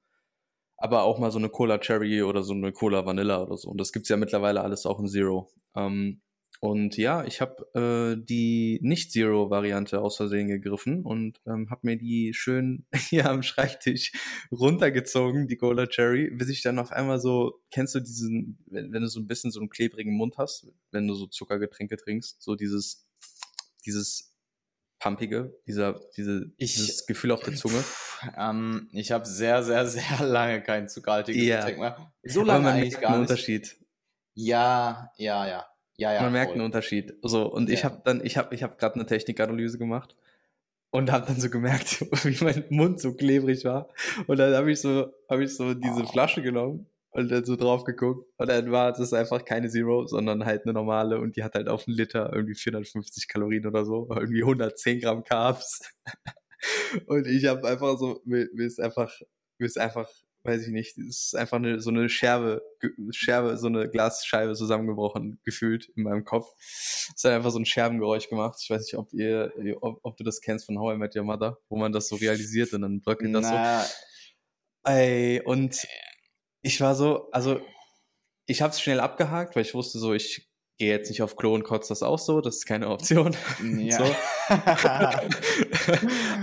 aber 0.77 1.03
auch 1.03 1.19
mal 1.19 1.31
so 1.31 1.39
eine 1.39 1.49
Cola 1.49 1.79
Cherry 1.79 2.23
oder 2.23 2.43
so 2.43 2.53
eine 2.53 2.71
Cola 2.71 3.05
Vanilla 3.05 3.41
oder 3.43 3.57
so. 3.57 3.69
Und 3.69 3.79
das 3.79 3.91
gibt's 3.91 4.09
ja 4.09 4.17
mittlerweile 4.17 4.61
alles 4.61 4.85
auch 4.85 4.99
in 4.99 5.07
Zero. 5.07 5.51
Ähm, 5.75 6.21
und 6.59 6.97
ja, 6.97 7.23
ich 7.23 7.41
habe 7.41 8.15
äh, 8.17 8.23
die 8.23 8.79
Nicht-Zero-Variante 8.81 10.01
aus 10.01 10.17
Versehen 10.17 10.47
gegriffen 10.47 11.03
und 11.03 11.39
ähm, 11.45 11.69
habe 11.69 11.81
mir 11.83 11.97
die 11.97 12.33
schön 12.33 12.85
hier 12.95 13.29
am 13.29 13.43
Schreibtisch 13.43 14.11
runtergezogen, 14.51 15.47
die 15.47 15.57
Cola 15.57 15.87
Cherry, 15.87 16.31
bis 16.31 16.49
ich 16.49 16.63
dann 16.63 16.79
auf 16.79 16.91
einmal 16.91 17.19
so, 17.19 17.61
kennst 17.71 17.95
du 17.95 17.99
diesen, 17.99 18.57
wenn, 18.65 18.91
wenn 18.91 19.03
du 19.03 19.07
so 19.07 19.19
ein 19.19 19.27
bisschen 19.27 19.51
so 19.51 19.59
einen 19.59 19.69
klebrigen 19.69 20.13
Mund 20.13 20.37
hast, 20.37 20.67
wenn 20.91 21.07
du 21.07 21.13
so 21.13 21.27
Zuckergetränke 21.27 21.97
trinkst, 21.97 22.41
so 22.41 22.55
dieses, 22.55 23.07
dieses 23.85 24.33
pumpige, 24.99 25.55
dieser, 25.67 26.01
diese, 26.15 26.51
ich, 26.57 26.73
dieses 26.73 27.05
Gefühl 27.05 27.31
auf 27.31 27.43
der 27.43 27.55
Zunge? 27.55 27.83
Ähm, 28.35 28.89
ich 28.93 29.11
habe 29.11 29.25
sehr, 29.25 29.63
sehr, 29.63 29.85
sehr 29.85 30.19
lange 30.25 30.61
kein 30.63 30.89
zuckerhaltiges 30.89 31.43
ja. 31.43 31.57
Getränk 31.57 31.79
mehr. 31.79 32.13
So 32.23 32.43
lange 32.43 32.67
Aber 32.67 32.79
man 32.79 32.89
gar 32.89 33.11
nicht. 33.11 33.29
Unterschied. 33.29 33.77
Ja, 34.33 35.11
ja, 35.17 35.47
ja. 35.47 35.65
Ja, 35.97 36.13
ja. 36.13 36.21
Man 36.21 36.31
merkt 36.31 36.53
einen 36.53 36.61
Unterschied. 36.61 37.15
So, 37.23 37.51
und 37.51 37.69
ja. 37.69 37.73
ich 37.73 37.83
habe 37.83 38.01
dann, 38.05 38.23
ich 38.23 38.37
habe, 38.37 38.53
ich 38.53 38.63
habe 38.63 38.75
gerade 38.77 38.95
eine 38.95 39.05
Technikanalyse 39.05 39.77
gemacht 39.79 40.15
und 40.91 41.11
habe 41.11 41.25
dann 41.25 41.39
so 41.39 41.49
gemerkt, 41.49 42.01
wie 42.23 42.43
mein 42.43 42.65
Mund 42.69 42.99
so 43.01 43.13
klebrig 43.13 43.65
war. 43.65 43.89
Und 44.27 44.37
dann 44.37 44.53
habe 44.53 44.71
ich 44.71 44.79
so, 44.79 45.11
habe 45.29 45.43
ich 45.43 45.55
so 45.55 45.73
diese 45.73 46.03
oh. 46.03 46.05
Flasche 46.05 46.41
genommen 46.41 46.87
und 47.11 47.31
dann 47.31 47.43
so 47.45 47.55
drauf 47.55 47.83
geguckt. 47.83 48.27
Und 48.37 48.47
dann 48.47 48.71
war 48.71 48.93
das 48.93 49.11
einfach 49.11 49.43
keine 49.43 49.69
Zero, 49.69 50.05
sondern 50.05 50.45
halt 50.45 50.63
eine 50.63 50.73
normale 50.73 51.19
und 51.19 51.35
die 51.35 51.43
hat 51.43 51.55
halt 51.55 51.67
auf 51.67 51.87
einen 51.87 51.97
Liter 51.97 52.31
irgendwie 52.31 52.55
450 52.55 53.27
Kalorien 53.27 53.65
oder 53.65 53.83
so, 53.83 54.07
irgendwie 54.09 54.43
110 54.43 54.99
Gramm 55.01 55.23
Carbs. 55.23 55.81
und 57.07 57.25
ich 57.25 57.45
habe 57.47 57.67
einfach 57.67 57.97
so, 57.97 58.21
mir, 58.23 58.47
mir 58.53 58.67
ist 58.67 58.79
einfach, 58.79 59.11
mir 59.57 59.65
ist 59.65 59.79
einfach 59.79 60.07
weiß 60.47 60.63
ich 60.63 60.69
nicht, 60.69 60.97
es 60.97 61.25
ist 61.25 61.35
einfach 61.35 61.57
eine, 61.57 61.79
so 61.79 61.89
eine 61.89 62.09
Scherbe, 62.09 62.63
Scherbe, 63.11 63.57
so 63.57 63.67
eine 63.67 63.89
Glasscheibe 63.89 64.53
zusammengebrochen 64.53 65.39
gefühlt 65.43 65.89
in 65.95 66.03
meinem 66.03 66.23
Kopf. 66.23 66.47
Es 66.57 67.23
hat 67.23 67.33
einfach 67.33 67.51
so 67.51 67.59
ein 67.59 67.65
Scherbengeräusch 67.65 68.29
gemacht. 68.29 68.57
Ich 68.61 68.69
weiß 68.69 68.81
nicht, 68.81 68.95
ob 68.95 69.13
ihr, 69.13 69.51
ob, 69.81 69.99
ob, 70.03 70.17
du 70.17 70.23
das 70.23 70.41
kennst 70.41 70.65
von 70.65 70.79
How 70.79 70.95
I 70.95 70.97
Met 70.97 71.15
Your 71.15 71.23
Mother, 71.23 71.57
wo 71.69 71.77
man 71.77 71.91
das 71.91 72.07
so 72.07 72.15
realisiert 72.15 72.73
und 72.73 72.81
dann 72.81 73.01
bröckelt 73.01 73.35
das 73.35 73.43
Na. 73.43 73.83
so. 73.83 73.93
Ey, 74.85 75.41
und 75.43 75.85
ich 76.61 76.79
war 76.81 76.95
so, 76.95 77.29
also 77.31 77.61
ich 78.45 78.61
habe 78.61 78.71
es 78.71 78.81
schnell 78.81 78.99
abgehakt, 78.99 79.55
weil 79.55 79.63
ich 79.63 79.73
wusste 79.73 79.99
so, 79.99 80.13
ich 80.13 80.49
gehe 80.77 80.89
jetzt 80.89 81.09
nicht 81.09 81.21
auf 81.21 81.35
Klo 81.35 81.53
und 81.53 81.63
kotze 81.63 81.89
das 81.89 82.03
auch 82.03 82.19
so, 82.19 82.39
das 82.39 82.57
ist 82.57 82.65
keine 82.65 82.89
Option. 82.89 83.35
Ja. 83.77 83.99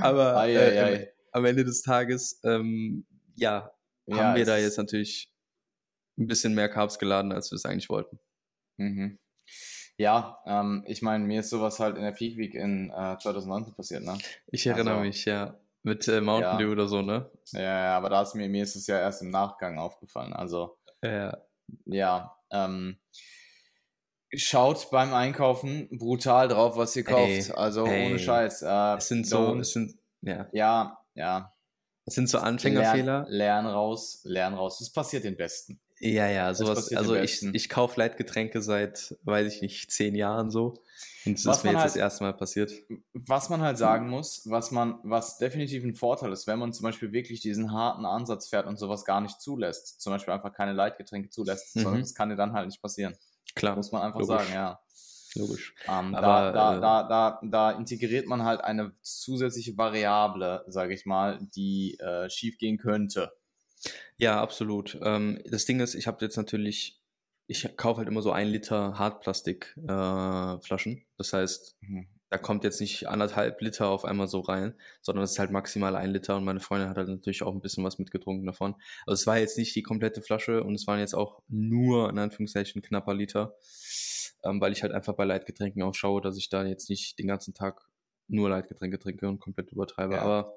Aber 0.00 0.36
ei, 0.36 0.58
ei. 0.58 0.92
Äh, 0.92 1.08
am 1.32 1.44
Ende 1.44 1.64
des 1.64 1.82
Tages, 1.82 2.40
ähm, 2.44 3.06
ja, 3.34 3.70
ja, 4.06 4.16
haben 4.16 4.36
wir 4.36 4.44
da 4.44 4.56
jetzt 4.56 4.78
natürlich 4.78 5.30
ein 6.18 6.26
bisschen 6.26 6.54
mehr 6.54 6.68
Carbs 6.68 6.98
geladen, 6.98 7.32
als 7.32 7.50
wir 7.50 7.56
es 7.56 7.64
eigentlich 7.64 7.88
wollten. 7.88 8.18
Mhm. 8.78 9.18
Ja, 9.96 10.38
ähm, 10.46 10.84
ich 10.86 11.02
meine, 11.02 11.24
mir 11.24 11.40
ist 11.40 11.50
sowas 11.50 11.78
halt 11.78 11.96
in 11.96 12.02
der 12.02 12.12
Peak 12.12 12.36
Week 12.36 12.54
in 12.54 12.90
äh, 12.90 13.16
2019 13.18 13.74
passiert, 13.74 14.02
ne? 14.02 14.18
Ich 14.48 14.66
erinnere 14.66 14.94
also, 14.94 15.06
mich, 15.06 15.24
ja. 15.24 15.58
Mit 15.82 16.08
äh, 16.08 16.20
Mountain 16.20 16.52
ja. 16.52 16.58
Dew 16.58 16.72
oder 16.72 16.88
so, 16.88 17.02
ne? 17.02 17.30
Ja, 17.52 17.60
ja, 17.60 17.96
aber 17.96 18.08
da 18.08 18.22
ist 18.22 18.34
mir, 18.34 18.48
mir 18.48 18.64
ist 18.64 18.74
es 18.74 18.86
ja 18.86 18.98
erst 18.98 19.22
im 19.22 19.30
Nachgang 19.30 19.78
aufgefallen. 19.78 20.32
Also, 20.32 20.78
ja, 21.02 21.36
ja 21.84 22.36
ähm, 22.50 22.98
Schaut 24.36 24.90
beim 24.90 25.14
Einkaufen 25.14 25.88
brutal 25.96 26.48
drauf, 26.48 26.76
was 26.76 26.96
ihr 26.96 27.04
kauft. 27.04 27.28
Ey, 27.28 27.52
also 27.52 27.86
ey. 27.86 28.06
ohne 28.06 28.18
Scheiß. 28.18 28.62
Äh, 28.62 28.96
Es 28.96 29.08
sind 29.08 29.26
so, 29.26 29.54
es 29.58 29.72
sind, 29.72 29.96
ja, 30.22 30.48
ja, 30.52 30.98
ja. 31.14 31.53
Es 32.06 32.14
sind 32.14 32.28
so 32.28 32.38
Anfängerfehler. 32.38 33.26
Lern, 33.28 33.64
lern 33.64 33.66
raus, 33.66 34.20
lern 34.24 34.54
raus. 34.54 34.78
Das 34.78 34.90
passiert 34.90 35.24
den 35.24 35.36
Besten. 35.36 35.80
Ja, 36.00 36.26
ja, 36.28 36.48
Das 36.48 36.58
sowas. 36.58 36.92
Also 36.94 37.14
ich, 37.14 37.42
ich 37.42 37.68
kaufe 37.68 37.98
Leitgetränke 38.00 38.60
seit, 38.60 39.16
weiß 39.22 39.54
ich 39.54 39.62
nicht, 39.62 39.90
zehn 39.90 40.14
Jahren 40.14 40.50
so. 40.50 40.74
Und 41.24 41.38
es 41.38 41.46
Was 41.46 41.58
ist 41.58 41.64
mir 41.64 41.70
jetzt 41.70 41.84
das 41.84 41.92
halt- 41.92 42.00
erste 42.02 42.24
Mal 42.24 42.34
passiert. 42.34 42.72
Was 43.14 43.48
man 43.48 43.62
halt 43.62 43.78
sagen 43.78 44.10
muss, 44.10 44.42
was 44.50 44.70
man, 44.70 44.98
was 45.04 45.38
definitiv 45.38 45.82
ein 45.84 45.94
Vorteil 45.94 46.32
ist, 46.32 46.46
wenn 46.46 46.58
man 46.58 46.72
zum 46.74 46.82
Beispiel 46.84 47.12
wirklich 47.12 47.40
diesen 47.40 47.72
harten 47.72 48.04
Ansatz 48.04 48.48
fährt 48.48 48.66
und 48.66 48.76
sowas 48.78 49.04
gar 49.06 49.20
nicht 49.22 49.40
zulässt, 49.40 50.00
zum 50.02 50.12
Beispiel 50.12 50.34
einfach 50.34 50.52
keine 50.52 50.72
Leitgetränke 50.74 51.30
zulässt, 51.30 51.74
Mhm. 51.76 51.80
sondern 51.80 52.00
das 52.02 52.14
kann 52.14 52.28
dir 52.28 52.36
dann 52.36 52.52
halt 52.52 52.66
nicht 52.66 52.82
passieren. 52.82 53.16
Klar, 53.54 53.76
Muss 53.76 53.92
man 53.92 54.02
einfach 54.02 54.20
logisch. 54.20 54.36
sagen, 54.36 54.52
ja. 54.52 54.80
Logisch. 55.34 55.74
Ähm, 55.86 56.14
Aber, 56.14 56.52
da, 56.52 56.52
da, 56.52 56.76
äh, 56.76 56.80
da, 56.80 57.02
da, 57.08 57.40
da 57.42 57.70
integriert 57.72 58.26
man 58.26 58.44
halt 58.44 58.62
eine 58.62 58.92
zusätzliche 59.02 59.76
Variable, 59.76 60.64
sage 60.68 60.94
ich 60.94 61.06
mal, 61.06 61.38
die 61.54 61.98
äh, 61.98 62.28
schief 62.30 62.58
gehen 62.58 62.78
könnte. 62.78 63.32
Ja, 64.16 64.40
absolut. 64.40 64.98
Ähm, 65.02 65.40
das 65.50 65.64
Ding 65.64 65.80
ist, 65.80 65.94
ich 65.94 66.06
habe 66.06 66.24
jetzt 66.24 66.36
natürlich, 66.36 67.00
ich 67.46 67.76
kaufe 67.76 67.98
halt 67.98 68.08
immer 68.08 68.22
so 68.22 68.32
ein 68.32 68.48
Liter 68.48 68.98
Hartplastikflaschen. 68.98 70.58
Äh, 70.58 70.62
Flaschen. 70.62 71.04
das 71.18 71.32
heißt, 71.32 71.76
da 72.34 72.38
kommt 72.38 72.64
jetzt 72.64 72.80
nicht 72.80 73.08
anderthalb 73.08 73.60
Liter 73.60 73.88
auf 73.88 74.04
einmal 74.04 74.26
so 74.26 74.40
rein, 74.40 74.74
sondern 75.02 75.22
es 75.22 75.32
ist 75.32 75.38
halt 75.38 75.52
maximal 75.52 75.94
ein 75.94 76.10
Liter 76.10 76.36
und 76.36 76.44
meine 76.44 76.58
Freundin 76.58 76.88
hat 76.88 76.96
halt 76.96 77.08
natürlich 77.08 77.44
auch 77.44 77.54
ein 77.54 77.60
bisschen 77.60 77.84
was 77.84 78.00
mitgetrunken 78.00 78.44
davon. 78.44 78.74
Also 79.06 79.20
es 79.20 79.26
war 79.28 79.38
jetzt 79.38 79.56
nicht 79.56 79.76
die 79.76 79.82
komplette 79.82 80.20
Flasche 80.20 80.64
und 80.64 80.74
es 80.74 80.86
waren 80.88 80.98
jetzt 80.98 81.14
auch 81.14 81.42
nur, 81.46 82.10
in 82.10 82.18
Anführungszeichen, 82.18 82.82
knapper 82.82 83.14
Liter, 83.14 83.54
ähm, 84.44 84.60
weil 84.60 84.72
ich 84.72 84.82
halt 84.82 84.92
einfach 84.92 85.14
bei 85.14 85.24
Leitgetränken 85.24 85.82
auch 85.82 85.94
schaue, 85.94 86.20
dass 86.20 86.36
ich 86.36 86.48
da 86.48 86.64
jetzt 86.64 86.90
nicht 86.90 87.18
den 87.18 87.26
ganzen 87.26 87.54
Tag 87.54 87.88
nur 88.28 88.50
Leitgetränke 88.50 88.98
trinke 88.98 89.28
und 89.28 89.40
komplett 89.40 89.72
übertreibe. 89.72 90.14
Ja. 90.14 90.22
Aber 90.22 90.54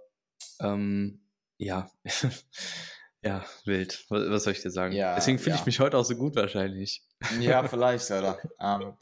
ähm, 0.62 1.22
ja, 1.58 1.90
ja, 3.24 3.44
wild. 3.66 4.06
Was, 4.10 4.30
was 4.30 4.44
soll 4.44 4.54
ich 4.54 4.62
dir 4.62 4.72
sagen? 4.72 4.94
Ja, 4.94 5.16
Deswegen 5.16 5.40
fühle 5.40 5.56
ja. 5.56 5.60
ich 5.60 5.66
mich 5.66 5.80
heute 5.80 5.98
auch 5.98 6.06
so 6.06 6.16
gut 6.16 6.36
wahrscheinlich. 6.36 7.04
Ja, 7.40 7.64
vielleicht, 7.68 8.12
oder? 8.12 8.38
ähm, 8.60 8.94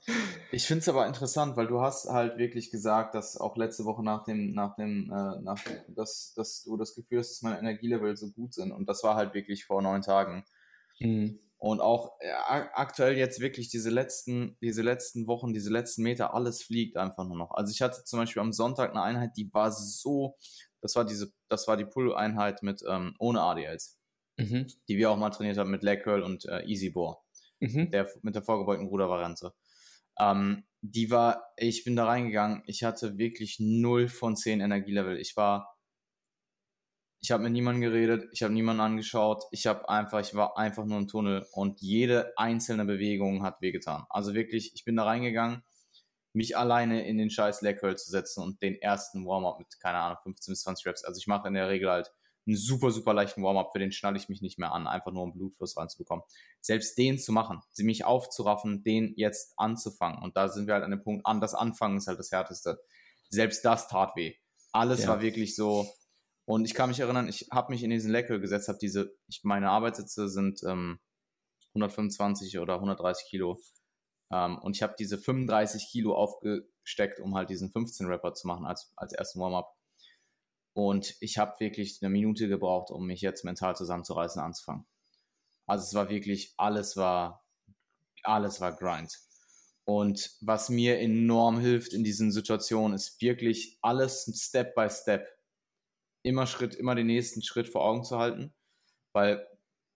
ich 0.52 0.66
finde 0.66 0.80
es 0.80 0.88
aber 0.88 1.06
interessant, 1.06 1.58
weil 1.58 1.68
du 1.68 1.82
hast 1.82 2.08
halt 2.10 2.38
wirklich 2.38 2.72
gesagt, 2.72 3.14
dass 3.14 3.36
auch 3.36 3.58
letzte 3.58 3.84
Woche 3.84 4.04
nach 4.04 4.24
dem, 4.24 4.54
nach 4.54 4.76
dem, 4.78 5.12
äh, 5.12 5.42
nach, 5.42 5.60
dass, 5.90 6.34
dass 6.34 6.64
du 6.64 6.78
das 6.78 6.96
Gefühl 6.96 7.20
hast, 7.20 7.32
dass 7.32 7.42
meine 7.42 7.60
Energielevel 7.60 8.16
so 8.16 8.32
gut 8.32 8.54
sind. 8.54 8.72
Und 8.72 8.88
das 8.88 9.04
war 9.04 9.16
halt 9.16 9.34
wirklich 9.34 9.66
vor 9.66 9.82
neun 9.82 10.02
Tagen. 10.02 10.46
Mhm. 11.00 11.38
Und 11.58 11.82
auch 11.82 12.18
äh, 12.20 12.32
ak- 12.32 12.72
aktuell 12.76 13.18
jetzt 13.18 13.40
wirklich 13.40 13.70
diese 13.70 13.90
letzten, 13.90 14.58
diese 14.62 14.82
letzten 14.82 15.28
Wochen, 15.28 15.54
diese 15.54 15.72
letzten 15.72 16.04
Meter, 16.04 16.34
alles 16.34 16.62
fliegt 16.64 16.98
einfach 16.98 17.26
nur 17.26 17.38
noch. 17.38 17.52
Also 17.52 17.72
ich 17.72 17.82
hatte 17.82 18.04
zum 18.04 18.20
Beispiel 18.20 18.42
am 18.42 18.54
Sonntag 18.54 18.92
eine 18.92 19.02
Einheit, 19.02 19.32
die 19.38 19.52
war 19.54 19.72
so, 19.72 20.38
das 20.82 20.96
war 20.96 21.06
diese, 21.06 21.32
das 21.50 21.68
war 21.68 21.78
die 21.78 21.86
Pull-Einheit 21.86 22.62
mit 22.62 22.84
ähm, 22.88 23.16
ohne 23.20 23.42
ADLs, 23.42 24.00
Mhm. 24.38 24.68
die 24.90 24.98
wir 24.98 25.10
auch 25.12 25.18
mal 25.18 25.30
trainiert 25.30 25.58
haben 25.58 25.72
mit 25.72 25.82
Leg 25.84 26.04
Curl 26.04 26.22
und 26.24 26.46
äh, 26.46 26.64
Easy 26.66 26.90
Bore 26.90 27.18
Mhm. 27.60 27.90
der, 27.92 28.10
mit 28.22 28.36
der 28.36 28.44
vorgebeugten 28.44 28.88
Rudervariante. 28.88 29.54
Ähm, 30.20 30.66
die 30.82 31.10
war, 31.12 31.54
ich 31.58 31.84
bin 31.84 31.96
da 31.96 32.06
reingegangen, 32.06 32.64
ich 32.68 32.84
hatte 32.84 33.18
wirklich 33.18 33.58
0 33.60 34.08
von 34.08 34.36
10 34.36 34.62
Energielevel. 34.62 35.18
Ich 35.20 35.36
war, 35.36 35.75
ich 37.26 37.32
habe 37.32 37.42
mit 37.42 37.54
niemandem 37.54 37.82
geredet, 37.82 38.30
ich 38.34 38.44
habe 38.44 38.54
niemanden 38.54 38.82
angeschaut, 38.82 39.46
ich 39.50 39.66
habe 39.66 39.90
einfach, 39.90 40.20
ich 40.20 40.36
war 40.36 40.60
einfach 40.60 40.86
nur 40.86 41.00
im 41.00 41.08
Tunnel 41.08 41.44
und 41.54 41.82
jede 41.82 42.32
einzelne 42.38 42.86
Bewegung 42.86 43.42
hat 43.42 43.62
wehgetan. 43.62 44.06
Also 44.12 44.36
wirklich, 44.36 44.76
ich 44.76 44.86
bin 44.86 44.96
da 44.96 45.06
reingegangen, 45.06 45.64
mich 46.34 46.56
alleine 46.56 47.08
in 47.08 47.18
den 47.18 47.32
scheiß 47.32 47.62
Leg 47.64 47.80
Curl 47.80 47.98
zu 47.98 48.12
setzen 48.12 48.44
und 48.44 48.62
den 48.62 48.76
ersten 48.76 49.26
Warm-up 49.26 49.58
mit, 49.58 49.80
keine 49.80 49.98
Ahnung, 49.98 50.20
15 50.22 50.52
bis 50.52 50.62
20 50.62 50.86
Reps. 50.86 51.04
Also 51.04 51.18
ich 51.18 51.26
mache 51.26 51.48
in 51.48 51.56
der 51.56 51.68
Regel 51.68 51.90
halt 51.90 52.14
einen 52.46 52.58
super, 52.58 52.92
super 52.92 53.16
leichten 53.16 53.42
Warm-up, 53.42 53.72
für 53.72 53.80
den 53.80 53.92
schnalle 53.92 54.18
ich 54.18 54.30
mich 54.30 54.44
nicht 54.44 54.60
mehr 54.60 54.72
an, 54.72 54.86
einfach 54.86 55.12
nur 55.12 55.24
um 55.24 55.34
Blutfluss 55.34 55.78
reinzubekommen 55.78 56.24
selbst 56.62 56.96
den 56.96 57.18
zu 57.18 57.32
machen, 57.32 57.62
sie 57.72 57.84
mich 57.84 58.06
aufzuraffen, 58.06 58.84
den 58.84 59.14
jetzt 59.18 59.54
anzufangen. 59.58 60.22
Und 60.22 60.38
da 60.38 60.48
sind 60.48 60.68
wir 60.68 60.76
halt 60.76 60.84
an 60.84 60.92
dem 60.92 61.02
Punkt 61.02 61.26
an, 61.26 61.42
das 61.42 61.56
Anfangen 61.56 61.98
ist 61.98 62.06
halt 62.06 62.20
das 62.20 62.32
Härteste. 62.32 62.80
Selbst 63.30 63.66
das 63.66 63.88
tat 63.88 64.16
weh. 64.16 64.36
Alles 64.72 65.04
Ja. 65.04 65.10
war 65.10 65.22
wirklich 65.22 65.56
so. 65.56 65.88
Und 66.46 66.66
ich 66.66 66.76
kann 66.76 66.90
mich 66.90 67.00
erinnern, 67.00 67.28
ich 67.28 67.48
habe 67.52 67.72
mich 67.72 67.84
in 67.84 67.90
diesen 67.90 68.12
Leckel 68.12 68.40
gesetzt, 68.40 68.68
habe 68.68 68.78
diese, 68.80 69.16
ich, 69.28 69.44
meine 69.44 69.70
Arbeitssitze 69.70 70.30
sind 70.30 70.62
ähm, 70.64 71.00
125 71.74 72.60
oder 72.60 72.76
130 72.76 73.28
Kilo. 73.28 73.60
Ähm, 74.32 74.58
und 74.60 74.76
ich 74.76 74.84
habe 74.84 74.96
diese 74.98 75.18
35 75.18 75.88
Kilo 75.92 76.16
aufgesteckt, 76.16 77.20
um 77.20 77.36
halt 77.36 77.50
diesen 77.50 77.72
15 77.72 78.08
Rapper 78.08 78.34
zu 78.34 78.48
machen 78.48 78.66
als, 78.66 78.94
als 78.96 79.14
ersten 79.14 79.40
Warm-up. 79.40 79.76
Und 80.74 81.16
ich 81.22 81.38
habe 81.38 81.60
wirklich 81.60 82.00
eine 82.02 82.10
Minute 82.10 82.48
gebraucht, 82.48 82.92
um 82.92 83.08
mich 83.08 83.22
jetzt 83.22 83.46
mental 83.46 83.76
zusammenzureißen, 83.76 84.42
anzufangen. 84.42 84.86
Also 85.68 85.84
es 85.84 85.94
war 85.94 86.10
wirklich, 86.10 86.54
alles 86.58 86.98
war, 86.98 87.46
alles 88.24 88.62
war 88.62 88.76
Grind. 88.76 89.18
Und 89.86 90.36
was 90.42 90.70
mir 90.70 91.00
enorm 91.00 91.60
hilft 91.60 91.94
in 91.94 92.04
diesen 92.04 92.32
Situationen, 92.32 92.96
ist 92.96 93.22
wirklich 93.22 93.78
alles 93.82 94.30
Step 94.36 94.76
by 94.76 94.90
Step. 94.90 95.28
Immer 96.26 96.48
Schritt, 96.48 96.74
immer 96.74 96.96
den 96.96 97.06
nächsten 97.06 97.44
Schritt 97.44 97.70
vor 97.70 97.86
Augen 97.86 98.04
zu 98.04 98.18
halten. 98.18 98.54
Weil 99.14 99.48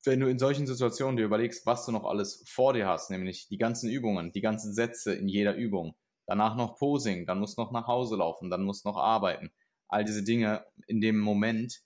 wenn 0.05 0.19
du 0.19 0.27
in 0.27 0.37
solchen 0.39 0.67
Situationen 0.67 1.17
dir 1.17 1.25
überlegst, 1.25 1.65
was 1.65 1.85
du 1.85 1.91
noch 1.91 2.05
alles 2.05 2.43
vor 2.47 2.73
dir 2.73 2.87
hast, 2.87 3.09
nämlich 3.09 3.47
die 3.47 3.57
ganzen 3.57 3.89
Übungen, 3.89 4.31
die 4.31 4.41
ganzen 4.41 4.73
Sätze 4.73 5.13
in 5.13 5.27
jeder 5.27 5.55
Übung, 5.55 5.95
danach 6.27 6.55
noch 6.55 6.77
Posing, 6.77 7.25
dann 7.25 7.39
musst 7.39 7.57
du 7.57 7.63
noch 7.63 7.71
nach 7.71 7.87
Hause 7.87 8.15
laufen, 8.15 8.51
dann 8.51 8.63
musst 8.63 8.85
du 8.85 8.89
noch 8.89 8.97
arbeiten. 8.97 9.51
All 9.87 10.05
diese 10.05 10.23
Dinge 10.23 10.65
in 10.85 11.01
dem 11.01 11.19
Moment, 11.19 11.81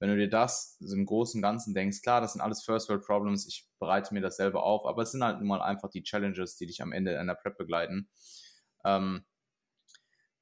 wenn 0.00 0.10
du 0.10 0.16
dir 0.16 0.28
das 0.28 0.78
im 0.80 1.06
Großen 1.06 1.38
und 1.38 1.42
Ganzen 1.42 1.72
denkst, 1.72 2.02
klar, 2.02 2.20
das 2.20 2.32
sind 2.32 2.42
alles 2.42 2.64
First 2.64 2.88
World 2.88 3.04
Problems, 3.04 3.46
ich 3.46 3.66
bereite 3.78 4.12
mir 4.12 4.20
das 4.20 4.36
selber 4.36 4.64
auf, 4.64 4.84
aber 4.84 5.02
es 5.02 5.12
sind 5.12 5.22
halt 5.22 5.38
nun 5.38 5.46
mal 5.48 5.62
einfach 5.62 5.88
die 5.90 6.02
Challenges, 6.02 6.56
die 6.56 6.66
dich 6.66 6.82
am 6.82 6.92
Ende 6.92 7.14
in 7.14 7.28
der 7.28 7.34
Prep 7.34 7.56
begleiten. 7.56 8.08
Ähm, 8.84 9.24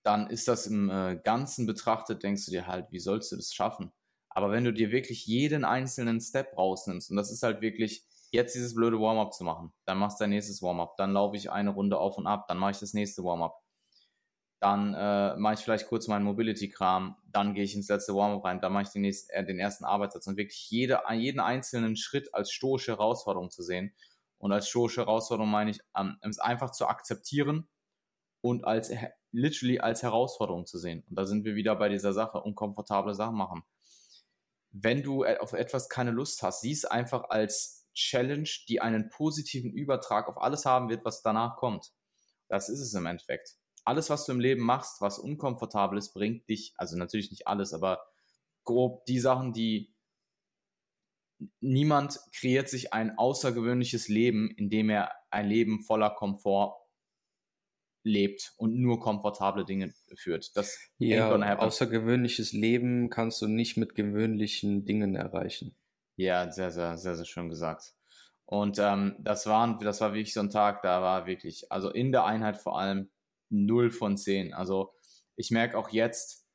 dann 0.04 0.28
ist 0.28 0.46
das 0.48 0.66
im 0.66 0.90
äh, 0.90 1.16
Ganzen 1.16 1.66
betrachtet, 1.66 2.22
denkst 2.22 2.44
du 2.44 2.52
dir 2.52 2.66
halt, 2.66 2.92
wie 2.92 3.00
sollst 3.00 3.32
du 3.32 3.36
das 3.36 3.52
schaffen? 3.52 3.90
Aber 4.28 4.50
wenn 4.50 4.64
du 4.64 4.72
dir 4.72 4.90
wirklich 4.90 5.26
jeden 5.26 5.64
einzelnen 5.64 6.20
Step 6.20 6.56
rausnimmst, 6.56 7.10
und 7.10 7.16
das 7.16 7.32
ist 7.32 7.42
halt 7.42 7.60
wirklich, 7.62 8.04
jetzt 8.30 8.54
dieses 8.54 8.74
blöde 8.74 9.00
Warm-up 9.00 9.32
zu 9.32 9.44
machen, 9.44 9.72
dann 9.86 9.98
machst 9.98 10.20
du 10.20 10.24
dein 10.24 10.30
nächstes 10.30 10.60
Warm-up, 10.60 10.96
dann 10.96 11.12
laufe 11.12 11.36
ich 11.36 11.50
eine 11.50 11.70
Runde 11.70 11.98
auf 11.98 12.18
und 12.18 12.26
ab, 12.26 12.46
dann 12.48 12.58
mache 12.58 12.72
ich 12.72 12.78
das 12.78 12.92
nächste 12.92 13.24
Warm-up, 13.24 13.62
dann 14.60 14.92
äh, 14.94 15.36
mache 15.36 15.54
ich 15.54 15.60
vielleicht 15.60 15.86
kurz 15.86 16.08
meinen 16.08 16.24
Mobility-Kram, 16.24 17.16
dann 17.26 17.54
gehe 17.54 17.64
ich 17.64 17.74
ins 17.74 17.88
letzte 17.88 18.14
Warm-up 18.14 18.44
rein, 18.44 18.60
dann 18.60 18.72
mache 18.72 18.84
ich 18.84 18.88
den, 18.90 19.02
nächsten, 19.02 19.30
äh, 19.32 19.44
den 19.44 19.58
ersten 19.58 19.84
Arbeitssatz 19.84 20.26
und 20.26 20.36
wirklich 20.36 20.68
jede, 20.68 21.00
jeden 21.12 21.40
einzelnen 21.40 21.96
Schritt 21.96 22.34
als 22.34 22.50
stoische 22.50 22.92
Herausforderung 22.92 23.50
zu 23.50 23.62
sehen. 23.62 23.94
Und 24.38 24.52
als 24.52 24.68
stoische 24.68 25.02
Herausforderung 25.02 25.50
meine 25.50 25.70
ich, 25.70 25.80
ähm, 25.96 26.18
es 26.22 26.38
einfach 26.38 26.70
zu 26.70 26.86
akzeptieren 26.86 27.68
und 28.42 28.64
als 28.64 28.90
literally 29.34 29.80
als 29.80 30.02
Herausforderung 30.02 30.66
zu 30.66 30.78
sehen. 30.78 31.04
Und 31.08 31.18
da 31.18 31.26
sind 31.26 31.44
wir 31.44 31.54
wieder 31.54 31.76
bei 31.76 31.88
dieser 31.88 32.12
Sache, 32.12 32.40
unkomfortable 32.40 33.14
Sachen 33.14 33.36
machen. 33.36 33.62
Wenn 34.70 35.02
du 35.02 35.24
auf 35.24 35.52
etwas 35.52 35.88
keine 35.88 36.10
Lust 36.10 36.42
hast, 36.42 36.62
sieh 36.62 36.72
es 36.72 36.84
einfach 36.84 37.30
als 37.30 37.86
Challenge, 37.94 38.48
die 38.68 38.80
einen 38.80 39.08
positiven 39.08 39.72
Übertrag 39.72 40.28
auf 40.28 40.40
alles 40.40 40.64
haben 40.64 40.88
wird, 40.88 41.04
was 41.04 41.22
danach 41.22 41.56
kommt. 41.56 41.92
Das 42.48 42.68
ist 42.68 42.80
es 42.80 42.94
im 42.94 43.06
Endeffekt 43.06 43.56
alles, 43.84 44.10
was 44.10 44.24
du 44.24 44.32
im 44.32 44.40
Leben 44.40 44.62
machst, 44.62 45.00
was 45.00 45.18
unkomfortabel 45.18 45.98
ist, 45.98 46.14
bringt 46.14 46.48
dich, 46.48 46.74
also 46.76 46.96
natürlich 46.96 47.30
nicht 47.30 47.46
alles, 47.46 47.72
aber 47.72 48.00
grob 48.64 49.04
die 49.06 49.20
Sachen, 49.20 49.52
die 49.52 49.94
niemand 51.60 52.18
kreiert 52.32 52.68
sich 52.68 52.94
ein 52.94 53.18
außergewöhnliches 53.18 54.08
Leben, 54.08 54.50
in 54.56 54.70
dem 54.70 54.88
er 54.88 55.12
ein 55.30 55.46
Leben 55.46 55.80
voller 55.80 56.10
Komfort 56.10 56.76
lebt 58.04 58.52
und 58.58 58.76
nur 58.76 59.00
komfortable 59.00 59.64
Dinge 59.64 59.92
führt. 60.14 60.56
Das 60.56 60.78
ja, 60.98 61.34
außergewöhnliches 61.56 62.52
Leben 62.52 63.10
kannst 63.10 63.42
du 63.42 63.48
nicht 63.48 63.76
mit 63.76 63.94
gewöhnlichen 63.94 64.84
Dingen 64.84 65.16
erreichen. 65.16 65.74
Ja, 66.16 66.50
sehr, 66.52 66.70
sehr, 66.70 66.96
sehr, 66.96 67.16
sehr 67.16 67.24
schön 67.24 67.48
gesagt. 67.48 67.94
Und 68.44 68.78
ähm, 68.78 69.16
das, 69.18 69.46
waren, 69.46 69.78
das 69.80 70.00
war 70.00 70.12
wirklich 70.12 70.34
so 70.34 70.40
ein 70.40 70.50
Tag, 70.50 70.82
da 70.82 71.00
war 71.00 71.26
wirklich, 71.26 71.72
also 71.72 71.90
in 71.90 72.12
der 72.12 72.24
Einheit 72.24 72.58
vor 72.58 72.78
allem, 72.78 73.10
0 73.50 73.90
von 73.90 74.16
10. 74.16 74.52
Also 74.52 74.92
ich 75.36 75.50
merke 75.50 75.78
auch 75.78 75.90
jetzt 75.90 76.46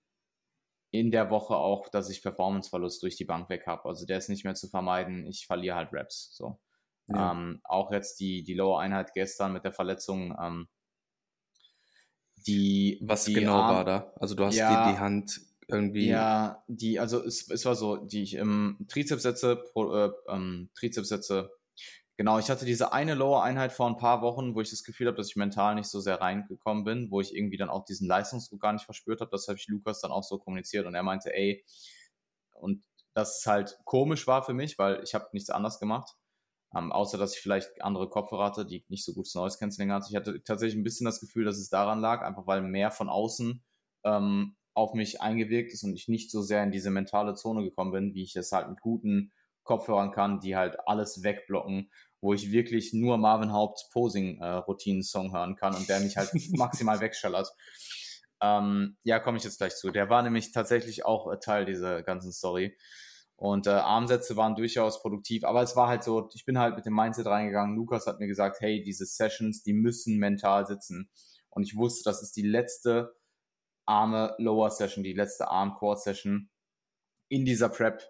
in 0.91 1.11
der 1.11 1.29
Woche 1.29 1.55
auch, 1.55 1.89
dass 1.89 2.09
ich 2.09 2.21
Performanceverlust 2.21 3.01
durch 3.03 3.15
die 3.15 3.25
Bank 3.25 3.49
weg 3.49 3.67
habe. 3.67 3.87
Also 3.87 4.05
der 4.05 4.17
ist 4.17 4.29
nicht 4.29 4.43
mehr 4.43 4.55
zu 4.55 4.67
vermeiden. 4.67 5.25
Ich 5.27 5.45
verliere 5.45 5.75
halt 5.75 5.89
Raps. 5.93 6.35
So. 6.35 6.59
Ja. 7.07 7.31
Ähm, 7.31 7.61
auch 7.63 7.91
jetzt 7.91 8.19
die, 8.19 8.43
die 8.43 8.53
Lower-Einheit 8.53 9.13
gestern 9.13 9.53
mit 9.53 9.63
der 9.63 9.71
Verletzung. 9.71 10.35
Ähm, 10.39 10.67
die, 12.47 12.99
Was 13.01 13.25
die 13.25 13.33
genau 13.33 13.55
Arm, 13.55 13.75
war 13.75 13.85
da? 13.85 14.13
Also 14.15 14.35
du 14.35 14.45
hast 14.45 14.55
ja, 14.55 14.87
die, 14.87 14.93
die 14.93 14.99
Hand 14.99 15.41
irgendwie. 15.67 16.07
Ja, 16.07 16.63
die, 16.67 16.99
also 16.99 17.23
es, 17.23 17.49
es 17.49 17.65
war 17.65 17.75
so, 17.75 17.97
die 17.97 18.23
ich 18.23 18.35
im 18.35 18.85
Trizepssätze, 18.87 19.63
äh, 19.75 20.09
ähm, 20.27 20.69
Trizepssätze, 20.75 21.51
Genau, 22.19 22.37
ich 22.37 22.49
hatte 22.49 22.65
diese 22.65 22.91
eine 22.91 23.13
Lower-Einheit 23.13 23.71
vor 23.71 23.87
ein 23.87 23.95
paar 23.95 24.21
Wochen, 24.21 24.53
wo 24.53 24.59
ich 24.59 24.69
das 24.69 24.83
Gefühl 24.83 25.07
habe, 25.07 25.15
dass 25.15 25.29
ich 25.29 25.37
mental 25.37 25.75
nicht 25.75 25.87
so 25.87 26.01
sehr 26.01 26.19
reingekommen 26.19 26.83
bin, 26.83 27.11
wo 27.11 27.21
ich 27.21 27.33
irgendwie 27.33 27.55
dann 27.55 27.69
auch 27.69 27.85
diesen 27.85 28.09
Leistungsdruck 28.09 28.59
gar 28.59 28.73
nicht 28.73 28.83
verspürt 28.83 29.21
habe. 29.21 29.31
Das 29.31 29.47
habe 29.47 29.57
ich 29.57 29.69
Lukas 29.69 30.01
dann 30.01 30.11
auch 30.11 30.25
so 30.25 30.37
kommuniziert 30.37 30.85
und 30.85 30.95
er 30.95 31.03
meinte, 31.03 31.33
ey, 31.33 31.63
und 32.51 32.83
dass 33.13 33.39
es 33.39 33.45
halt 33.45 33.79
komisch 33.85 34.27
war 34.27 34.43
für 34.43 34.53
mich, 34.53 34.77
weil 34.77 35.01
ich 35.01 35.15
habe 35.15 35.29
nichts 35.31 35.49
anderes 35.49 35.79
gemacht. 35.79 36.17
Ähm, 36.75 36.91
außer 36.91 37.17
dass 37.17 37.35
ich 37.35 37.41
vielleicht 37.41 37.81
andere 37.81 38.09
Kopfhörer 38.09 38.45
hatte, 38.45 38.65
die 38.65 38.85
nicht 38.89 39.03
so 39.03 39.13
gutes 39.13 39.33
Noise 39.33 39.57
Cancelling 39.57 39.91
hatte. 39.91 40.07
Ich 40.09 40.15
hatte 40.15 40.43
tatsächlich 40.43 40.79
ein 40.79 40.83
bisschen 40.83 41.05
das 41.05 41.19
Gefühl, 41.19 41.45
dass 41.45 41.57
es 41.57 41.69
daran 41.69 41.99
lag, 41.99 42.21
einfach 42.21 42.45
weil 42.45 42.61
mehr 42.61 42.91
von 42.91 43.09
außen 43.09 43.63
ähm, 44.03 44.55
auf 44.75 44.93
mich 44.93 45.21
eingewirkt 45.21 45.73
ist 45.73 45.83
und 45.83 45.95
ich 45.95 46.07
nicht 46.07 46.31
so 46.31 46.41
sehr 46.41 46.63
in 46.63 46.71
diese 46.71 46.91
mentale 46.91 47.33
Zone 47.33 47.63
gekommen 47.63 47.91
bin, 47.91 48.13
wie 48.13 48.23
ich 48.23 48.35
es 48.35 48.51
halt 48.51 48.69
mit 48.69 48.81
guten 48.81 49.31
Kopfhörern 49.63 50.11
kann, 50.11 50.39
die 50.39 50.55
halt 50.55 50.77
alles 50.87 51.23
wegblocken, 51.23 51.91
wo 52.21 52.33
ich 52.33 52.51
wirklich 52.51 52.93
nur 52.93 53.17
Marvin 53.17 53.51
Haupts 53.51 53.89
Posing-Routinen-Song 53.89 55.29
äh, 55.29 55.31
hören 55.31 55.55
kann 55.55 55.75
und 55.75 55.87
der 55.89 55.99
mich 55.99 56.17
halt 56.17 56.31
maximal 56.51 56.99
wegschallert. 56.99 57.51
Ähm, 58.41 58.97
ja, 59.03 59.19
komme 59.19 59.37
ich 59.37 59.43
jetzt 59.43 59.57
gleich 59.57 59.75
zu. 59.75 59.91
Der 59.91 60.09
war 60.09 60.21
nämlich 60.21 60.51
tatsächlich 60.51 61.05
auch 61.05 61.31
äh, 61.31 61.39
Teil 61.39 61.65
dieser 61.65 62.03
ganzen 62.03 62.31
Story. 62.31 62.77
Und 63.39 63.67
äh, 63.67 63.69
Armsätze 63.69 64.35
waren 64.35 64.55
durchaus 64.55 65.01
produktiv, 65.01 65.45
aber 65.45 65.61
es 65.61 65.77
war 65.77 65.87
halt 65.87 66.03
so, 66.03 66.29
ich 66.33 66.43
bin 66.43 66.59
halt 66.59 66.75
mit 66.75 66.85
dem 66.85 66.93
Mindset 66.93 67.25
reingegangen. 67.25 67.73
Lukas 67.73 68.05
hat 68.05 68.19
mir 68.19 68.27
gesagt, 68.27 68.59
hey, 68.59 68.83
diese 68.83 69.05
Sessions, 69.05 69.63
die 69.63 69.71
müssen 69.71 70.17
mental 70.17 70.67
sitzen. 70.67 71.09
Und 71.49 71.63
ich 71.63 71.77
wusste, 71.77 72.09
das 72.09 72.21
ist 72.21 72.35
die 72.35 72.45
letzte 72.45 73.15
Arme 73.85 74.35
Lower 74.39 74.69
Session, 74.69 75.05
die 75.05 75.13
letzte 75.13 75.47
Arm 75.47 75.73
Core 75.75 75.95
Session 75.95 76.49
in 77.29 77.45
dieser 77.45 77.69
Prep, 77.69 78.03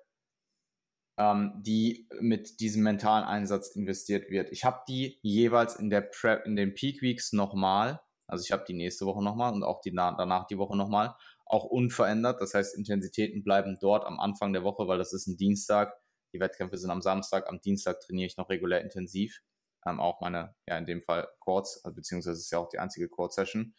ähm, 1.20 1.54
die 1.58 2.08
mit 2.20 2.60
diesem 2.60 2.82
mentalen 2.82 3.24
Einsatz 3.24 3.76
investiert 3.76 4.32
wird. 4.32 4.52
Ich 4.52 4.66
habe 4.66 4.82
die 4.88 5.20
jeweils 5.22 5.76
in 5.76 5.92
der 5.92 6.02
Prep, 6.02 6.44
in 6.48 6.56
den 6.56 6.74
Peak 6.74 7.04
Weeks 7.04 7.34
nochmal, 7.34 8.02
also 8.26 8.44
ich 8.44 8.52
habe 8.52 8.64
die 8.68 8.74
nächste 8.74 9.06
Woche 9.06 9.24
nochmal 9.24 9.54
und 9.54 9.62
auch 9.64 9.82
die 9.82 9.94
danach 9.94 10.48
die 10.48 10.58
Woche 10.58 10.76
nochmal 10.76 11.16
auch 11.50 11.66
unverändert. 11.66 12.40
Das 12.42 12.54
heißt, 12.54 12.78
Intensitäten 12.78 13.44
bleiben 13.44 13.78
dort 13.82 14.06
am 14.06 14.20
Anfang 14.20 14.54
der 14.54 14.64
Woche, 14.64 14.88
weil 14.88 15.00
das 15.00 15.14
ist 15.14 15.28
ein 15.28 15.36
Dienstag. 15.36 16.00
Die 16.34 16.40
Wettkämpfe 16.40 16.78
sind 16.78 16.92
am 16.92 17.02
Samstag. 17.02 17.50
Am 17.50 17.60
Dienstag 17.60 18.00
trainiere 18.00 18.28
ich 18.28 18.38
noch 18.38 18.50
regulär 18.50 18.82
intensiv. 18.82 19.42
Ähm, 19.86 20.00
auch 20.00 20.22
meine, 20.22 20.56
ja, 20.68 20.78
in 20.78 20.86
dem 20.86 21.02
Fall 21.02 21.28
Quads, 21.42 21.84
also 21.84 21.96
beziehungsweise 21.96 22.38
ist 22.38 22.52
ja 22.52 22.60
auch 22.60 22.70
die 22.70 22.80
einzige 22.80 23.10
Quad-Session. 23.10 23.74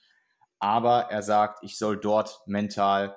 Aber 0.58 1.10
er 1.10 1.22
sagt, 1.22 1.62
ich 1.62 1.78
soll 1.78 1.98
dort 1.98 2.42
mental 2.46 3.16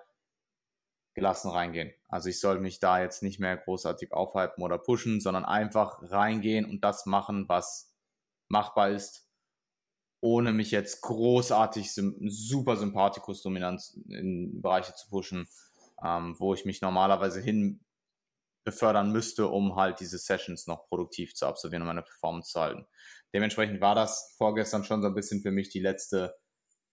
gelassen 1.15 1.49
reingehen. 1.49 1.93
Also 2.07 2.29
ich 2.29 2.39
soll 2.39 2.59
mich 2.59 2.79
da 2.79 3.01
jetzt 3.01 3.23
nicht 3.23 3.39
mehr 3.39 3.57
großartig 3.57 4.13
aufhalten 4.13 4.61
oder 4.61 4.77
pushen, 4.77 5.19
sondern 5.19 5.45
einfach 5.45 5.99
reingehen 6.01 6.65
und 6.65 6.83
das 6.83 7.05
machen, 7.05 7.49
was 7.49 7.93
machbar 8.47 8.89
ist 8.89 9.22
ohne 10.23 10.53
mich 10.53 10.71
jetzt 10.71 11.01
großartig 11.01 11.91
super 11.93 12.77
Sympathikus-Dominanz 12.77 13.99
in 14.07 14.61
Bereiche 14.61 14.95
zu 14.95 15.09
pushen, 15.09 15.49
ähm, 16.01 16.35
wo 16.39 16.53
ich 16.53 16.63
mich 16.63 16.81
normalerweise 16.81 17.41
hin 17.41 17.81
befördern 18.63 19.11
müsste, 19.11 19.49
um 19.49 19.75
halt 19.75 19.99
diese 19.99 20.17
Sessions 20.17 20.65
noch 20.65 20.87
produktiv 20.87 21.35
zu 21.35 21.45
absolvieren 21.45 21.81
und 21.81 21.87
meine 21.87 22.03
Performance 22.03 22.51
zu 22.51 22.61
halten. 22.61 22.87
Dementsprechend 23.33 23.81
war 23.81 23.95
das 23.95 24.33
vorgestern 24.37 24.85
schon 24.85 25.01
so 25.01 25.09
ein 25.09 25.13
bisschen 25.13 25.41
für 25.41 25.51
mich 25.51 25.67
die 25.67 25.81
letzte, 25.81 26.33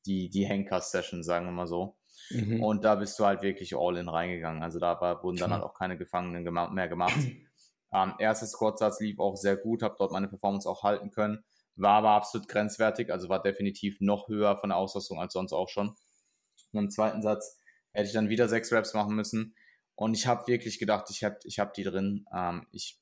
die, 0.07 0.29
die 0.29 0.47
Henker-Session, 0.47 1.23
sagen 1.23 1.47
wir 1.47 1.53
mal 1.53 1.69
so. 1.69 1.97
Mhm. 2.31 2.61
Und 2.65 2.85
da 2.85 2.97
bist 2.97 3.17
du 3.21 3.27
halt 3.27 3.43
wirklich 3.43 3.77
all 3.77 3.97
in 3.97 4.09
reingegangen. 4.09 4.65
Also 4.65 4.81
da 4.81 5.01
war, 5.01 5.23
wurden 5.23 5.37
dann 5.37 5.53
halt 5.53 5.63
auch 5.63 5.75
keine 5.75 5.97
Gefangenen 5.97 6.53
mehr 6.75 6.89
gemacht. 6.89 7.15
Ähm, 7.93 8.15
erstes 8.21 8.53
Kurzsatz 8.53 9.01
lief 9.01 9.19
auch 9.19 9.35
sehr 9.35 9.57
gut, 9.57 9.83
habe 9.83 9.97
dort 9.99 10.13
meine 10.13 10.29
Performance 10.29 10.69
auch 10.71 10.85
halten 10.85 11.11
können. 11.11 11.43
War 11.81 11.99
aber 11.99 12.11
absolut 12.11 12.49
grenzwertig, 12.49 13.11
also 13.11 13.29
war 13.29 13.43
definitiv 13.43 14.01
noch 14.01 14.29
höher 14.29 14.57
von 14.59 14.71
der 14.71 14.77
Auslastung 14.77 15.21
als 15.21 15.33
sonst 15.33 15.53
auch 15.53 15.69
schon. 15.69 15.97
Und 16.73 16.79
im 16.79 16.91
zweiten 16.91 17.23
Satz 17.23 17.59
hätte 17.93 18.07
ich 18.07 18.13
dann 18.13 18.29
wieder 18.29 18.49
sechs 18.49 18.73
Raps 18.73 18.95
machen 18.95 19.15
müssen. 19.15 19.55
Und 19.95 20.15
ich 20.15 20.27
habe 20.27 20.47
wirklich 20.47 20.79
gedacht, 20.79 21.07
ich 21.11 21.25
habe 21.25 21.39
ich 21.45 21.59
hab 21.59 21.75
die 21.75 21.85
drin. 21.85 22.27
Ähm, 22.35 22.67
ich 22.73 23.01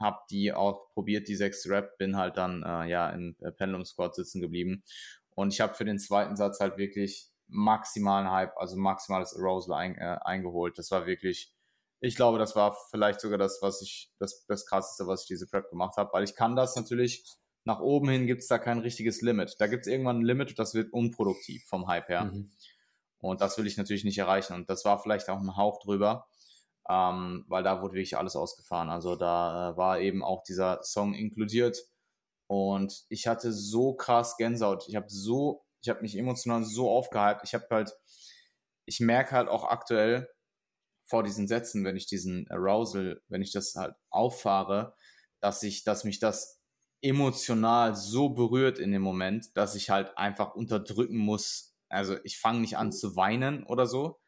habe 0.00 0.18
die 0.30 0.52
auch 0.52 0.88
probiert, 0.94 1.28
die 1.28 1.36
sechs 1.36 1.68
Rap, 1.68 1.98
bin 1.98 2.16
halt 2.16 2.36
dann 2.36 2.62
äh, 2.62 2.88
ja 2.88 3.10
im 3.10 3.36
Pendulum 3.56 3.84
Squad 3.84 4.14
sitzen 4.14 4.40
geblieben. 4.40 4.84
Und 5.30 5.52
ich 5.52 5.60
habe 5.60 5.74
für 5.74 5.84
den 5.84 5.98
zweiten 5.98 6.36
Satz 6.36 6.60
halt 6.60 6.76
wirklich 6.76 7.28
maximalen 7.48 8.30
Hype, 8.30 8.56
also 8.56 8.76
maximales 8.76 9.34
Arousal 9.34 9.76
ein, 9.78 9.96
äh, 9.96 10.18
eingeholt. 10.22 10.78
Das 10.78 10.90
war 10.90 11.06
wirklich, 11.06 11.52
ich 12.00 12.16
glaube, 12.16 12.38
das 12.38 12.54
war 12.56 12.76
vielleicht 12.90 13.20
sogar 13.20 13.38
das, 13.38 13.58
was 13.62 13.82
ich, 13.82 14.12
das, 14.18 14.44
das 14.46 14.66
krasseste, 14.66 15.06
was 15.06 15.22
ich 15.22 15.28
diese 15.28 15.46
Prep 15.48 15.70
gemacht 15.70 15.96
habe, 15.96 16.12
weil 16.12 16.24
ich 16.24 16.34
kann 16.34 16.56
das 16.56 16.76
natürlich 16.76 17.24
nach 17.68 17.80
oben 17.80 18.08
hin 18.08 18.26
gibt 18.26 18.40
es 18.40 18.48
da 18.48 18.58
kein 18.58 18.78
richtiges 18.78 19.20
Limit. 19.20 19.56
Da 19.58 19.66
gibt 19.66 19.86
es 19.86 19.92
irgendwann 19.92 20.20
ein 20.20 20.24
Limit 20.24 20.48
und 20.48 20.58
das 20.58 20.72
wird 20.72 20.90
unproduktiv 20.90 21.66
vom 21.66 21.86
Hype 21.86 22.08
her. 22.08 22.24
Mhm. 22.24 22.50
Und 23.18 23.42
das 23.42 23.58
will 23.58 23.66
ich 23.66 23.76
natürlich 23.76 24.04
nicht 24.04 24.16
erreichen. 24.16 24.54
Und 24.54 24.70
das 24.70 24.86
war 24.86 24.98
vielleicht 25.02 25.28
auch 25.28 25.38
ein 25.38 25.54
Hauch 25.54 25.78
drüber, 25.78 26.26
ähm, 26.88 27.44
weil 27.46 27.62
da 27.62 27.82
wurde 27.82 27.92
wirklich 27.92 28.16
alles 28.16 28.36
ausgefahren. 28.36 28.88
Also 28.88 29.16
da 29.16 29.72
äh, 29.72 29.76
war 29.76 30.00
eben 30.00 30.24
auch 30.24 30.44
dieser 30.44 30.82
Song 30.82 31.12
inkludiert. 31.12 31.76
Und 32.46 33.04
ich 33.10 33.26
hatte 33.26 33.52
so 33.52 33.92
krass 33.92 34.38
Gänsehaut. 34.38 34.88
Ich 34.88 34.96
habe 34.96 35.10
so, 35.10 35.62
ich 35.82 35.90
habe 35.90 36.00
mich 36.00 36.16
emotional 36.16 36.64
so 36.64 36.88
aufgehypt. 36.88 37.42
Ich 37.44 37.52
habe 37.52 37.66
halt, 37.70 37.92
ich 38.86 38.98
merke 38.98 39.32
halt 39.32 39.48
auch 39.48 39.64
aktuell 39.64 40.26
vor 41.04 41.22
diesen 41.22 41.46
Sätzen, 41.46 41.84
wenn 41.84 41.98
ich 41.98 42.06
diesen 42.06 42.50
Arousal, 42.50 43.20
wenn 43.28 43.42
ich 43.42 43.52
das 43.52 43.74
halt 43.74 43.94
auffahre, 44.08 44.94
dass 45.40 45.62
ich, 45.62 45.84
dass 45.84 46.04
mich 46.04 46.18
das 46.18 46.57
emotional 47.00 47.94
so 47.94 48.30
berührt 48.30 48.78
in 48.78 48.92
dem 48.92 49.02
Moment, 49.02 49.56
dass 49.56 49.74
ich 49.74 49.90
halt 49.90 50.16
einfach 50.18 50.54
unterdrücken 50.54 51.18
muss. 51.18 51.76
Also 51.88 52.16
ich 52.24 52.38
fange 52.38 52.60
nicht 52.60 52.76
an 52.76 52.92
zu 52.92 53.16
weinen 53.16 53.64
oder 53.64 53.86
so, 53.86 54.20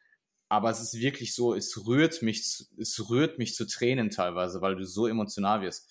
aber 0.48 0.70
es 0.70 0.80
ist 0.80 0.94
wirklich 0.94 1.34
so, 1.34 1.54
es 1.54 1.86
rührt 1.86 2.22
mich, 2.22 2.66
es 2.78 3.10
rührt 3.10 3.38
mich 3.38 3.54
zu 3.54 3.66
Tränen 3.66 4.10
teilweise, 4.10 4.60
weil 4.60 4.76
du 4.76 4.84
so 4.84 5.06
emotional 5.06 5.62
wirst. 5.62 5.88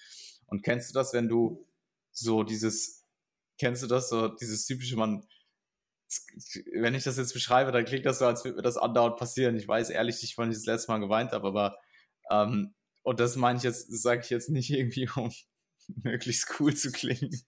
Und 0.48 0.64
kennst 0.64 0.90
du 0.90 0.94
das, 0.94 1.14
wenn 1.14 1.30
du 1.30 1.66
so 2.12 2.44
dieses, 2.44 3.06
kennst 3.58 3.84
du 3.84 3.88
das 3.88 4.10
so, 4.10 4.30
dieses 4.30 4.66
typische, 4.66 4.96
man, 4.96 5.26
wenn 6.74 6.96
ich 6.96 7.04
das 7.04 7.18
jetzt 7.18 7.34
beschreibe, 7.34 7.72
dann 7.72 7.86
klingt 7.86 8.06
das 8.06 8.20
so, 8.20 8.26
als 8.26 8.44
würde 8.44 8.58
mir 8.58 8.64
das 8.64 8.78
andauernd 8.78 9.18
passieren. 9.18 9.56
Ich 9.56 9.68
weiß 9.68 9.92
ehrlich 9.92 10.22
nicht, 10.22 10.38
wann 10.38 10.50
ich 10.50 10.58
das 10.58 10.66
letzte 10.66 10.92
Mal 10.92 11.00
geweint 11.00 11.32
habe, 11.32 11.48
aber 11.48 11.78
ähm, 12.32 12.74
und 13.04 13.20
das 13.20 13.36
meine 13.36 13.58
ich 13.58 13.64
jetzt, 13.64 13.92
das 13.92 14.02
sage 14.02 14.22
ich 14.24 14.30
jetzt 14.30 14.50
nicht 14.50 14.70
irgendwie, 14.72 15.10
um 15.16 15.32
möglichst 16.04 16.60
cool 16.60 16.74
zu 16.76 16.92
klingen. 16.92 17.42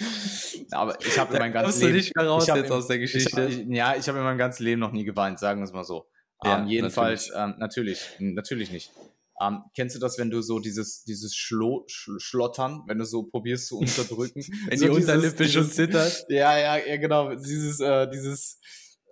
Aber 0.70 0.98
ich 1.00 1.18
habe 1.18 1.34
in 1.34 1.40
meinem 1.40 1.52
ganzen 1.52 1.82
Leben. 1.82 1.96
Nicht 1.96 2.16
mehr 2.16 2.26
raus 2.26 2.46
jetzt 2.46 2.66
im, 2.66 2.72
aus 2.72 2.86
der 2.86 2.98
Geschichte. 2.98 3.46
Ich, 3.46 3.66
ja, 3.68 3.96
ich 3.96 4.08
habe 4.08 4.18
in 4.18 4.24
meinem 4.24 4.38
ganzen 4.38 4.64
Leben 4.64 4.80
noch 4.80 4.92
nie 4.92 5.04
geweint, 5.04 5.38
sagen 5.38 5.60
wir 5.60 5.64
es 5.64 5.72
mal 5.72 5.84
so. 5.84 6.08
Ja, 6.44 6.60
ähm, 6.60 6.66
jedenfalls, 6.66 7.28
natürlich. 7.28 7.48
Ähm, 7.52 7.58
natürlich, 7.58 8.10
natürlich 8.34 8.70
nicht. 8.72 8.90
Ähm, 9.40 9.64
kennst 9.74 9.96
du 9.96 10.00
das, 10.00 10.18
wenn 10.18 10.30
du 10.30 10.40
so 10.42 10.58
dieses, 10.58 11.04
dieses 11.04 11.34
Schlo 11.34 11.84
Sch 11.88 12.10
Schlottern, 12.18 12.82
wenn 12.86 12.98
du 12.98 13.04
so 13.04 13.24
probierst 13.24 13.68
zu 13.68 13.78
unterdrücken? 13.78 14.42
wenn 14.68 14.78
so 14.78 14.86
die 14.86 14.90
Unterlippe 14.90 15.48
schon 15.48 15.68
zittert? 15.68 16.26
Ja, 16.28 16.56
ja, 16.58 16.76
ja, 16.76 16.96
genau. 16.96 17.34
Dieses, 17.34 17.80
äh, 17.80 18.08
dieses, 18.10 18.60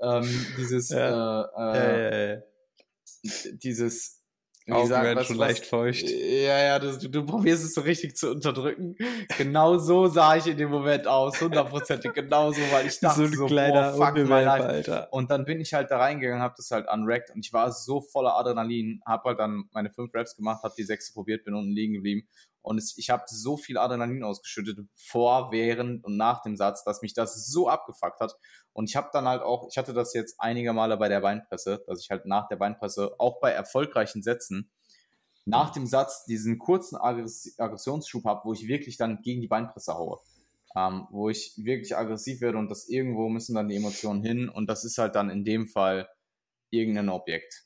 ähm, 0.03 0.47
dieses, 0.59 0.91
ja. 0.91 1.43
Äh, 1.57 2.35
äh, 2.35 2.43
ja, 3.23 3.33
ja, 3.63 4.20
dieses 4.71 4.83
Augen 4.83 4.89
sagen, 4.89 5.05
werden 5.07 5.25
schon 5.25 5.39
was, 5.39 5.49
leicht 5.49 5.67
feucht. 5.67 6.09
Ja, 6.11 6.59
ja, 6.59 6.79
du, 6.79 7.09
du, 7.09 7.25
probierst 7.25 7.65
es 7.65 7.75
so 7.75 7.81
richtig 7.81 8.17
zu 8.17 8.31
unterdrücken. 8.31 8.97
Genau 9.39 9.79
so 9.79 10.07
sah 10.07 10.37
ich 10.37 10.47
in 10.47 10.57
dem 10.57 10.71
Moment 10.71 11.07
aus, 11.07 11.41
hundertprozentig 11.41 12.13
genau 12.13 12.53
so, 12.53 12.61
weil 12.73 12.87
ich 12.87 12.99
dachte 13.01 13.21
so, 13.21 13.25
ein 13.25 13.33
so 13.33 13.47
kleiner 13.47 13.93
boah, 13.93 14.07
fuck 14.07 14.17
my 14.17 14.43
life. 14.43 14.65
Alter. 14.65 15.09
Und 15.13 15.31
dann 15.31 15.45
bin 15.45 15.61
ich 15.61 15.75
halt 15.75 15.91
da 15.91 15.99
reingegangen, 15.99 16.43
hab 16.43 16.57
das 16.57 16.71
halt 16.71 16.87
unrackt 16.93 17.31
und 17.31 17.45
ich 17.45 17.53
war 17.53 17.73
so 17.73 18.01
voller 18.01 18.37
Adrenalin, 18.37 19.01
hab 19.07 19.25
halt 19.25 19.39
dann 19.39 19.65
meine 19.73 19.91
fünf 19.91 20.15
Raps 20.15 20.37
gemacht, 20.37 20.63
hab 20.63 20.75
die 20.75 20.85
sechste 20.85 21.13
probiert, 21.13 21.45
bin 21.45 21.55
unten 21.55 21.73
liegen 21.73 21.95
geblieben 21.95 22.29
und 22.63 22.79
es, 22.79 22.97
ich 22.99 23.11
habe 23.11 23.25
so 23.27 23.57
viel 23.57 23.79
Adrenalin 23.79 24.23
ausgeschüttet 24.23 24.87
vor, 24.97 25.51
während 25.51 26.05
und 26.05 26.17
nach 26.17 26.43
dem 26.43 26.57
Satz, 26.57 26.85
dass 26.85 27.03
mich 27.03 27.15
das 27.15 27.47
so 27.47 27.69
abgefuckt 27.69 28.21
hat. 28.21 28.35
Und 28.73 28.89
ich 28.89 28.97
habe 28.97 29.09
dann 29.13 29.27
halt 29.27 29.43
auch, 29.43 29.69
ich 29.71 29.79
hatte 29.79 29.95
das 29.95 30.13
jetzt 30.15 30.37
einige 30.39 30.73
Male 30.73 30.97
bei 30.97 31.09
der 31.09 31.21
Beinpresse, 31.21 31.83
dass 31.87 32.03
ich 32.03 32.11
halt 32.11 32.27
nach 32.27 32.49
der 32.49 32.57
Beinpresse, 32.57 33.15
auch 33.19 33.41
bei 33.41 33.51
erfolgreichen 33.51 34.23
Sätzen, 34.23 34.71
nach 35.47 35.71
dem 35.71 35.87
Satz 35.87 36.25
diesen 36.27 36.59
kurzen 36.59 36.97
Aggress 36.97 37.55
Aggressionsschub 37.59 38.25
habe, 38.25 38.43
wo 38.45 38.53
ich 38.53 38.69
wirklich 38.69 38.99
dann 38.99 39.23
gegen 39.23 39.41
die 39.41 39.49
Beinpresse 39.49 39.95
haue. 39.95 40.19
Ähm, 40.77 41.09
wo 41.11 41.29
ich 41.29 41.55
wirklich 41.57 41.97
aggressiv 41.97 42.41
werde 42.41 42.59
und 42.59 42.71
das 42.71 42.89
irgendwo 42.89 43.29
müssen 43.29 43.57
dann 43.57 43.67
die 43.67 43.75
Emotionen 43.75 44.23
hin 44.23 44.49
und 44.49 44.71
das 44.71 44.85
ist 44.85 44.99
halt 44.99 45.17
dann 45.17 45.29
in 45.29 45.45
dem 45.45 45.67
Fall 45.67 46.09
irgendein 46.71 47.09
Objekt. 47.09 47.65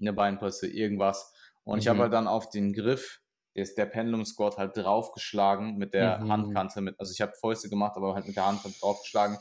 Eine 0.00 0.12
Beinpresse, 0.12 0.68
irgendwas. 0.68 1.32
Und 1.64 1.76
mhm. 1.76 1.80
ich 1.80 1.88
habe 1.88 1.98
halt 1.98 2.12
dann 2.12 2.28
auf 2.28 2.50
den 2.50 2.72
Griff 2.72 3.20
ist 3.58 3.78
der 3.78 3.86
Pendulum 3.86 4.24
Squat 4.24 4.56
halt 4.56 4.76
draufgeschlagen 4.76 5.76
mit 5.76 5.94
der 5.94 6.18
mhm. 6.18 6.32
Handkante. 6.32 6.80
Mit, 6.80 6.98
also 6.98 7.12
ich 7.12 7.20
habe 7.20 7.32
Fäuste 7.40 7.68
gemacht, 7.68 7.96
aber 7.96 8.14
halt 8.14 8.26
mit 8.26 8.36
der 8.36 8.46
Hand 8.46 8.60
draufgeschlagen. 8.80 9.38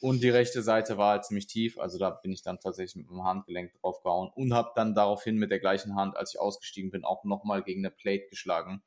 Und 0.00 0.22
die 0.22 0.30
rechte 0.30 0.62
Seite 0.62 0.98
war 0.98 1.12
halt 1.12 1.24
ziemlich 1.24 1.46
tief. 1.46 1.78
Also 1.78 1.98
da 1.98 2.10
bin 2.10 2.32
ich 2.32 2.42
dann 2.42 2.58
tatsächlich 2.58 2.96
mit 2.96 3.08
dem 3.08 3.24
Handgelenk 3.24 3.72
draufgehauen 3.80 4.30
und 4.34 4.52
habe 4.52 4.72
dann 4.74 4.94
daraufhin 4.94 5.36
mit 5.36 5.50
der 5.50 5.60
gleichen 5.60 5.94
Hand, 5.94 6.16
als 6.16 6.34
ich 6.34 6.40
ausgestiegen 6.40 6.90
bin, 6.90 7.04
auch 7.04 7.22
nochmal 7.24 7.62
gegen 7.62 7.82
eine 7.82 7.90
Plate 7.90 8.26
geschlagen. 8.28 8.82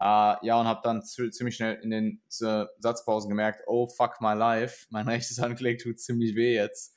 Äh, 0.00 0.34
ja, 0.44 0.58
und 0.58 0.66
habe 0.66 0.80
dann 0.82 1.02
ziemlich 1.02 1.54
schnell 1.54 1.78
in 1.80 1.90
den 1.90 2.22
äh, 2.40 2.64
Satzpausen 2.80 3.28
gemerkt, 3.28 3.62
oh 3.68 3.86
fuck 3.86 4.20
my 4.20 4.34
life, 4.34 4.86
mein 4.90 5.06
rechtes 5.06 5.40
Handgelenk 5.40 5.78
tut 5.78 6.00
ziemlich 6.00 6.34
weh 6.34 6.54
jetzt. 6.54 6.96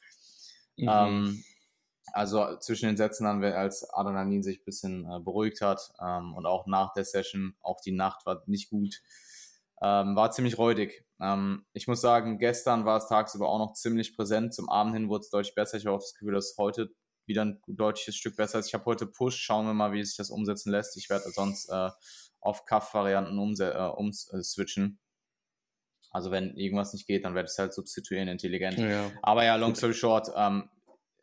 Mhm. 0.78 0.89
Ähm, 0.91 1.43
also 2.14 2.58
zwischen 2.58 2.88
den 2.88 2.97
Sätzen 2.97 3.26
dann, 3.26 3.43
als 3.43 3.89
Adrenalin 3.89 4.43
sich 4.43 4.60
ein 4.60 4.66
bisschen 4.66 5.06
äh, 5.10 5.20
beruhigt 5.20 5.62
hat 5.62 5.91
ähm, 6.01 6.34
und 6.34 6.45
auch 6.45 6.68
nach 6.68 6.93
der 6.93 7.06
Session, 7.06 7.56
auch 7.62 7.82
die 7.82 7.91
Nacht 7.91 8.26
war 8.26 8.43
nicht 8.45 8.70
gut, 8.70 9.01
ähm, 9.82 10.16
war 10.16 10.32
ziemlich 10.32 10.58
räudig. 10.58 11.06
Ähm, 11.20 11.66
ich 11.74 11.88
muss 11.88 12.01
sagen, 12.01 12.38
gestern 12.39 12.86
war 12.86 12.97
es 12.97 13.08
tagsüber 13.08 13.49
auch 13.49 13.60
noch 13.60 13.74
ziemlich 13.74 14.16
präsent. 14.16 14.53
Zum 14.53 14.70
Abend 14.70 14.93
hin 14.93 15.10
wurde 15.10 15.22
es 15.22 15.30
deutlich 15.30 15.56
besser. 15.56 15.78
Ich 15.78 15.86
habe 15.86 15.95
auch 15.95 16.01
das 16.01 16.14
Gefühl, 16.14 16.34
dass 16.34 16.56
heute 16.58 16.89
wieder 17.26 17.43
ein 17.43 17.62
deutliches 17.68 18.16
Stück 18.16 18.36
besser 18.38 18.60
ist. 18.60 18.68
Ich 18.68 18.74
habe 18.74 18.86
heute 18.86 19.08
Push. 19.08 19.38
Schauen 19.38 19.66
wir 19.66 19.74
mal, 19.74 19.91
wie 19.91 20.03
sich 20.03 20.18
das 20.18 20.30
umsetzen 20.30 20.72
lässt. 20.72 20.95
Ich 20.97 21.10
werde 21.10 21.30
sonst 21.32 21.70
äh, 21.70 21.89
auf 22.39 22.66
Cuff-Varianten 22.66 23.38
umswitchen. 23.39 24.84
Äh, 24.84 24.88
äh, 24.88 24.97
also 26.12 26.32
wenn 26.32 26.56
irgendwas 26.56 26.93
nicht 26.93 27.08
geht, 27.08 27.26
dann 27.26 27.36
werde 27.36 27.47
ich 27.47 27.51
es 27.51 27.58
halt 27.58 27.74
substituieren, 27.74 28.30
intelligent. 28.30 28.78
Ja. 28.78 29.12
Aber 29.22 29.43
ja, 29.43 29.56
long 29.58 29.76
story 29.76 29.93
short, 29.93 30.30
ähm, 30.36 30.70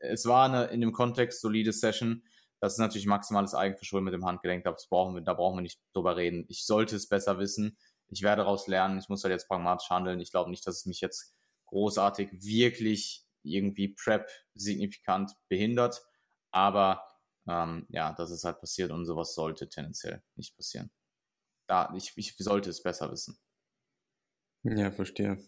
es 0.02 0.26
war 0.26 0.46
eine 0.46 0.64
in 0.66 0.80
dem 0.80 0.92
Kontext 0.92 1.40
solide 1.40 1.72
Session. 1.72 2.24
Das 2.60 2.74
ist 2.74 2.78
natürlich 2.78 3.06
maximales 3.06 3.54
Eigenverschulden 3.54 4.04
mit 4.04 4.14
dem 4.14 4.24
Handgelenk. 4.24 4.64
Das 4.64 4.88
brauchen 4.88 5.14
wir, 5.14 5.22
da 5.22 5.34
brauchen 5.34 5.58
wir 5.58 5.62
nicht 5.62 5.80
drüber 5.94 6.16
reden. 6.16 6.44
Ich 6.48 6.64
sollte 6.64 6.96
es 6.96 7.08
besser 7.08 7.38
wissen. 7.38 7.76
Ich 8.08 8.22
werde 8.22 8.42
daraus 8.42 8.66
lernen. 8.66 8.98
Ich 8.98 9.08
muss 9.08 9.24
halt 9.24 9.32
jetzt 9.32 9.48
pragmatisch 9.48 9.90
handeln. 9.90 10.20
Ich 10.20 10.30
glaube 10.30 10.50
nicht, 10.50 10.66
dass 10.66 10.76
es 10.76 10.86
mich 10.86 11.00
jetzt 11.00 11.34
großartig 11.66 12.30
wirklich 12.32 13.24
irgendwie 13.42 13.88
Prep 13.88 14.28
signifikant 14.54 15.32
behindert. 15.48 16.02
Aber 16.50 17.02
ähm, 17.48 17.86
ja, 17.88 18.12
das 18.12 18.30
ist 18.30 18.44
halt 18.44 18.60
passiert 18.60 18.90
und 18.90 19.06
sowas 19.06 19.34
sollte 19.34 19.68
tendenziell 19.68 20.22
nicht 20.36 20.56
passieren. 20.56 20.90
Da, 21.66 21.92
ich, 21.96 22.12
ich 22.16 22.36
sollte 22.38 22.70
es 22.70 22.82
besser 22.82 23.10
wissen. 23.10 23.38
Ja, 24.62 24.92
verstehe. 24.92 25.42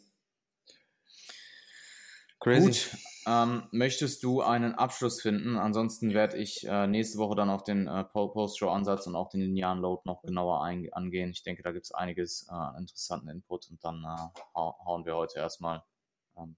Crazy. 2.40 2.66
Gut, 2.66 2.96
ähm, 3.26 3.62
möchtest 3.70 4.22
du 4.22 4.42
einen 4.42 4.74
Abschluss 4.74 5.22
finden? 5.22 5.56
Ansonsten 5.56 6.12
werde 6.12 6.36
ich 6.36 6.66
äh, 6.66 6.86
nächste 6.86 7.18
Woche 7.18 7.36
dann 7.36 7.50
auf 7.50 7.64
den 7.64 7.86
äh, 7.86 8.04
Post-Show-Ansatz 8.04 9.06
und 9.06 9.16
auch 9.16 9.28
den 9.28 9.40
linearen 9.40 9.80
Load 9.80 10.02
noch 10.04 10.22
genauer 10.22 10.62
angehen. 10.64 11.30
Ich 11.30 11.42
denke, 11.42 11.62
da 11.62 11.72
gibt 11.72 11.86
es 11.86 11.92
einiges 11.92 12.46
äh, 12.50 12.78
interessanten 12.78 13.28
Input 13.28 13.70
und 13.70 13.82
dann 13.84 14.04
äh, 14.04 14.50
hauen 14.54 15.04
wir 15.04 15.16
heute 15.16 15.38
erstmal, 15.38 15.82
ähm, 16.36 16.56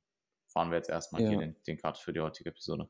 fahren 0.49 0.71
wir 0.71 0.77
jetzt 0.77 0.91
erstmal 0.91 1.23
ja. 1.23 1.29
hier 1.31 1.39
den, 1.39 1.57
den 1.67 1.79
Cut 1.79 1.99
für 1.99 2.12
die 2.12 2.21
heutige 2.21 2.51
Episode. 2.51 2.89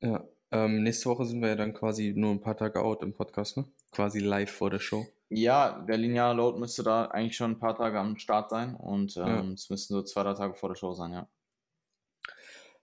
Ja, 0.00 0.24
ähm, 0.50 0.82
nächste 0.82 1.10
Woche 1.10 1.24
sind 1.24 1.40
wir 1.40 1.48
ja 1.48 1.56
dann 1.56 1.74
quasi 1.74 2.14
nur 2.16 2.30
ein 2.30 2.40
paar 2.40 2.56
Tage 2.56 2.80
out 2.80 3.02
im 3.02 3.14
Podcast, 3.14 3.56
ne? 3.56 3.66
Quasi 3.90 4.20
live 4.20 4.50
vor 4.50 4.70
der 4.70 4.78
Show. 4.78 5.06
Ja, 5.30 5.80
der 5.80 5.98
lineare 5.98 6.34
Load 6.34 6.58
müsste 6.58 6.82
da 6.82 7.06
eigentlich 7.06 7.36
schon 7.36 7.52
ein 7.52 7.58
paar 7.58 7.76
Tage 7.76 7.98
am 7.98 8.16
Start 8.16 8.50
sein 8.50 8.74
und 8.74 9.16
ähm, 9.16 9.26
ja. 9.26 9.52
es 9.52 9.68
müssten 9.68 9.94
so 9.94 10.02
zwei, 10.02 10.22
drei 10.22 10.34
Tage 10.34 10.54
vor 10.54 10.70
der 10.70 10.76
Show 10.76 10.92
sein, 10.92 11.12
ja. 11.12 11.28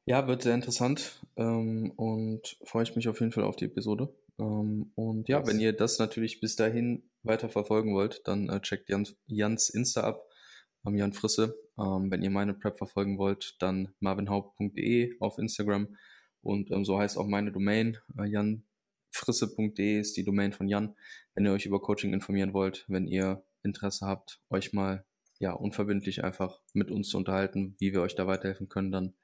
Ja, 0.08 0.28
wird 0.28 0.44
sehr 0.44 0.54
interessant 0.54 1.20
ähm, 1.36 1.92
und 1.96 2.58
freue 2.64 2.84
ich 2.84 2.96
mich 2.96 3.08
auf 3.08 3.20
jeden 3.20 3.32
Fall 3.32 3.44
auf 3.44 3.56
die 3.56 3.66
Episode. 3.66 4.14
Ähm, 4.38 4.92
und 4.94 5.28
ja, 5.28 5.40
yes. 5.40 5.48
wenn 5.48 5.60
ihr 5.60 5.74
das 5.74 5.98
natürlich 5.98 6.40
bis 6.40 6.56
dahin 6.56 7.10
weiter 7.24 7.50
verfolgen 7.50 7.96
wollt, 7.96 8.22
dann 8.28 8.50
äh, 8.50 8.62
checkt 8.62 8.90
Jans, 8.90 9.16
Jans 9.26 9.70
Insta 9.70 10.02
ab, 10.02 10.24
ähm, 10.86 10.96
Jan 10.96 11.14
Frisse. 11.14 11.58
Ähm, 11.80 12.12
wenn 12.12 12.22
ihr 12.22 12.30
meine 12.30 12.54
Prep 12.54 12.78
verfolgen 12.78 13.18
wollt, 13.18 13.56
dann 13.60 13.94
marvinhaupt.de 14.00 15.20
auf 15.20 15.40
Instagram 15.40 15.96
und 16.42 16.70
ähm, 16.70 16.86
so 16.86 17.00
heißt 17.00 17.18
auch 17.18 17.26
meine 17.26 17.52
Domain. 17.52 17.98
Äh, 18.16 18.28
janfrisse.de 18.28 20.00
ist 20.00 20.18
die 20.18 20.24
Domain 20.24 20.54
von 20.54 20.68
Jan. 20.68 20.96
Wenn 21.34 21.46
ihr 21.46 21.52
euch 21.52 21.66
über 21.66 21.82
Coaching 21.82 22.14
informieren 22.14 22.54
wollt, 22.54 22.86
wenn 22.88 23.08
ihr 23.08 23.44
Interesse 23.64 24.06
habt, 24.06 24.40
euch 24.52 24.72
mal 24.72 25.04
ja 25.40 25.54
unverbindlich 25.54 26.24
einfach 26.24 26.62
mit 26.74 26.92
uns 26.92 27.10
zu 27.10 27.18
unterhalten, 27.18 27.76
wie 27.80 27.92
wir 27.92 28.02
euch 28.04 28.14
da 28.14 28.28
weiterhelfen 28.28 28.70
können, 28.70 28.92
dann 28.92 29.16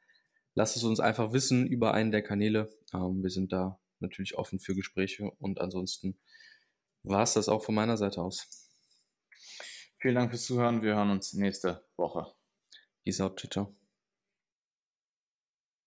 lasst 0.56 0.76
es 0.76 0.84
uns 0.84 1.00
einfach 1.00 1.34
wissen 1.34 1.68
über 1.68 1.94
einen 1.94 2.12
der 2.12 2.22
Kanäle. 2.22 2.70
Ähm, 2.94 3.24
wir 3.24 3.30
sind 3.30 3.52
da 3.52 3.80
natürlich 4.00 4.38
offen 4.38 4.60
für 4.60 4.76
Gespräche 4.76 5.32
und 5.40 5.62
ansonsten 5.62 6.18
war 7.04 7.24
es 7.24 7.34
das 7.34 7.50
auch 7.50 7.64
von 7.64 7.76
meiner 7.76 7.98
Seite 7.98 8.22
aus. 8.22 8.68
Vielen 10.00 10.16
Dank 10.16 10.32
fürs 10.32 10.46
Zuhören. 10.46 10.82
Wir 10.82 10.96
hören 10.96 11.12
uns 11.12 11.34
nächste 11.34 11.86
Woche. 11.96 12.34
Peace 13.04 13.22
out. 13.22 13.40
Ciao, 13.40 13.50
ciao. 13.50 13.81